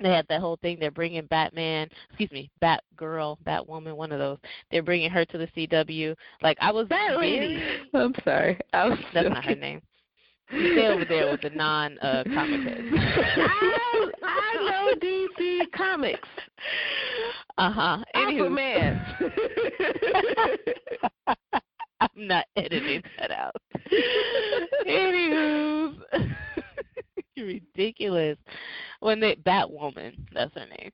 they 0.00 0.10
had 0.10 0.26
that 0.28 0.40
whole 0.40 0.58
thing. 0.62 0.78
They're 0.78 0.90
bringing 0.90 1.26
Batman, 1.26 1.88
excuse 2.10 2.30
me, 2.32 2.50
Batgirl, 2.62 3.38
Batwoman, 3.46 3.96
one 3.96 4.12
of 4.12 4.18
those. 4.18 4.38
They're 4.70 4.82
bringing 4.82 5.10
her 5.10 5.24
to 5.24 5.38
the 5.38 5.46
CW. 5.48 6.14
Like 6.42 6.58
I 6.60 6.70
was 6.70 6.88
that 6.88 7.16
lady. 7.18 7.62
I'm 7.94 8.14
sorry, 8.24 8.58
I 8.72 8.88
was. 8.88 8.98
That's 9.14 9.24
joking. 9.24 9.32
not 9.32 9.44
her 9.44 9.54
name. 9.54 9.82
You 10.52 10.72
stay 10.72 10.86
over 10.88 11.04
there 11.04 11.30
with 11.30 11.40
the 11.40 11.50
non 11.50 11.98
uh, 11.98 12.24
comic 12.24 12.60
heads. 12.68 12.86
I, 12.92 14.10
I 14.22 14.70
know 14.70 14.94
DC 15.00 15.72
comics. 15.74 16.28
Uh 17.56 17.70
huh. 17.70 18.04
Aquaman. 18.14 19.00
I'm 22.00 22.26
not 22.26 22.44
editing 22.56 23.02
that 23.18 23.30
out. 23.30 23.54
Anywho, 24.86 25.94
ridiculous. 27.36 28.36
When 29.00 29.20
they 29.20 29.36
Batwoman, 29.36 30.14
that's 30.34 30.54
her 30.54 30.66
name. 30.66 30.90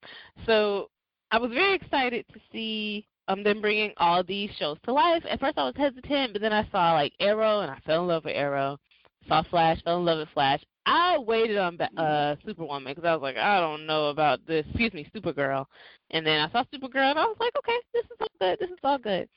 So 0.46 0.90
I 1.30 1.38
was 1.38 1.50
very 1.50 1.74
excited 1.74 2.26
to 2.32 2.40
see 2.52 3.06
um 3.26 3.42
them 3.42 3.60
bringing 3.60 3.92
all 3.96 4.22
these 4.22 4.50
shows 4.58 4.78
to 4.84 4.92
life. 4.92 5.24
At 5.28 5.40
first 5.40 5.58
I 5.58 5.64
was 5.64 5.74
hesitant, 5.76 6.32
but 6.34 6.42
then 6.42 6.52
I 6.52 6.68
saw 6.70 6.92
like 6.92 7.12
Arrow, 7.18 7.60
and 7.60 7.70
I 7.70 7.78
fell 7.86 8.02
in 8.02 8.08
love 8.08 8.24
with 8.24 8.36
Arrow 8.36 8.78
saw 9.28 9.42
Flash, 9.44 9.82
fell 9.84 9.98
in 9.98 10.04
love 10.04 10.18
with 10.18 10.28
Flash. 10.34 10.62
I 10.86 11.18
waited 11.18 11.58
on 11.58 11.78
uh 11.80 12.36
Superwoman 12.46 12.94
because 12.94 13.06
I 13.06 13.14
was 13.14 13.22
like, 13.22 13.36
I 13.36 13.60
don't 13.60 13.86
know 13.86 14.08
about 14.08 14.40
this. 14.46 14.64
Excuse 14.70 14.94
me, 14.94 15.06
Supergirl. 15.14 15.66
And 16.10 16.26
then 16.26 16.40
I 16.40 16.50
saw 16.50 16.64
Supergirl, 16.74 17.10
and 17.10 17.18
I 17.18 17.24
was 17.26 17.36
like, 17.38 17.52
okay, 17.58 17.76
this 17.92 18.04
is 18.04 18.16
all 18.20 18.28
good. 18.40 18.58
This 18.58 18.70
is 18.70 18.78
all 18.82 18.98
good. 18.98 19.28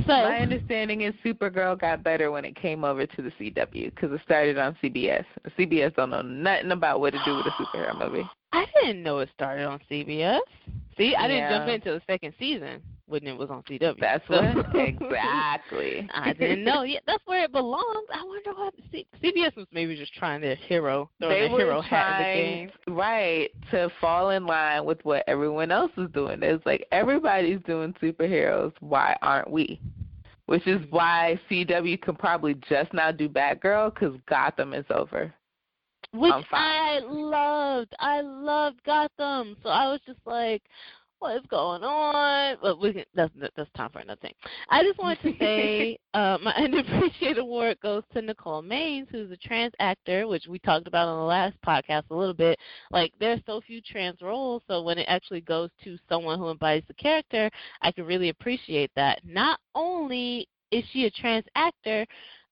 So 0.00 0.06
my 0.06 0.38
understanding 0.38 1.02
is 1.02 1.12
Supergirl 1.24 1.78
got 1.78 2.04
better 2.04 2.30
when 2.30 2.44
it 2.44 2.54
came 2.54 2.84
over 2.84 3.04
to 3.04 3.22
the 3.22 3.30
CW 3.30 3.94
because 3.94 4.12
it 4.12 4.20
started 4.24 4.58
on 4.58 4.76
CBS. 4.82 5.24
CBS 5.58 5.94
don't 5.96 6.10
know 6.10 6.22
nothing 6.22 6.70
about 6.70 7.00
what 7.00 7.12
to 7.12 7.20
do 7.24 7.36
with 7.36 7.46
a 7.46 7.50
superhero 7.50 7.98
movie. 7.98 8.28
I 8.52 8.66
didn't 8.80 9.02
know 9.02 9.18
it 9.18 9.30
started 9.34 9.64
on 9.64 9.80
CBS. 9.90 10.40
See, 10.98 11.14
I 11.14 11.26
didn't 11.26 11.50
jump 11.50 11.68
into 11.68 11.92
the 11.92 12.02
second 12.06 12.34
season 12.38 12.82
when 13.06 13.26
it 13.26 13.36
was 13.36 13.50
on 13.50 13.62
CW. 13.62 13.98
That's 13.98 14.24
so. 14.28 14.34
what 14.34 14.76
exactly. 14.76 16.08
I 16.14 16.32
didn't 16.32 16.64
know. 16.64 16.82
Yeah, 16.82 17.00
that's 17.06 17.22
where 17.26 17.44
it 17.44 17.52
belongs. 17.52 18.08
I 18.12 18.22
wonder 18.24 18.52
what 18.54 18.74
C- 18.90 19.06
CBS 19.22 19.56
was 19.56 19.66
maybe 19.72 19.96
just 19.96 20.14
trying 20.14 20.40
their 20.40 20.54
hero, 20.54 21.10
they 21.20 21.28
their 21.28 21.50
were 21.50 21.58
hero 21.58 21.82
trying, 21.88 22.12
hat 22.12 22.20
in 22.20 22.26
the 22.26 22.42
game. 22.42 22.96
Right 22.96 23.50
to 23.70 23.90
fall 24.00 24.30
in 24.30 24.46
line 24.46 24.84
with 24.84 25.02
what 25.04 25.24
everyone 25.26 25.70
else 25.70 25.92
is 25.96 26.10
doing. 26.12 26.42
It's 26.42 26.64
like 26.66 26.86
everybody's 26.92 27.60
doing 27.66 27.94
superheroes. 28.02 28.72
Why 28.80 29.16
aren't 29.22 29.50
we? 29.50 29.80
Which 30.46 30.66
is 30.66 30.80
why 30.90 31.40
CW 31.50 32.02
can 32.02 32.16
probably 32.16 32.54
just 32.68 32.92
now 32.92 33.12
do 33.12 33.28
Batgirl 33.28 33.94
because 33.94 34.14
Gotham 34.28 34.74
is 34.74 34.84
over. 34.90 35.32
Which 36.12 36.32
I 36.52 37.00
loved. 37.04 37.94
I 37.98 38.20
loved 38.20 38.82
Gotham. 38.84 39.56
So 39.62 39.70
I 39.70 39.90
was 39.90 40.00
just 40.06 40.20
like, 40.26 40.62
what 41.22 41.36
is 41.36 41.46
going 41.48 41.84
on? 41.84 42.56
But 42.60 42.80
we 42.80 42.92
can, 42.92 43.04
that's 43.14 43.32
that's 43.56 43.70
time 43.76 43.90
for 43.90 44.00
another 44.00 44.20
thing. 44.20 44.34
I 44.68 44.82
just 44.82 44.98
wanted 44.98 45.22
to 45.22 45.38
say 45.38 45.98
uh, 46.14 46.36
my 46.42 46.52
underappreciated 46.58 47.38
award 47.38 47.78
goes 47.80 48.02
to 48.12 48.20
Nicole 48.20 48.62
Maines, 48.62 49.08
who's 49.10 49.30
a 49.30 49.36
trans 49.36 49.72
actor, 49.78 50.26
which 50.26 50.46
we 50.48 50.58
talked 50.58 50.88
about 50.88 51.08
on 51.08 51.18
the 51.18 51.24
last 51.24 51.56
podcast 51.64 52.02
a 52.10 52.14
little 52.14 52.34
bit. 52.34 52.58
Like 52.90 53.12
there's 53.20 53.40
so 53.46 53.60
few 53.60 53.80
trans 53.80 54.20
roles, 54.20 54.62
so 54.66 54.82
when 54.82 54.98
it 54.98 55.06
actually 55.08 55.42
goes 55.42 55.70
to 55.84 55.96
someone 56.08 56.38
who 56.38 56.50
embodies 56.50 56.84
the 56.88 56.94
character, 56.94 57.48
I 57.80 57.92
can 57.92 58.04
really 58.04 58.28
appreciate 58.28 58.90
that. 58.96 59.20
Not 59.24 59.60
only 59.74 60.48
is 60.72 60.84
she 60.92 61.04
a 61.04 61.10
trans 61.10 61.44
actor, 61.54 62.04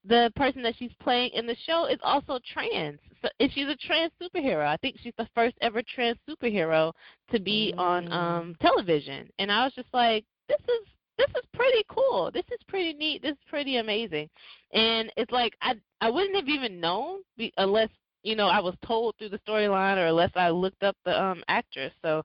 the 0.04 0.32
person 0.36 0.62
that 0.62 0.74
she's 0.78 0.92
playing 1.02 1.30
in 1.34 1.46
the 1.46 1.56
show 1.66 1.86
is 1.86 1.98
also 2.02 2.38
trans. 2.52 2.98
So, 3.22 3.28
and 3.38 3.52
she's 3.52 3.68
a 3.68 3.76
trans 3.76 4.12
superhero. 4.20 4.66
I 4.66 4.76
think 4.78 4.96
she's 5.02 5.12
the 5.18 5.28
first 5.34 5.56
ever 5.60 5.82
trans 5.94 6.16
superhero 6.28 6.92
to 7.30 7.40
be 7.40 7.74
mm. 7.76 7.80
on 7.80 8.12
um 8.12 8.56
television. 8.60 9.28
And 9.38 9.52
I 9.52 9.64
was 9.64 9.74
just 9.74 9.92
like, 9.92 10.24
this 10.48 10.60
is 10.60 10.88
this 11.18 11.28
is 11.30 11.48
pretty 11.52 11.84
cool. 11.88 12.30
This 12.32 12.46
is 12.50 12.60
pretty 12.66 12.94
neat. 12.94 13.20
This 13.20 13.32
is 13.32 13.44
pretty 13.48 13.76
amazing. 13.76 14.30
And 14.72 15.12
it's 15.16 15.32
like 15.32 15.54
I 15.60 15.74
I 16.00 16.10
wouldn't 16.10 16.36
have 16.36 16.48
even 16.48 16.80
known 16.80 17.20
be, 17.36 17.52
unless 17.58 17.90
you 18.22 18.36
know 18.36 18.48
I 18.48 18.60
was 18.60 18.74
told 18.86 19.16
through 19.18 19.30
the 19.30 19.40
storyline 19.46 19.98
or 19.98 20.06
unless 20.06 20.32
I 20.34 20.48
looked 20.48 20.82
up 20.82 20.96
the 21.04 21.20
um 21.22 21.42
actress. 21.48 21.92
So 22.00 22.22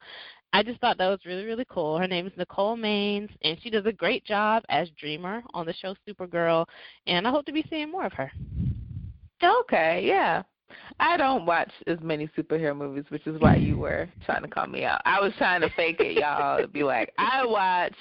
I 0.56 0.64
just 0.64 0.80
thought 0.80 0.98
that 1.00 1.10
was 1.10 1.20
really, 1.26 1.44
really 1.44 1.66
cool. 1.70 1.98
Her 1.98 2.08
name 2.08 2.28
is 2.28 2.32
Nicole 2.38 2.78
Maines, 2.78 3.30
and 3.44 3.58
she 3.62 3.70
does 3.70 3.86
a 3.86 3.92
great 3.92 4.24
job 4.24 4.64
as 4.70 4.88
Dreamer 4.98 5.44
on 5.54 5.66
the 5.66 5.74
show 5.74 5.94
Supergirl, 6.08 6.66
and 7.08 7.28
I 7.28 7.32
hope 7.32 7.46
to 7.48 7.52
be 7.52 7.66
seeing 7.70 7.92
more 7.92 8.06
of 8.06 8.14
her. 8.14 8.32
Okay, 9.44 10.06
yeah. 10.08 10.44
I 11.02 11.18
don't 11.18 11.46
watch 11.46 11.72
as 11.88 11.98
many 12.02 12.30
superhero 12.38 12.74
movies, 12.74 13.04
which 13.10 13.28
is 13.28 13.38
why 13.42 13.58
you 13.58 13.78
were 13.78 14.08
trying 14.26 14.44
to 14.44 14.48
call 14.48 14.68
me 14.68 14.86
out. 14.86 15.02
I 15.04 15.20
was 15.20 15.34
trying 15.38 15.60
to 15.60 15.70
fake 15.72 15.98
it, 16.00 16.14
y'all, 16.18 16.62
to 16.62 16.70
be 16.70 16.84
like, 16.84 17.12
I 17.18 17.46
watch 17.46 17.94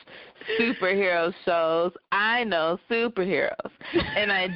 superhero 0.60 1.34
shows. 1.44 1.90
I 2.12 2.44
know 2.44 2.78
superheroes, 2.88 3.50
and 4.16 4.30
I, 4.30 4.46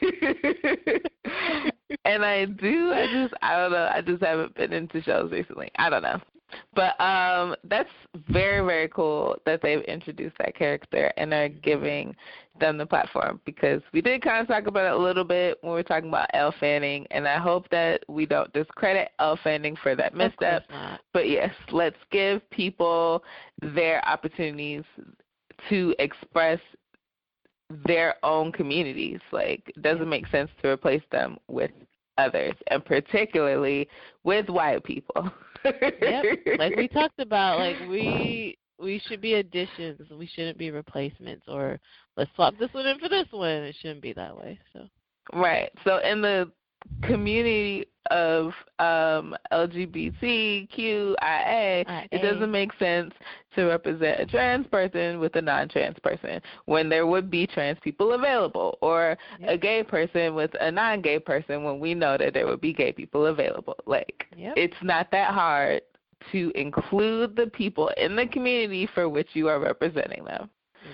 and 2.06 2.24
I 2.24 2.46
do. 2.46 2.92
I 2.94 3.06
just, 3.12 3.34
I 3.42 3.58
don't 3.58 3.72
know. 3.72 3.90
I 3.92 4.00
just 4.00 4.22
haven't 4.22 4.54
been 4.54 4.72
into 4.72 5.02
shows 5.02 5.30
recently. 5.30 5.70
I 5.76 5.90
don't 5.90 6.02
know. 6.02 6.18
But 6.74 7.00
um 7.00 7.54
that's 7.64 7.90
very, 8.28 8.64
very 8.64 8.88
cool 8.88 9.36
that 9.46 9.60
they've 9.62 9.82
introduced 9.82 10.36
that 10.38 10.56
character 10.56 11.12
and 11.16 11.32
are 11.32 11.48
giving 11.48 12.14
them 12.58 12.78
the 12.78 12.86
platform 12.86 13.40
because 13.44 13.82
we 13.92 14.00
did 14.00 14.22
kind 14.22 14.40
of 14.40 14.48
talk 14.48 14.66
about 14.66 14.86
it 14.86 14.98
a 14.98 15.02
little 15.02 15.24
bit 15.24 15.58
when 15.60 15.72
we 15.72 15.76
were 15.76 15.82
talking 15.82 16.08
about 16.08 16.28
Elle 16.32 16.54
Fanning, 16.58 17.06
and 17.10 17.28
I 17.28 17.38
hope 17.38 17.68
that 17.70 18.02
we 18.08 18.24
don't 18.26 18.50
discredit 18.52 19.10
Elle 19.18 19.38
Fanning 19.44 19.76
for 19.82 19.94
that 19.94 20.14
misstep. 20.14 20.62
But 21.12 21.28
yes, 21.28 21.52
let's 21.70 21.96
give 22.10 22.48
people 22.50 23.22
their 23.60 24.06
opportunities 24.08 24.84
to 25.68 25.94
express 25.98 26.60
their 27.84 28.14
own 28.22 28.52
communities. 28.52 29.20
Like, 29.32 29.62
it 29.74 29.82
doesn't 29.82 30.08
make 30.08 30.26
sense 30.28 30.50
to 30.62 30.68
replace 30.68 31.02
them 31.10 31.36
with 31.48 31.70
others, 32.18 32.54
and 32.68 32.84
particularly 32.84 33.88
with 34.24 34.48
white 34.48 34.84
people. 34.84 35.30
yep. 36.00 36.24
Like 36.58 36.76
we 36.76 36.88
talked 36.92 37.18
about, 37.18 37.58
like 37.58 37.76
we 37.88 38.56
we 38.78 39.00
should 39.06 39.20
be 39.20 39.34
additions. 39.34 40.00
We 40.10 40.26
shouldn't 40.26 40.58
be 40.58 40.70
replacements 40.70 41.44
or 41.48 41.78
let's 42.16 42.30
swap 42.34 42.54
this 42.58 42.72
one 42.72 42.86
in 42.86 42.98
for 42.98 43.08
this 43.08 43.26
one. 43.30 43.48
It 43.48 43.76
shouldn't 43.80 44.02
be 44.02 44.12
that 44.14 44.36
way. 44.36 44.58
So 44.72 44.88
Right. 45.32 45.70
So 45.84 45.98
in 45.98 46.20
the 46.20 46.50
community 47.02 47.86
of 48.10 48.52
um, 48.78 49.34
LGBTQIA, 49.52 51.16
it 52.10 52.22
doesn't 52.22 52.50
make 52.50 52.72
sense 52.78 53.12
to 53.54 53.64
represent 53.64 54.20
a 54.20 54.26
trans 54.26 54.66
person 54.68 55.18
with 55.18 55.34
a 55.36 55.42
non-trans 55.42 55.98
person 56.02 56.40
when 56.66 56.88
there 56.88 57.06
would 57.06 57.30
be 57.30 57.46
trans 57.46 57.78
people 57.82 58.12
available, 58.12 58.78
or 58.82 59.16
yep. 59.40 59.50
a 59.50 59.58
gay 59.58 59.82
person 59.82 60.34
with 60.34 60.50
a 60.60 60.70
non-gay 60.70 61.18
person 61.18 61.64
when 61.64 61.80
we 61.80 61.94
know 61.94 62.16
that 62.16 62.34
there 62.34 62.46
would 62.46 62.60
be 62.60 62.72
gay 62.72 62.92
people 62.92 63.26
available. 63.26 63.76
Like, 63.86 64.26
yep. 64.36 64.54
it's 64.56 64.76
not 64.82 65.10
that 65.12 65.32
hard 65.32 65.82
to 66.32 66.52
include 66.54 67.36
the 67.36 67.46
people 67.48 67.90
in 67.96 68.16
the 68.16 68.26
community 68.26 68.88
for 68.94 69.08
which 69.08 69.28
you 69.34 69.48
are 69.48 69.60
representing 69.60 70.24
them. 70.24 70.50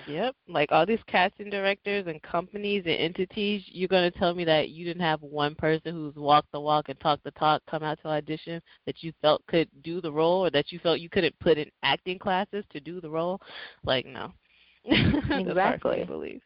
Yep. 0.07 0.35
Like 0.47 0.71
all 0.71 0.85
these 0.85 0.99
casting 1.07 1.49
directors 1.49 2.07
and 2.07 2.21
companies 2.21 2.83
and 2.85 2.95
entities, 2.95 3.63
you're 3.67 3.87
going 3.87 4.11
to 4.11 4.19
tell 4.19 4.33
me 4.33 4.43
that 4.45 4.69
you 4.69 4.85
didn't 4.85 5.01
have 5.01 5.21
one 5.21 5.55
person 5.55 5.93
who's 5.93 6.15
walked 6.15 6.51
the 6.51 6.59
walk 6.59 6.89
and 6.89 6.99
talked 6.99 7.23
the 7.23 7.31
talk 7.31 7.61
come 7.69 7.83
out 7.83 7.99
to 8.01 8.07
audition 8.09 8.61
that 8.85 9.01
you 9.01 9.13
felt 9.21 9.45
could 9.47 9.69
do 9.83 10.01
the 10.01 10.11
role 10.11 10.45
or 10.45 10.49
that 10.49 10.71
you 10.71 10.79
felt 10.79 10.99
you 10.99 11.09
couldn't 11.09 11.37
put 11.39 11.57
in 11.57 11.69
acting 11.83 12.19
classes 12.19 12.63
to 12.71 12.79
do 12.79 12.99
the 13.01 13.09
role? 13.09 13.39
Like, 13.83 14.05
no. 14.05 14.31
exactly. 14.85 16.03
believe. 16.05 16.41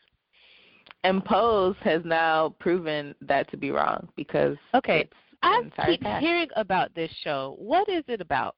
And 1.03 1.23
Pose 1.23 1.75
has 1.81 2.01
now 2.05 2.55
proven 2.59 3.15
that 3.21 3.49
to 3.51 3.57
be 3.57 3.71
wrong 3.71 4.09
because 4.15 4.57
okay, 4.73 5.07
I 5.43 5.63
keep 5.85 6.01
cast. 6.01 6.23
hearing 6.23 6.49
about 6.55 6.93
this 6.95 7.11
show. 7.23 7.55
What 7.59 7.87
is 7.87 8.03
it 8.07 8.21
about? 8.21 8.55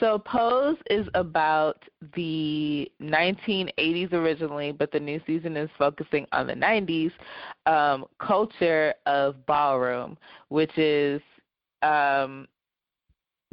So 0.00 0.18
Pose 0.18 0.76
is 0.90 1.06
about 1.14 1.82
the 2.14 2.90
1980s 3.00 4.12
originally, 4.12 4.72
but 4.72 4.90
the 4.90 5.00
new 5.00 5.20
season 5.26 5.56
is 5.56 5.70
focusing 5.78 6.26
on 6.32 6.46
the 6.46 6.54
90s 6.54 7.12
um, 7.66 8.06
culture 8.18 8.94
of 9.06 9.44
ballroom, 9.46 10.16
which 10.48 10.76
is 10.76 11.20
um, 11.82 12.48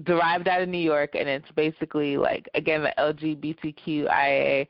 derived 0.04 0.48
out 0.48 0.62
of 0.62 0.70
New 0.70 0.78
York, 0.78 1.12
and 1.14 1.28
it's 1.28 1.52
basically 1.56 2.18
like 2.18 2.48
again 2.56 2.84
the 2.84 2.94
LGBTQIA 2.98 4.68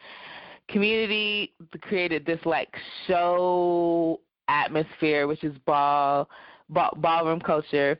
community 0.67 1.53
created 1.81 2.25
this 2.25 2.39
like 2.45 2.73
show 3.07 4.19
atmosphere, 4.47 5.27
which 5.27 5.43
is 5.43 5.55
ball, 5.65 6.29
ball 6.69 6.93
ballroom 6.97 7.39
culture, 7.39 7.99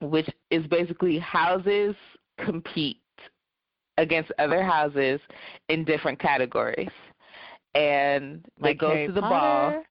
which 0.00 0.28
is 0.50 0.66
basically 0.66 1.18
houses 1.18 1.94
compete 2.38 3.00
against 3.98 4.32
other 4.38 4.62
houses 4.62 5.20
in 5.68 5.84
different 5.84 6.18
categories. 6.18 6.90
And 7.74 8.44
they 8.60 8.68
like 8.68 8.78
go 8.78 8.90
Harry 8.90 9.06
to 9.08 9.12
the 9.12 9.20
Potter? 9.20 9.76
ball. 9.76 9.84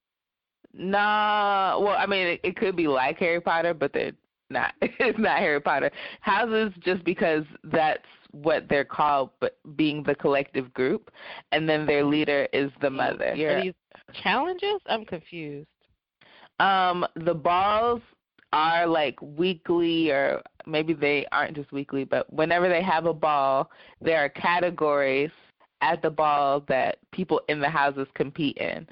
Nah, 0.75 1.79
well, 1.79 1.95
I 1.97 2.05
mean, 2.05 2.27
it, 2.27 2.39
it 2.43 2.55
could 2.55 2.75
be 2.75 2.87
like 2.87 3.19
Harry 3.19 3.41
Potter, 3.41 3.73
but 3.73 3.93
they're 3.93 4.13
not. 4.49 4.73
It's 4.81 5.19
not 5.19 5.39
Harry 5.39 5.59
Potter. 5.61 5.91
Houses, 6.21 6.73
just 6.83 7.03
because 7.03 7.43
that's 7.65 8.03
what 8.31 8.67
they're 8.69 8.85
called, 8.85 9.29
but 9.39 9.57
being 9.75 10.01
the 10.03 10.15
collective 10.15 10.73
group, 10.73 11.11
and 11.51 11.69
then 11.69 11.85
their 11.85 12.03
leader 12.03 12.47
is 12.53 12.71
the 12.81 12.89
mother. 12.89 13.35
Are 13.57 13.61
these 13.61 13.73
challenges? 14.23 14.81
I'm 14.87 15.05
confused. 15.05 15.67
Um, 16.59 17.05
the 17.15 17.33
balls 17.33 18.01
are 18.53 18.87
like 18.87 19.19
weekly 19.21 20.11
or 20.11 20.41
maybe 20.65 20.93
they 20.93 21.25
aren't 21.31 21.55
just 21.55 21.71
weekly, 21.71 22.05
but 22.05 22.31
whenever 22.31 22.69
they 22.69 22.81
have 22.81 23.05
a 23.05 23.13
ball, 23.13 23.69
there 23.99 24.19
are 24.19 24.29
categories 24.29 25.31
at 25.83 26.01
the 26.01 26.09
ball 26.09 26.63
that 26.69 26.97
people 27.11 27.41
in 27.49 27.59
the 27.59 27.69
houses 27.69 28.07
compete 28.15 28.57
in. 28.57 28.87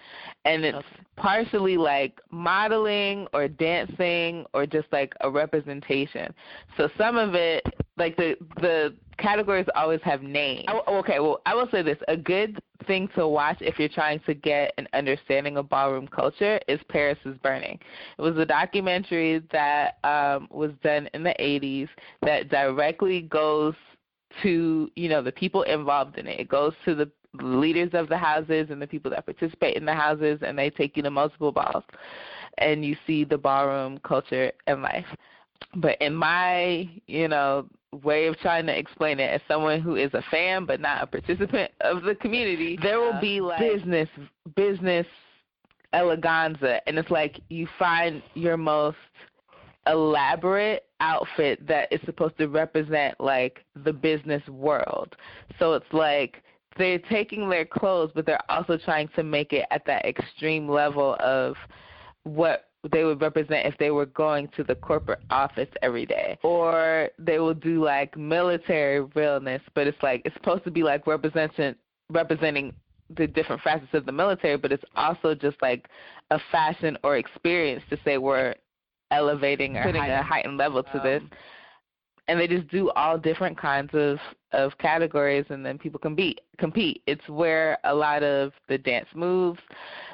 And 0.46 0.66
it's 0.66 0.78
Okay. 0.78 0.88
partially 1.16 1.78
like 1.78 2.20
modeling 2.30 3.28
or 3.34 3.48
dancing 3.48 4.46
or 4.54 4.66
just 4.66 4.88
like 4.92 5.14
a 5.22 5.30
representation. 5.30 6.34
So 6.78 6.90
some 6.98 7.16
of 7.18 7.34
it 7.34 7.64
like 7.98 8.18
the 8.18 8.36
the 8.58 8.94
categories 9.18 9.68
always 9.76 10.02
have 10.04 10.22
names. 10.24 10.66
I, 10.68 10.82
okay, 10.88 11.20
well, 11.20 11.42
I 11.46 11.56
will 11.56 11.70
say 11.72 11.82
this: 11.82 11.98
a 12.08 12.18
good 12.18 12.62
thing 12.88 13.08
to 13.16 13.28
watch 13.28 13.58
if 13.62 13.78
you're 13.80 13.90
trying 13.90 14.20
to 14.26 14.34
get 14.34 14.74
an 14.78 14.88
understanding 14.94 15.58
of 15.58 15.70
ballroom 15.70 16.08
culture 16.08 16.60
is 16.68 16.80
Paris 16.90 17.20
is 17.26 17.38
Burning. 17.44 17.80
It 18.18 18.22
was 18.22 18.38
a 18.38 18.46
documentary 18.46 19.44
that 19.52 19.98
um, 20.04 20.48
was 20.50 20.72
done 20.84 21.08
in 21.14 21.24
the 21.24 21.36
80s 21.40 21.90
that 22.24 22.50
directly 22.50 23.22
goes 23.22 23.76
to 24.44 24.90
you 24.96 25.10
know 25.10 25.22
the 25.22 25.32
people 25.32 25.64
involved 25.64 26.18
in 26.18 26.28
it. 26.28 26.40
It 26.40 26.50
goes 26.50 26.74
to 26.86 26.96
the 26.96 27.10
leaders 27.42 27.92
of 27.94 28.10
the 28.10 28.18
houses 28.18 28.68
and 28.70 28.82
the 28.82 28.88
people 28.88 29.12
that 29.12 29.26
participate 29.26 29.78
in 29.78 29.86
the 29.86 29.94
houses, 29.94 30.40
and 30.46 30.58
they 30.58 30.70
take 30.70 30.98
you 30.98 31.04
to 31.04 31.12
multiple 31.12 31.52
balls, 31.52 31.84
and 32.58 32.84
you 32.86 32.96
see 33.08 33.24
the 33.24 33.38
ballroom 33.38 34.00
culture 34.00 34.52
and 34.68 34.82
life. 34.82 35.06
But 35.76 36.02
in 36.02 36.14
my, 36.16 36.90
you 37.08 37.28
know, 37.28 37.68
way 38.04 38.28
of 38.28 38.38
trying 38.40 38.66
to 38.66 38.78
explain 38.78 39.20
it 39.20 39.30
as 39.30 39.42
someone 39.48 39.82
who 39.82 39.96
is 39.96 40.14
a 40.14 40.24
fan 40.32 40.66
but 40.66 40.80
not 40.80 41.04
a 41.04 41.08
participant 41.08 41.72
of 41.82 42.04
the 42.04 42.16
community, 42.16 42.78
there 42.82 43.00
will 43.00 43.14
uh, 43.14 43.22
be 43.22 43.42
like 43.42 43.60
business 43.60 44.10
business 44.56 45.06
eleganza 45.94 46.80
and 46.88 46.98
it's 46.98 47.12
like 47.12 47.42
you 47.50 47.68
find 47.78 48.24
your 48.34 48.56
most 48.56 48.96
elaborate 49.88 50.86
outfit 51.00 51.66
that 51.68 51.92
is 51.92 52.00
supposed 52.06 52.38
to 52.38 52.48
represent 52.48 53.20
like 53.20 53.66
the 53.84 53.94
business 53.94 54.46
world. 54.48 55.16
So 55.60 55.74
it's 55.74 55.92
like 55.92 56.44
they're 56.78 57.00
taking 57.00 57.50
their 57.50 57.66
clothes 57.66 58.12
but 58.16 58.26
they're 58.26 58.40
also 58.50 58.78
trying 58.78 59.10
to 59.16 59.24
make 59.24 59.52
it 59.52 59.66
at 59.72 59.86
that 59.86 60.06
extreme 60.06 60.70
level 60.70 61.18
of 61.20 61.56
what 62.24 62.70
they 62.92 63.04
would 63.04 63.22
represent 63.22 63.68
if 63.68 63.78
they 63.78 63.92
were 63.92 64.08
going 64.08 64.48
to 64.56 64.64
the 64.64 64.76
corporate 64.76 65.22
office 65.30 65.68
every 65.82 66.06
day. 66.06 66.38
Or 66.44 67.10
they 67.20 67.40
will 67.40 67.54
do 67.54 67.84
like 67.84 68.18
military 68.18 69.02
realness, 69.02 69.62
but 69.76 69.88
it's 69.88 70.02
like 70.02 70.22
it's 70.26 70.36
supposed 70.36 70.64
to 70.64 70.72
be 70.72 70.84
like 70.84 71.06
representing 71.06 71.76
representing 72.10 72.74
the 73.18 73.28
different 73.28 73.62
facets 73.62 73.94
of 73.94 74.06
the 74.06 74.12
military, 74.12 74.58
but 74.58 74.72
it's 74.72 74.84
also 74.96 75.36
just 75.36 75.62
like 75.62 75.88
a 76.32 76.40
fashion 76.52 76.98
or 77.04 77.18
experience 77.18 77.84
to 77.90 77.98
say 78.04 78.18
we're 78.18 78.56
elevating 79.12 79.78
or 79.78 79.84
Putting 79.84 80.02
a 80.04 80.24
heightened 80.24 80.58
level 80.58 80.84
to 80.84 80.98
um, 80.98 81.04
this. 81.04 81.24
And 82.28 82.40
they 82.40 82.48
just 82.48 82.68
do 82.70 82.90
all 82.92 83.18
different 83.18 83.58
kinds 83.58 83.90
of 83.94 84.18
of 84.54 84.78
categories 84.80 85.46
and 85.50 85.66
then 85.66 85.78
people 85.78 86.00
compete 86.00 86.42
compete. 86.58 87.02
It's 87.08 87.28
where 87.30 87.78
a 87.84 87.94
lot 87.94 88.24
of 88.24 88.52
the 88.68 88.78
dance 88.78 89.08
moves 89.14 89.60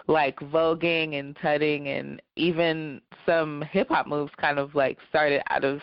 like 0.07 0.37
voguing 0.39 1.19
and 1.19 1.35
tutting 1.41 1.87
and 1.89 2.21
even 2.35 3.01
some 3.25 3.63
hip 3.71 3.89
hop 3.89 4.07
moves 4.07 4.31
kind 4.39 4.59
of 4.59 4.73
like 4.73 4.97
started 5.09 5.41
out 5.49 5.63
of 5.63 5.81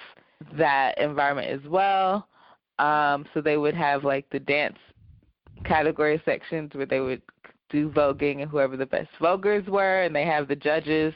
that 0.57 0.99
environment 0.99 1.49
as 1.49 1.69
well. 1.69 2.29
Um, 2.79 3.27
so 3.35 3.41
they 3.41 3.57
would 3.57 3.75
have 3.75 4.05
like 4.05 4.29
the 4.31 4.41
dance 4.41 4.79
category 5.65 6.21
sections 6.25 6.71
where 6.75 6.87
they 6.87 7.01
would 7.01 7.23
do 7.71 7.91
voguing 7.91 8.43
and 8.43 8.51
whoever 8.51 8.77
the 8.77 8.87
best 8.87 9.09
voguers 9.21 9.67
were 9.69 10.03
and 10.03 10.15
they 10.15 10.25
have 10.25 10.49
the 10.49 10.57
judges 10.57 11.15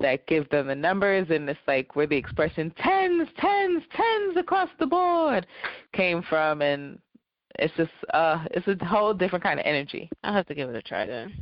that 0.00 0.26
give 0.26 0.48
them 0.50 0.66
the 0.68 0.74
numbers 0.74 1.26
and 1.30 1.48
it's 1.48 1.58
like 1.66 1.94
where 1.96 2.06
the 2.06 2.16
expression 2.16 2.72
tens, 2.82 3.28
tens, 3.38 3.82
tens 3.94 4.36
across 4.36 4.68
the 4.78 4.86
board 4.86 5.46
came 5.92 6.22
from 6.22 6.62
and 6.62 6.98
it's 7.58 7.74
just 7.76 7.90
uh 8.14 8.44
it's 8.52 8.66
a 8.68 8.84
whole 8.84 9.14
different 9.14 9.42
kind 9.42 9.58
of 9.58 9.66
energy. 9.66 10.08
I'll 10.22 10.34
have 10.34 10.46
to 10.46 10.54
give 10.54 10.68
it 10.68 10.76
a 10.76 10.82
try 10.82 11.06
then. 11.06 11.34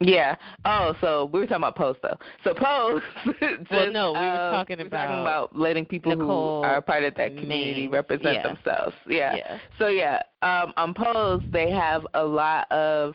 Yeah. 0.00 0.36
Oh, 0.64 0.94
so 1.00 1.28
we 1.32 1.40
were 1.40 1.46
talking 1.46 1.56
about 1.56 1.76
Pose 1.76 1.96
though. 2.02 2.16
So 2.44 2.54
Pose. 2.54 3.02
just, 3.40 3.70
well, 3.70 3.92
no, 3.92 4.12
we 4.12 4.18
were 4.18 4.26
uh, 4.26 4.50
talking 4.52 4.80
about 4.80 5.06
talking 5.06 5.20
about 5.20 5.56
letting 5.58 5.84
people 5.84 6.14
Nicole 6.14 6.62
who 6.62 6.68
are 6.68 6.80
part 6.80 7.02
of 7.02 7.14
that 7.16 7.36
community 7.36 7.88
represent 7.88 8.34
Yeah. 8.34 8.42
themselves. 8.42 8.94
Yeah. 9.08 9.36
yeah. 9.36 9.58
So 9.78 9.88
yeah, 9.88 10.22
um, 10.42 10.72
on 10.76 10.94
Pose 10.94 11.42
they 11.52 11.70
have 11.70 12.06
a 12.14 12.24
lot 12.24 12.70
of 12.70 13.14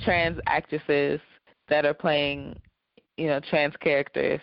trans 0.00 0.38
actresses 0.46 1.20
that 1.70 1.86
are 1.86 1.94
playing, 1.94 2.58
you 3.18 3.26
know, 3.26 3.40
trans 3.50 3.76
characters, 3.76 4.40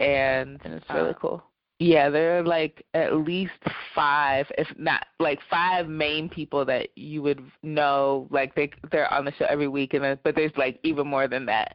and, 0.00 0.60
and 0.64 0.74
it's 0.74 0.90
really 0.90 1.10
Uh, 1.10 1.14
cool. 1.14 1.42
Yeah, 1.78 2.08
there 2.08 2.38
are 2.38 2.42
like 2.42 2.86
at 2.94 3.14
least 3.16 3.52
five, 3.94 4.46
if 4.56 4.66
not 4.78 5.06
like 5.20 5.38
five 5.50 5.88
main 5.88 6.26
people 6.26 6.64
that 6.64 6.88
you 6.96 7.20
would 7.20 7.42
know. 7.62 8.26
Like 8.30 8.54
they 8.54 8.70
they're 8.90 9.12
on 9.12 9.26
the 9.26 9.32
show 9.38 9.44
every 9.44 9.68
week, 9.68 9.92
and 9.92 10.02
then, 10.02 10.18
but 10.24 10.34
there's 10.34 10.56
like 10.56 10.80
even 10.84 11.06
more 11.06 11.28
than 11.28 11.44
that. 11.46 11.74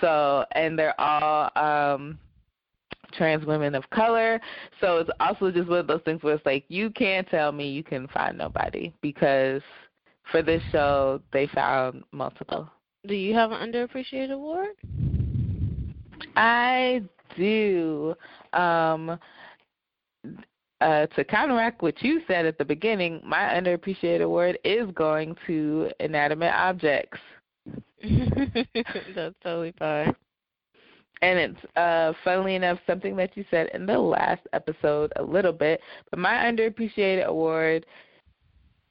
So 0.00 0.46
and 0.52 0.78
they're 0.78 0.98
all 0.98 1.50
um 1.56 2.18
trans 3.12 3.44
women 3.44 3.74
of 3.74 3.88
color. 3.90 4.40
So 4.80 4.96
it's 4.96 5.10
also 5.20 5.50
just 5.50 5.68
one 5.68 5.80
of 5.80 5.86
those 5.86 6.02
things 6.06 6.22
where 6.22 6.34
it's 6.34 6.46
like 6.46 6.64
you 6.68 6.88
can't 6.88 7.28
tell 7.28 7.52
me 7.52 7.68
you 7.68 7.84
can 7.84 8.08
find 8.08 8.38
nobody 8.38 8.94
because 9.02 9.60
for 10.32 10.40
this 10.40 10.62
show 10.72 11.20
they 11.34 11.48
found 11.48 12.02
multiple. 12.12 12.70
Do 13.06 13.14
you 13.14 13.34
have 13.34 13.52
an 13.52 13.70
underappreciated 13.70 14.32
award? 14.32 14.70
I 16.36 17.02
do. 17.36 18.14
Um 18.52 19.18
uh, 20.80 21.06
to 21.06 21.24
counteract 21.24 21.80
what 21.82 22.02
you 22.02 22.20
said 22.26 22.44
at 22.44 22.58
the 22.58 22.64
beginning, 22.64 23.20
my 23.24 23.38
underappreciated 23.38 24.22
award 24.22 24.58
is 24.64 24.90
going 24.94 25.34
to 25.46 25.90
inanimate 26.00 26.52
objects. 26.52 27.18
That's 29.14 29.34
totally 29.42 29.72
fine. 29.78 30.14
And 31.22 31.38
it's 31.38 31.76
uh 31.76 32.12
funnily 32.22 32.54
enough 32.54 32.78
something 32.86 33.16
that 33.16 33.34
you 33.36 33.44
said 33.50 33.68
in 33.72 33.86
the 33.86 33.98
last 33.98 34.42
episode 34.52 35.12
a 35.16 35.22
little 35.22 35.52
bit, 35.52 35.80
but 36.10 36.18
my 36.18 36.34
underappreciated 36.34 37.24
award 37.24 37.86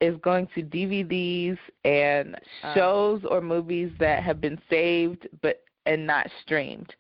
is 0.02 0.16
going 0.24 0.48
to 0.56 0.64
DVDs 0.64 1.58
and 1.86 2.36
Uh. 2.64 2.74
shows 2.74 3.22
or 3.30 3.40
movies 3.40 3.92
that 4.00 4.24
have 4.24 4.42
been 4.42 4.60
saved 4.70 5.28
but 5.42 5.62
and 5.86 6.08
not 6.08 6.28
streamed. 6.42 6.94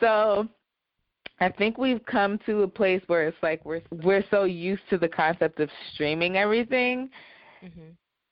So 0.00 0.48
I 1.40 1.50
think 1.50 1.78
we've 1.78 2.04
come 2.06 2.38
to 2.46 2.62
a 2.62 2.68
place 2.68 3.02
where 3.06 3.28
it's 3.28 3.36
like 3.42 3.64
we're 3.64 3.82
we're 4.02 4.24
so 4.30 4.44
used 4.44 4.82
to 4.90 4.98
the 4.98 5.08
concept 5.08 5.60
of 5.60 5.70
streaming 5.92 6.36
everything 6.36 7.10
hmm 7.60 7.90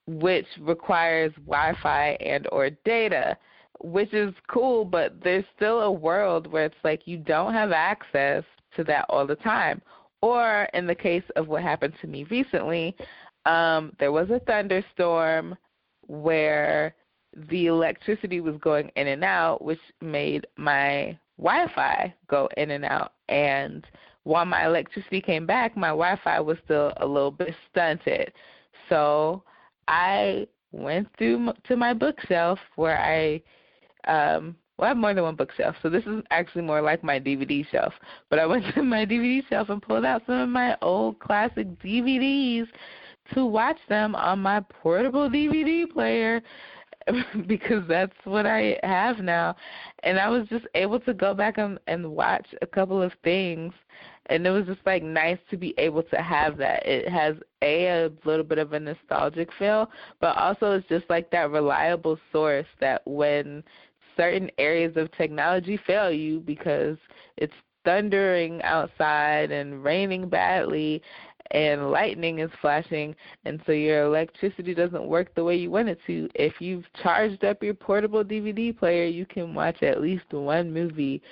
which 0.09 0.47
requires 0.61 1.33
Wi-Fi 1.47 2.16
and 2.21 2.49
or 2.51 2.71
data, 2.87 3.37
which 3.81 4.12
is 4.14 4.33
cool, 4.49 4.85
but 4.85 5.23
there's 5.23 5.45
still 5.55 5.83
a 5.83 5.93
world 5.93 6.51
where 6.51 6.64
it's 6.64 6.75
like 6.83 7.07
you 7.07 7.19
don't 7.19 7.53
have 7.53 7.73
access 7.73 8.43
to 8.75 8.85
that 8.85 9.05
all 9.11 9.27
the 9.27 9.37
time. 9.37 9.83
Or 10.23 10.66
in 10.73 10.87
the 10.87 10.95
case 10.95 11.23
of 11.37 11.47
what 11.47 11.62
happened 11.62 11.93
to 12.01 12.07
me 12.07 12.25
recently, 12.31 12.97
um, 13.45 13.93
there 14.01 14.11
was 14.11 14.31
a 14.31 14.41
thunderstorm 14.41 15.55
where 16.07 16.95
the 17.51 17.66
electricity 17.66 18.41
was 18.41 18.57
going 18.62 18.91
in 18.97 19.09
and 19.09 19.23
out, 19.23 19.62
which 19.62 19.79
made 20.01 20.47
my 20.57 21.16
Wi-Fi 21.39 22.14
go 22.28 22.49
in 22.57 22.70
and 22.72 22.84
out. 22.84 23.12
And 23.28 23.86
while 24.24 24.45
my 24.45 24.66
electricity 24.66 25.20
came 25.20 25.47
back, 25.47 25.76
my 25.76 25.89
Wi-Fi 25.89 26.41
was 26.41 26.59
still 26.64 26.93
a 26.99 27.07
little 27.07 27.30
bit 27.30 27.55
stunted. 27.70 28.32
So 28.89 29.43
I 29.86 30.47
went 30.72 31.09
through 31.16 31.53
to 31.66 31.76
my 31.76 31.95
bookshelf 31.95 32.59
where 32.76 32.99
I 32.99 33.43
um 34.07 34.55
well 34.76 34.86
I 34.86 34.89
have 34.89 34.97
more 34.97 35.14
than 35.14 35.24
one 35.24 35.34
bookshelf, 35.34 35.76
so 35.82 35.89
this 35.89 36.05
is 36.05 36.22
actually 36.30 36.62
more 36.62 36.82
like 36.82 37.03
my 37.03 37.18
DVD 37.18 37.66
shelf. 37.68 37.95
But 38.30 38.39
I 38.39 38.47
went 38.47 38.64
to 38.74 38.82
my 38.82 39.07
DVD 39.07 39.47
shelf 39.49 39.70
and 39.70 39.82
pulled 39.82 40.05
out 40.05 40.22
some 40.26 40.36
of 40.36 40.49
my 40.49 40.76
old 40.82 41.18
classic 41.20 41.66
DVDs 41.80 42.66
to 43.34 43.45
watch 43.45 43.78
them 43.89 44.14
on 44.14 44.41
my 44.41 44.61
portable 44.61 45.28
DVD 45.28 45.91
player 45.91 46.43
because 47.46 47.82
that's 47.88 48.16
what 48.24 48.46
I 48.46 48.78
have 48.82 49.18
now. 49.18 49.56
And 50.02 50.18
I 50.18 50.28
was 50.28 50.46
just 50.48 50.66
able 50.74 51.00
to 51.00 51.14
go 51.14 51.34
back 51.34 51.59
and, 51.59 51.78
and 51.86 52.11
watch 52.11 52.46
a 52.62 52.66
couple 52.66 53.02
of 53.02 53.12
things 53.24 53.72
and 54.28 54.46
it 54.46 54.50
was 54.50 54.66
just 54.66 54.80
like 54.84 55.02
nice 55.02 55.38
to 55.50 55.56
be 55.56 55.74
able 55.78 56.02
to 56.02 56.16
have 56.16 56.56
that. 56.59 56.86
It 56.86 57.09
has 57.09 57.36
a 57.62 57.86
a 57.88 58.11
little 58.24 58.44
bit 58.44 58.59
of 58.59 58.72
a 58.72 58.80
nostalgic 58.80 59.48
feel, 59.59 59.90
but 60.20 60.36
also 60.36 60.72
it's 60.72 60.88
just 60.88 61.09
like 61.09 61.30
that 61.30 61.50
reliable 61.50 62.18
source 62.32 62.66
that 62.80 63.02
when 63.06 63.64
certain 64.16 64.50
areas 64.59 64.96
of 64.96 65.11
technology 65.12 65.78
fail 65.86 66.11
you 66.11 66.40
because 66.40 66.96
it's 67.36 67.54
thundering 67.84 68.61
outside 68.62 69.50
and 69.50 69.82
raining 69.82 70.28
badly 70.28 71.00
and 71.53 71.90
lightning 71.90 72.38
is 72.40 72.51
flashing 72.61 73.14
and 73.44 73.61
so 73.66 73.72
your 73.72 74.05
electricity 74.05 74.74
doesn't 74.74 75.07
work 75.07 75.34
the 75.34 75.42
way 75.44 75.57
you 75.57 75.70
want 75.70 75.88
it 75.88 75.99
to 76.07 76.28
if 76.34 76.61
you've 76.61 76.84
charged 77.03 77.44
up 77.44 77.62
your 77.62 77.74
portable 77.74 78.24
dvd 78.24 78.76
player 78.76 79.05
you 79.05 79.24
can 79.26 79.55
watch 79.55 79.82
at 79.82 80.01
least 80.01 80.24
one 80.30 80.72
movie 80.72 81.22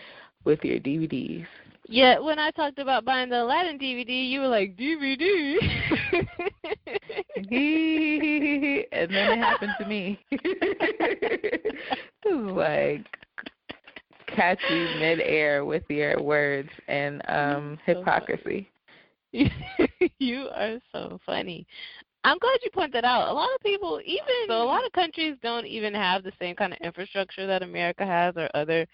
with 0.44 0.62
your 0.64 0.78
dvds 0.78 1.46
Yeah, 1.88 2.18
when 2.18 2.38
I 2.38 2.50
talked 2.50 2.78
about 2.78 3.04
buying 3.04 3.28
the 3.28 3.42
Aladdin 3.42 3.78
DVD, 3.78 4.28
you 4.28 4.40
were 4.40 4.48
like 4.48 4.76
DVD. 4.76 5.56
and 8.92 9.10
then 9.14 9.32
it 9.32 9.38
happened 9.38 9.72
to 9.78 9.86
me. 9.86 10.18
it 10.30 11.76
was 12.24 12.56
like 12.56 13.06
catchy 14.26 14.98
midair 14.98 15.64
with 15.64 15.84
your 15.88 16.20
words 16.20 16.70
and 16.88 17.22
um 17.28 17.78
hypocrisy. 17.86 18.68
you 20.18 20.49
are 20.55 20.78
so 20.93 21.18
funny. 21.26 21.66
I'm 22.24 22.39
glad 22.39 22.59
you 22.64 22.70
pointed 22.72 22.95
that 22.95 23.05
out. 23.05 23.28
A 23.28 23.32
lot 23.32 23.49
of 23.55 23.61
people, 23.61 24.01
even 24.05 24.24
so, 24.49 24.62
a 24.62 24.64
lot 24.64 24.84
of 24.84 24.93
countries 24.93 25.37
don't 25.43 25.66
even 25.66 25.95
have 25.95 26.24
the 26.24 26.32
same 26.41 26.57
kind 26.57 26.72
of 26.72 26.78
infrastructure 26.82 27.47
that 27.47 27.62
America 27.62 28.05
has, 28.05 28.34
or 28.37 28.49
other 28.55 28.87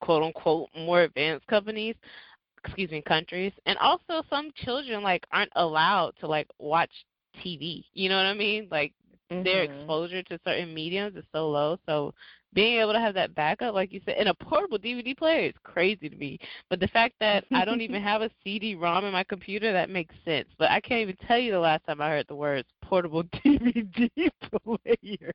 quote 0.00 0.22
unquote 0.22 0.68
more 0.76 1.02
advanced 1.02 1.46
companies. 1.46 1.94
Excuse 2.64 2.90
me, 2.90 3.02
countries, 3.02 3.52
and 3.66 3.76
also 3.78 4.22
some 4.30 4.50
children 4.56 5.02
like 5.02 5.24
aren't 5.32 5.52
allowed 5.56 6.12
to 6.20 6.26
like 6.26 6.48
watch 6.58 6.90
TV. 7.42 7.84
You 7.92 8.08
know 8.08 8.16
what 8.16 8.26
I 8.26 8.34
mean? 8.34 8.68
Like 8.70 8.92
their 9.42 9.64
Mhm. 9.64 9.80
exposure 9.80 10.22
to 10.22 10.38
certain 10.44 10.72
mediums 10.74 11.16
is 11.16 11.24
so 11.32 11.48
low. 11.50 11.78
So 11.86 12.14
being 12.54 12.80
able 12.80 12.92
to 12.92 13.00
have 13.00 13.14
that 13.14 13.34
backup, 13.34 13.74
like 13.74 13.92
you 13.92 14.00
said, 14.04 14.16
in 14.18 14.28
a 14.28 14.34
portable 14.34 14.78
DVD 14.78 15.16
player 15.16 15.48
is 15.48 15.54
crazy 15.62 16.08
to 16.08 16.16
me. 16.16 16.38
But 16.70 16.80
the 16.80 16.88
fact 16.88 17.14
that 17.20 17.44
I 17.52 17.64
don't 17.64 17.80
even 17.80 18.02
have 18.02 18.22
a 18.22 18.30
CD-ROM 18.42 19.04
in 19.04 19.12
my 19.12 19.24
computer, 19.24 19.72
that 19.72 19.90
makes 19.90 20.14
sense. 20.24 20.48
But 20.58 20.70
I 20.70 20.80
can't 20.80 21.02
even 21.02 21.16
tell 21.26 21.38
you 21.38 21.52
the 21.52 21.58
last 21.58 21.84
time 21.84 22.00
I 22.00 22.08
heard 22.08 22.26
the 22.28 22.36
words 22.36 22.68
portable 22.82 23.24
DVD 23.44 24.08
player. 24.62 25.32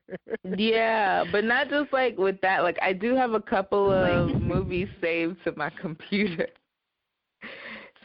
Yeah, 0.56 1.24
but 1.30 1.44
not 1.44 1.68
just 1.68 1.92
like 1.92 2.16
with 2.16 2.40
that. 2.40 2.62
Like 2.62 2.78
I 2.82 2.92
do 2.92 3.14
have 3.14 3.32
a 3.32 3.40
couple 3.40 3.92
of 3.92 4.28
movies 4.42 4.88
saved 5.00 5.36
to 5.44 5.52
my 5.56 5.70
computer. 5.80 6.48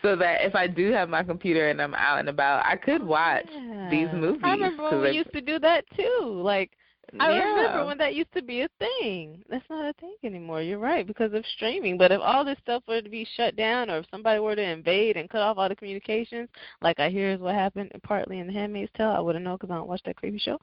So 0.01 0.15
that 0.17 0.45
if 0.45 0.53
I 0.53 0.67
do 0.67 0.91
have 0.91 1.09
my 1.09 1.23
computer 1.23 1.69
and 1.69 1.81
I'm 1.81 1.95
out 1.95 2.19
and 2.19 2.29
about, 2.29 2.63
I 2.65 2.75
could 2.75 3.01
watch 3.01 3.47
these 3.89 4.07
movies. 4.13 4.41
I 4.43 4.51
remember 4.51 4.83
when 4.83 5.01
we 5.01 5.11
used 5.11 5.31
to 5.33 5.41
do 5.41 5.57
that 5.59 5.83
too. 5.95 6.41
Like 6.43 6.71
I 7.19 7.31
yeah. 7.31 7.43
remember 7.43 7.85
when 7.85 7.97
that 7.99 8.15
used 8.15 8.33
to 8.33 8.41
be 8.41 8.61
a 8.61 8.69
thing. 8.79 9.43
That's 9.49 9.63
not 9.69 9.85
a 9.85 9.93
thing 9.93 10.15
anymore. 10.23 10.61
You're 10.61 10.79
right 10.79 11.05
because 11.05 11.33
of 11.33 11.43
streaming. 11.55 11.97
But 11.97 12.11
if 12.11 12.19
all 12.21 12.43
this 12.43 12.57
stuff 12.61 12.83
were 12.87 13.01
to 13.01 13.09
be 13.09 13.27
shut 13.35 13.55
down, 13.55 13.89
or 13.89 13.99
if 13.99 14.05
somebody 14.11 14.39
were 14.39 14.55
to 14.55 14.61
invade 14.61 15.17
and 15.17 15.29
cut 15.29 15.41
off 15.41 15.57
all 15.57 15.69
the 15.69 15.75
communications, 15.75 16.49
like 16.81 16.99
I 16.99 17.09
hear 17.09 17.31
is 17.31 17.39
what 17.39 17.55
happened 17.55 17.91
partly 18.03 18.39
in 18.39 18.47
The 18.47 18.53
Handmaid's 18.53 18.91
Tale, 18.97 19.09
I 19.11 19.19
wouldn't 19.19 19.45
know 19.45 19.57
because 19.57 19.71
I 19.71 19.75
don't 19.75 19.87
watch 19.87 20.01
that 20.05 20.15
creepy 20.15 20.39
show. 20.39 20.57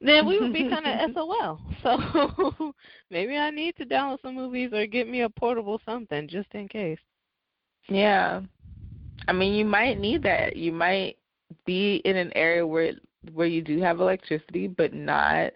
Then 0.00 0.26
we 0.26 0.40
would 0.40 0.52
be 0.52 0.68
kind 0.68 0.86
of 0.86 1.10
SOL. 1.14 1.60
So 1.82 2.74
maybe 3.10 3.36
I 3.36 3.50
need 3.50 3.76
to 3.76 3.84
download 3.84 4.22
some 4.22 4.34
movies 4.34 4.70
or 4.72 4.86
get 4.86 5.08
me 5.08 5.22
a 5.22 5.28
portable 5.30 5.80
something 5.84 6.28
just 6.28 6.48
in 6.54 6.68
case. 6.68 6.98
Yeah. 7.88 8.40
I 9.28 9.32
mean, 9.32 9.54
you 9.54 9.64
might 9.64 10.00
need 10.00 10.22
that. 10.24 10.56
You 10.56 10.72
might 10.72 11.16
be 11.66 11.96
in 12.04 12.16
an 12.16 12.32
area 12.34 12.66
where 12.66 12.92
where 13.34 13.46
you 13.46 13.62
do 13.62 13.80
have 13.80 14.00
electricity, 14.00 14.66
but 14.66 14.92
not 14.92 15.52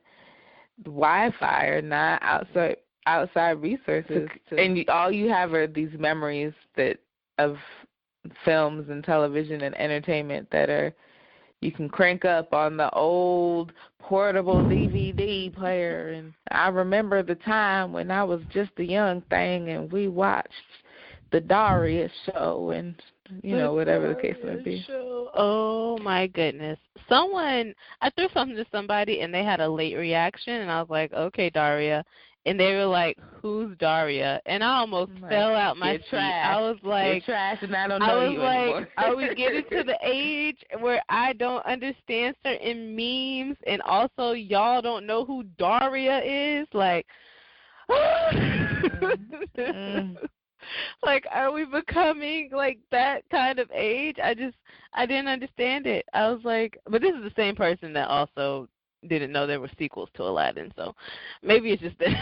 Wi-Fi 0.84 1.66
or 1.66 1.82
not 1.82 2.22
outside 2.22 2.76
outside 3.06 3.62
resources, 3.62 4.28
To- 4.50 4.56
and 4.56 4.76
you, 4.78 4.84
all 4.88 5.12
you 5.12 5.28
have 5.28 5.52
are 5.54 5.66
these 5.66 5.92
memories 5.98 6.52
that 6.76 6.98
of 7.38 7.56
films 8.44 8.88
and 8.90 9.04
television 9.04 9.62
and 9.62 9.76
entertainment 9.78 10.48
that 10.50 10.68
are 10.68 10.92
you 11.60 11.72
can 11.72 11.88
crank 11.88 12.24
up 12.24 12.52
on 12.52 12.76
the 12.76 12.90
old 12.90 13.72
portable 13.98 14.56
DVD 14.56 15.54
player. 15.54 16.08
And 16.08 16.32
I 16.50 16.68
remember 16.68 17.22
the 17.22 17.34
time 17.34 17.92
when 17.92 18.10
I 18.10 18.24
was 18.24 18.40
just 18.52 18.70
a 18.78 18.84
young 18.84 19.22
thing 19.22 19.70
and 19.70 19.90
we 19.90 20.08
watched 20.08 20.52
the 21.32 21.40
Darius 21.40 22.12
show 22.26 22.72
and 22.74 22.94
you 23.42 23.56
know 23.56 23.74
whatever 23.74 24.08
the 24.08 24.20
case 24.20 24.36
may 24.44 24.56
be. 24.56 24.84
Oh 25.34 25.98
my 26.02 26.26
goodness. 26.28 26.78
Someone 27.08 27.74
I 28.00 28.10
threw 28.10 28.28
something 28.32 28.56
to 28.56 28.66
somebody 28.72 29.20
and 29.20 29.32
they 29.32 29.44
had 29.44 29.60
a 29.60 29.68
late 29.68 29.94
reaction 29.96 30.54
and 30.54 30.70
I 30.70 30.80
was 30.80 30.90
like, 30.90 31.12
Okay, 31.12 31.50
Daria 31.50 32.04
and 32.46 32.58
they 32.58 32.74
were 32.74 32.86
like, 32.86 33.18
Who's 33.42 33.76
Daria? 33.78 34.40
And 34.46 34.64
I 34.64 34.78
almost 34.78 35.12
Like, 35.20 35.30
fell 35.30 35.54
out 35.54 35.76
my 35.76 35.98
trash. 36.10 36.46
I 36.46 36.60
was 36.60 36.76
You're 36.82 36.92
like 36.92 37.24
trash 37.24 37.58
and 37.62 37.76
I 37.76 37.88
don't 37.88 38.02
I 38.02 38.08
know 38.08 38.20
was 38.24 38.32
you 38.32 38.38
like, 38.38 38.56
anymore. 38.56 38.88
are 38.96 39.16
we 39.16 39.34
getting 39.34 39.64
to 39.70 39.82
the 39.84 39.98
age 40.02 40.58
where 40.80 41.02
I 41.08 41.32
don't 41.34 41.64
understand 41.66 42.34
certain 42.44 42.96
memes 42.96 43.56
and 43.66 43.82
also 43.82 44.32
y'all 44.32 44.82
don't 44.82 45.06
know 45.06 45.24
who 45.24 45.44
Daria 45.58 46.20
is? 46.24 46.66
Like 46.72 47.06
Mm. 49.58 50.16
like 51.02 51.24
are 51.32 51.52
we 51.52 51.64
becoming 51.64 52.50
like 52.52 52.78
that 52.90 53.22
kind 53.30 53.58
of 53.58 53.70
age? 53.72 54.16
I 54.22 54.34
just 54.34 54.56
I 54.92 55.06
didn't 55.06 55.28
understand 55.28 55.86
it. 55.86 56.06
I 56.12 56.30
was 56.30 56.40
like 56.44 56.78
but 56.90 57.02
this 57.02 57.14
is 57.14 57.22
the 57.22 57.32
same 57.36 57.56
person 57.56 57.92
that 57.94 58.08
also 58.08 58.68
didn't 59.08 59.32
know 59.32 59.46
there 59.46 59.60
were 59.60 59.70
sequels 59.78 60.08
to 60.14 60.22
Aladdin, 60.24 60.72
so 60.76 60.94
maybe 61.42 61.70
it's 61.70 61.82
just 61.82 61.98
that 61.98 62.16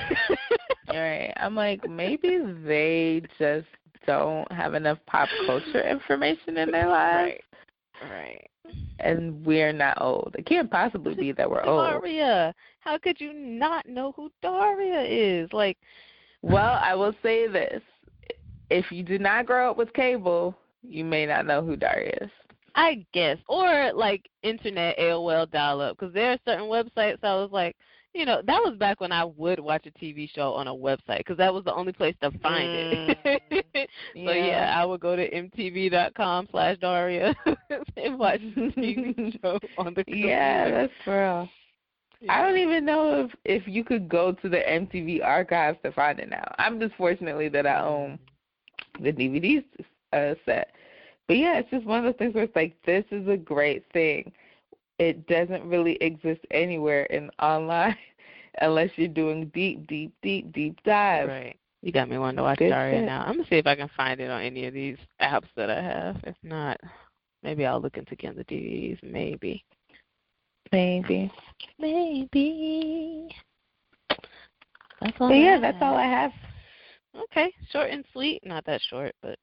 Right. 0.89 1.33
I'm 1.37 1.55
like, 1.55 1.89
maybe 1.89 2.39
they 2.65 3.23
just 3.39 3.67
don't 4.07 4.51
have 4.53 4.75
enough 4.75 4.99
pop 5.07 5.29
culture 5.47 5.87
information 5.89 6.57
in 6.59 6.71
their 6.71 6.89
lives. 6.89 7.41
Right. 8.03 8.11
Right. 8.11 8.51
And 9.01 9.45
we're 9.45 9.73
not 9.73 10.01
old. 10.01 10.35
It 10.39 10.47
can't 10.47 10.71
possibly 10.71 11.15
be 11.15 11.33
that 11.33 11.51
we're 11.51 11.65
old. 11.65 12.03
Daria. 12.03 12.55
How 12.81 12.99
could 12.99 13.21
you 13.21 13.33
not 13.33 13.89
know 13.89 14.13
who 14.13 14.31
Daria 14.43 15.03
is? 15.03 15.53
Like, 15.53 15.79
Well, 16.43 16.79
I 16.83 16.95
will 16.95 17.15
say 17.23 17.49
this. 17.49 17.83
If 18.71 18.91
you 18.91 19.03
did 19.03 19.21
not 19.21 19.47
grow 19.47 19.71
up 19.71 19.77
with 19.77 19.93
cable, 19.93 20.57
you 20.83 21.05
may 21.05 21.27
not 21.27 21.47
know 21.47 21.63
who 21.63 21.77
Daria 21.77 22.17
is. 22.21 22.31
I 22.77 23.07
guess, 23.13 23.39
or 23.49 23.93
like 23.93 24.29
internet 24.43 24.99
AOL 24.99 25.51
dial-up, 25.51 25.97
because 25.97 26.13
there 26.13 26.33
are 26.33 26.39
certain 26.45 26.67
websites 26.67 27.23
I 27.23 27.35
was 27.35 27.51
like, 27.53 27.77
you 28.15 28.25
know, 28.25 28.43
that 28.47 28.61
was 28.65 28.77
back 28.79 29.01
when 29.01 29.13
I 29.13 29.25
would 29.25 29.59
watch 29.61 29.87
a 29.87 29.91
TV 29.91 30.29
show 30.33 30.53
on 30.53 30.69
a 30.69 30.75
website, 30.75 31.19
because 31.19 31.37
that 31.37 31.53
was 31.53 31.65
the 31.65 31.75
only 31.75 31.93
place 31.93 32.15
to 32.23 32.31
find 32.39 32.69
it. 32.69 33.19
Mm. 33.25 33.87
so 34.15 34.33
yeah, 34.33 34.75
I 34.77 34.85
would 34.85 35.01
go 35.01 35.17
to 35.17 35.31
mtv.com 35.31 36.49
slash 36.51 36.79
Daria 36.79 37.35
and 37.97 38.19
watch 38.19 38.41
the 38.57 38.73
TV 38.77 39.39
show 39.43 39.59
on 39.79 39.95
the 39.95 40.05
computer. 40.05 40.29
Yeah, 40.29 40.71
that's 40.71 40.93
for 41.05 41.21
real. 41.21 41.49
I 42.29 42.41
don't 42.43 42.59
even 42.59 42.85
know 42.87 43.25
if 43.25 43.31
if 43.45 43.69
you 43.69 43.85
could 43.85 44.09
go 44.09 44.33
to 44.33 44.49
the 44.49 44.59
MTV 44.59 45.23
archives 45.23 45.79
to 45.83 45.93
find 45.93 46.19
it 46.19 46.31
now. 46.31 46.45
I'm 46.59 46.81
just 46.81 46.95
fortunately 46.95 47.49
that 47.51 47.67
I 47.67 47.81
own 47.83 48.19
the 49.01 49.13
DVD 49.13 49.65
uh, 50.13 50.35
set. 50.45 50.73
But 51.27 51.39
yeah, 51.39 51.59
it's 51.59 51.71
just 51.71 51.87
one 51.87 51.99
of 51.99 52.05
those 52.05 52.19
things 52.19 52.35
where 52.35 52.45
it's 52.45 52.57
like 52.57 52.75
this 52.85 53.05
is 53.11 53.27
a 53.29 53.37
great 53.37 53.85
thing. 53.93 54.33
It 54.99 55.27
doesn't 55.27 55.65
really 55.65 55.95
exist 56.01 56.41
anywhere 56.51 57.05
in 57.05 57.31
online 57.41 57.97
unless 58.61 58.91
you're 58.97 59.09
doing 59.09 59.51
deep, 59.55 59.87
deep, 59.87 60.13
deep, 60.23 60.53
deep 60.53 60.83
dives. 60.85 61.29
Right. 61.29 61.59
You 61.83 61.93
got 61.93 62.09
me 62.09 62.17
wanting 62.17 62.39
to 62.39 62.43
watch 62.43 62.59
Good 62.59 62.71
now. 62.71 63.25
I'm 63.27 63.37
gonna 63.37 63.49
see 63.49 63.57
if 63.57 63.67
I 63.67 63.75
can 63.75 63.91
find 63.95 64.19
it 64.19 64.31
on 64.31 64.41
any 64.41 64.67
of 64.67 64.73
these 64.73 64.97
apps 65.21 65.49
that 65.57 65.71
I 65.71 65.83
have. 65.83 66.17
If 66.25 66.37
not, 66.43 66.81
maybe 67.43 67.67
I'll 67.67 67.81
look 67.81 67.99
into 67.99 68.17
getting 68.17 68.39
the 68.39 68.45
DVDs. 68.45 69.03
Maybe. 69.03 69.63
Maybe. 70.73 71.31
Maybe. 71.79 73.29
That's 75.01 75.17
all. 75.21 75.29
But 75.29 75.35
yeah, 75.35 75.59
that's 75.61 75.77
all 75.83 75.95
I 75.95 76.07
have. 76.07 76.33
Okay, 77.23 77.53
short 77.71 77.91
and 77.91 78.05
sweet. 78.13 78.41
Not 78.45 78.65
that 78.67 78.81
short, 78.91 79.15
but 79.23 79.39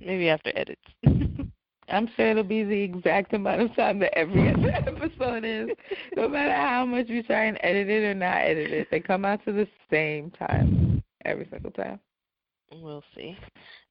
maybe 0.00 0.28
after 0.28 0.52
edits. 0.54 0.82
I'm 1.90 2.08
sure 2.16 2.26
it'll 2.26 2.44
be 2.44 2.64
the 2.64 2.80
exact 2.80 3.32
amount 3.32 3.62
of 3.62 3.74
time 3.74 3.98
that 4.00 4.16
every 4.16 4.52
other 4.52 4.68
episode 4.74 5.44
is. 5.44 5.70
No 6.16 6.28
matter 6.28 6.52
how 6.52 6.84
much 6.84 7.08
we 7.08 7.22
try 7.22 7.44
and 7.44 7.58
edit 7.62 7.88
it 7.88 8.04
or 8.04 8.14
not 8.14 8.36
edit 8.36 8.70
it, 8.70 8.88
they 8.90 9.00
come 9.00 9.24
out 9.24 9.44
to 9.46 9.52
the 9.52 9.66
same 9.90 10.30
time 10.32 11.02
every 11.24 11.48
single 11.50 11.70
time. 11.70 11.98
we'll 12.72 13.04
see. 13.14 13.36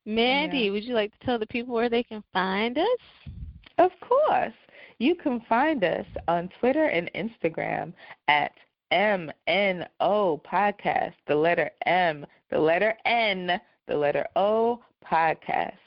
Mandy, 0.06 0.70
would 0.70 0.84
you 0.84 0.94
like 0.94 1.12
to 1.20 1.26
tell 1.26 1.40
the 1.40 1.48
people 1.48 1.74
where 1.74 1.90
they 1.90 2.04
can 2.04 2.24
find 2.32 2.78
us? 2.78 3.32
Of 3.78 3.92
course. 4.00 4.54
You 5.00 5.16
can 5.16 5.42
find 5.50 5.84
us 5.84 6.06
on 6.28 6.50
Twitter 6.60 6.86
and 6.86 7.12
Instagram 7.14 7.94
at 8.28 8.52
MNO 8.92 10.42
Podcast, 10.44 11.14
the 11.28 11.36
letter 11.36 11.70
M, 11.86 12.26
the 12.50 12.60
letter 12.60 12.96
N, 13.06 13.60
the 13.88 13.96
letter 13.96 14.26
O 14.36 14.82
Podcast. 15.10 15.78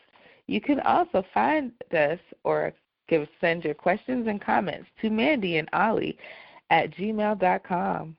You 0.47 0.61
can 0.61 0.81
also 0.81 1.25
find 1.33 1.73
us 1.93 2.19
or 2.45 2.73
give 3.09 3.27
send 3.41 3.65
your 3.65 3.75
questions 3.75 4.27
and 4.29 4.41
comments 4.41 4.89
to 5.01 5.11
Mandy 5.11 5.59
and 5.59 5.69
Ollie 5.73 6.19
at 6.71 6.91
gmail.com. 6.97 8.17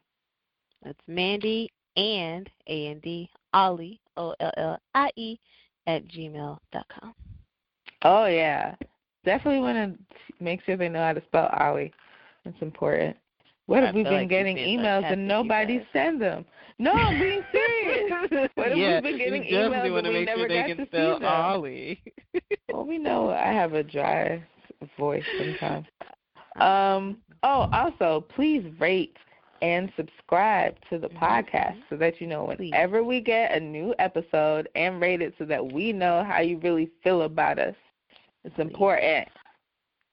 That's 0.83 0.99
Mandy 1.07 1.71
and 1.97 2.49
A 2.67 2.87
N 2.87 2.99
D 3.03 3.29
Ollie 3.53 3.99
O 4.17 4.33
L 4.39 4.51
L 4.57 4.79
I 4.95 5.09
E 5.15 5.37
at 5.87 6.07
gmail 6.07 6.57
dot 6.71 6.85
com. 6.89 7.13
Oh 8.03 8.25
yeah, 8.25 8.75
definitely 9.25 9.59
want 9.59 9.77
to 9.77 10.43
make 10.43 10.63
sure 10.63 10.77
they 10.77 10.89
know 10.89 11.03
how 11.05 11.13
to 11.13 11.23
spell 11.25 11.49
Ollie. 11.59 11.93
It's 12.45 12.61
important. 12.61 13.15
What 13.67 13.83
I 13.83 13.87
have 13.87 13.95
we 13.95 14.03
been 14.03 14.13
like 14.13 14.29
getting 14.29 14.57
emails 14.57 15.11
and 15.11 15.27
nobody 15.27 15.85
send 15.93 16.21
them? 16.21 16.45
No, 16.79 16.93
I'm 16.93 17.19
being 17.19 17.43
serious. 17.51 18.49
What 18.55 18.69
have 18.69 18.77
yeah, 18.77 18.95
we've 18.95 19.03
been 19.03 19.17
getting 19.17 19.43
emails 19.43 19.85
and 19.85 19.93
we 19.93 20.01
make 20.01 20.25
never 20.25 20.39
sure 20.39 20.47
they 20.47 20.55
got 20.55 20.67
can 20.67 20.77
to 20.77 20.85
spell 20.87 21.15
see 21.15 21.19
them? 21.19 21.31
Ollie. 21.31 22.03
Well, 22.71 22.85
we 22.85 22.97
know 22.97 23.29
I 23.29 23.51
have 23.51 23.73
a 23.73 23.83
dry 23.83 24.43
voice 24.97 25.23
sometimes. 25.37 25.87
Um. 26.59 27.17
Oh, 27.43 27.69
also, 27.73 28.25
please 28.35 28.63
rate 28.79 29.17
and 29.61 29.91
subscribe 29.95 30.75
to 30.89 30.97
the 30.97 31.09
podcast 31.09 31.77
so 31.89 31.97
that 31.97 32.19
you 32.19 32.27
know 32.27 32.45
whenever 32.45 33.03
we 33.03 33.21
get 33.21 33.51
a 33.51 33.59
new 33.59 33.93
episode 33.99 34.69
and 34.75 34.99
rate 35.01 35.21
it 35.21 35.33
so 35.37 35.45
that 35.45 35.71
we 35.73 35.91
know 35.91 36.23
how 36.23 36.39
you 36.41 36.57
really 36.59 36.89
feel 37.03 37.23
about 37.23 37.59
us. 37.59 37.75
It's 38.43 38.57
important. 38.57 39.27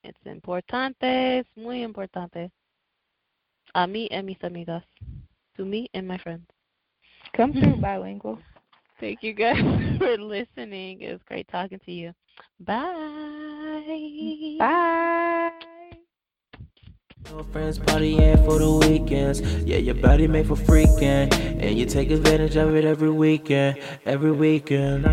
It's 0.04 0.18
importante, 0.26 1.40
es 1.40 1.46
muy 1.56 1.82
importante. 1.82 2.50
A 3.78 3.86
mí 3.86 4.08
y 4.10 4.16
a 4.16 4.22
mis 4.22 4.42
amigas. 4.42 4.82
To 5.56 5.64
me 5.64 5.88
and 5.94 6.08
my 6.08 6.18
friends. 6.18 6.44
Come 7.36 7.52
through, 7.52 7.76
bilingual. 7.80 8.36
Thank 8.98 9.22
you 9.22 9.32
guys 9.32 9.56
for 9.98 10.18
listening. 10.18 11.02
It 11.02 11.12
was 11.12 11.20
great 11.28 11.46
talking 11.46 11.78
to 11.84 11.92
you. 11.92 12.12
Bye. 12.58 14.56
Bye. 14.58 15.52
No 17.30 17.44
friends 17.52 17.78
partying 17.78 18.44
for 18.44 18.58
the 18.58 18.88
weekends. 18.88 19.42
Yeah, 19.64 19.76
your 19.76 19.94
body 19.94 20.26
made 20.26 20.48
for 20.48 20.56
freaking. 20.56 21.32
And 21.62 21.78
you 21.78 21.86
take 21.86 22.10
advantage 22.10 22.56
of 22.56 22.74
it 22.74 22.84
every 22.84 23.10
weekend. 23.10 23.78
Every 24.04 24.32
weekend. 24.32 25.06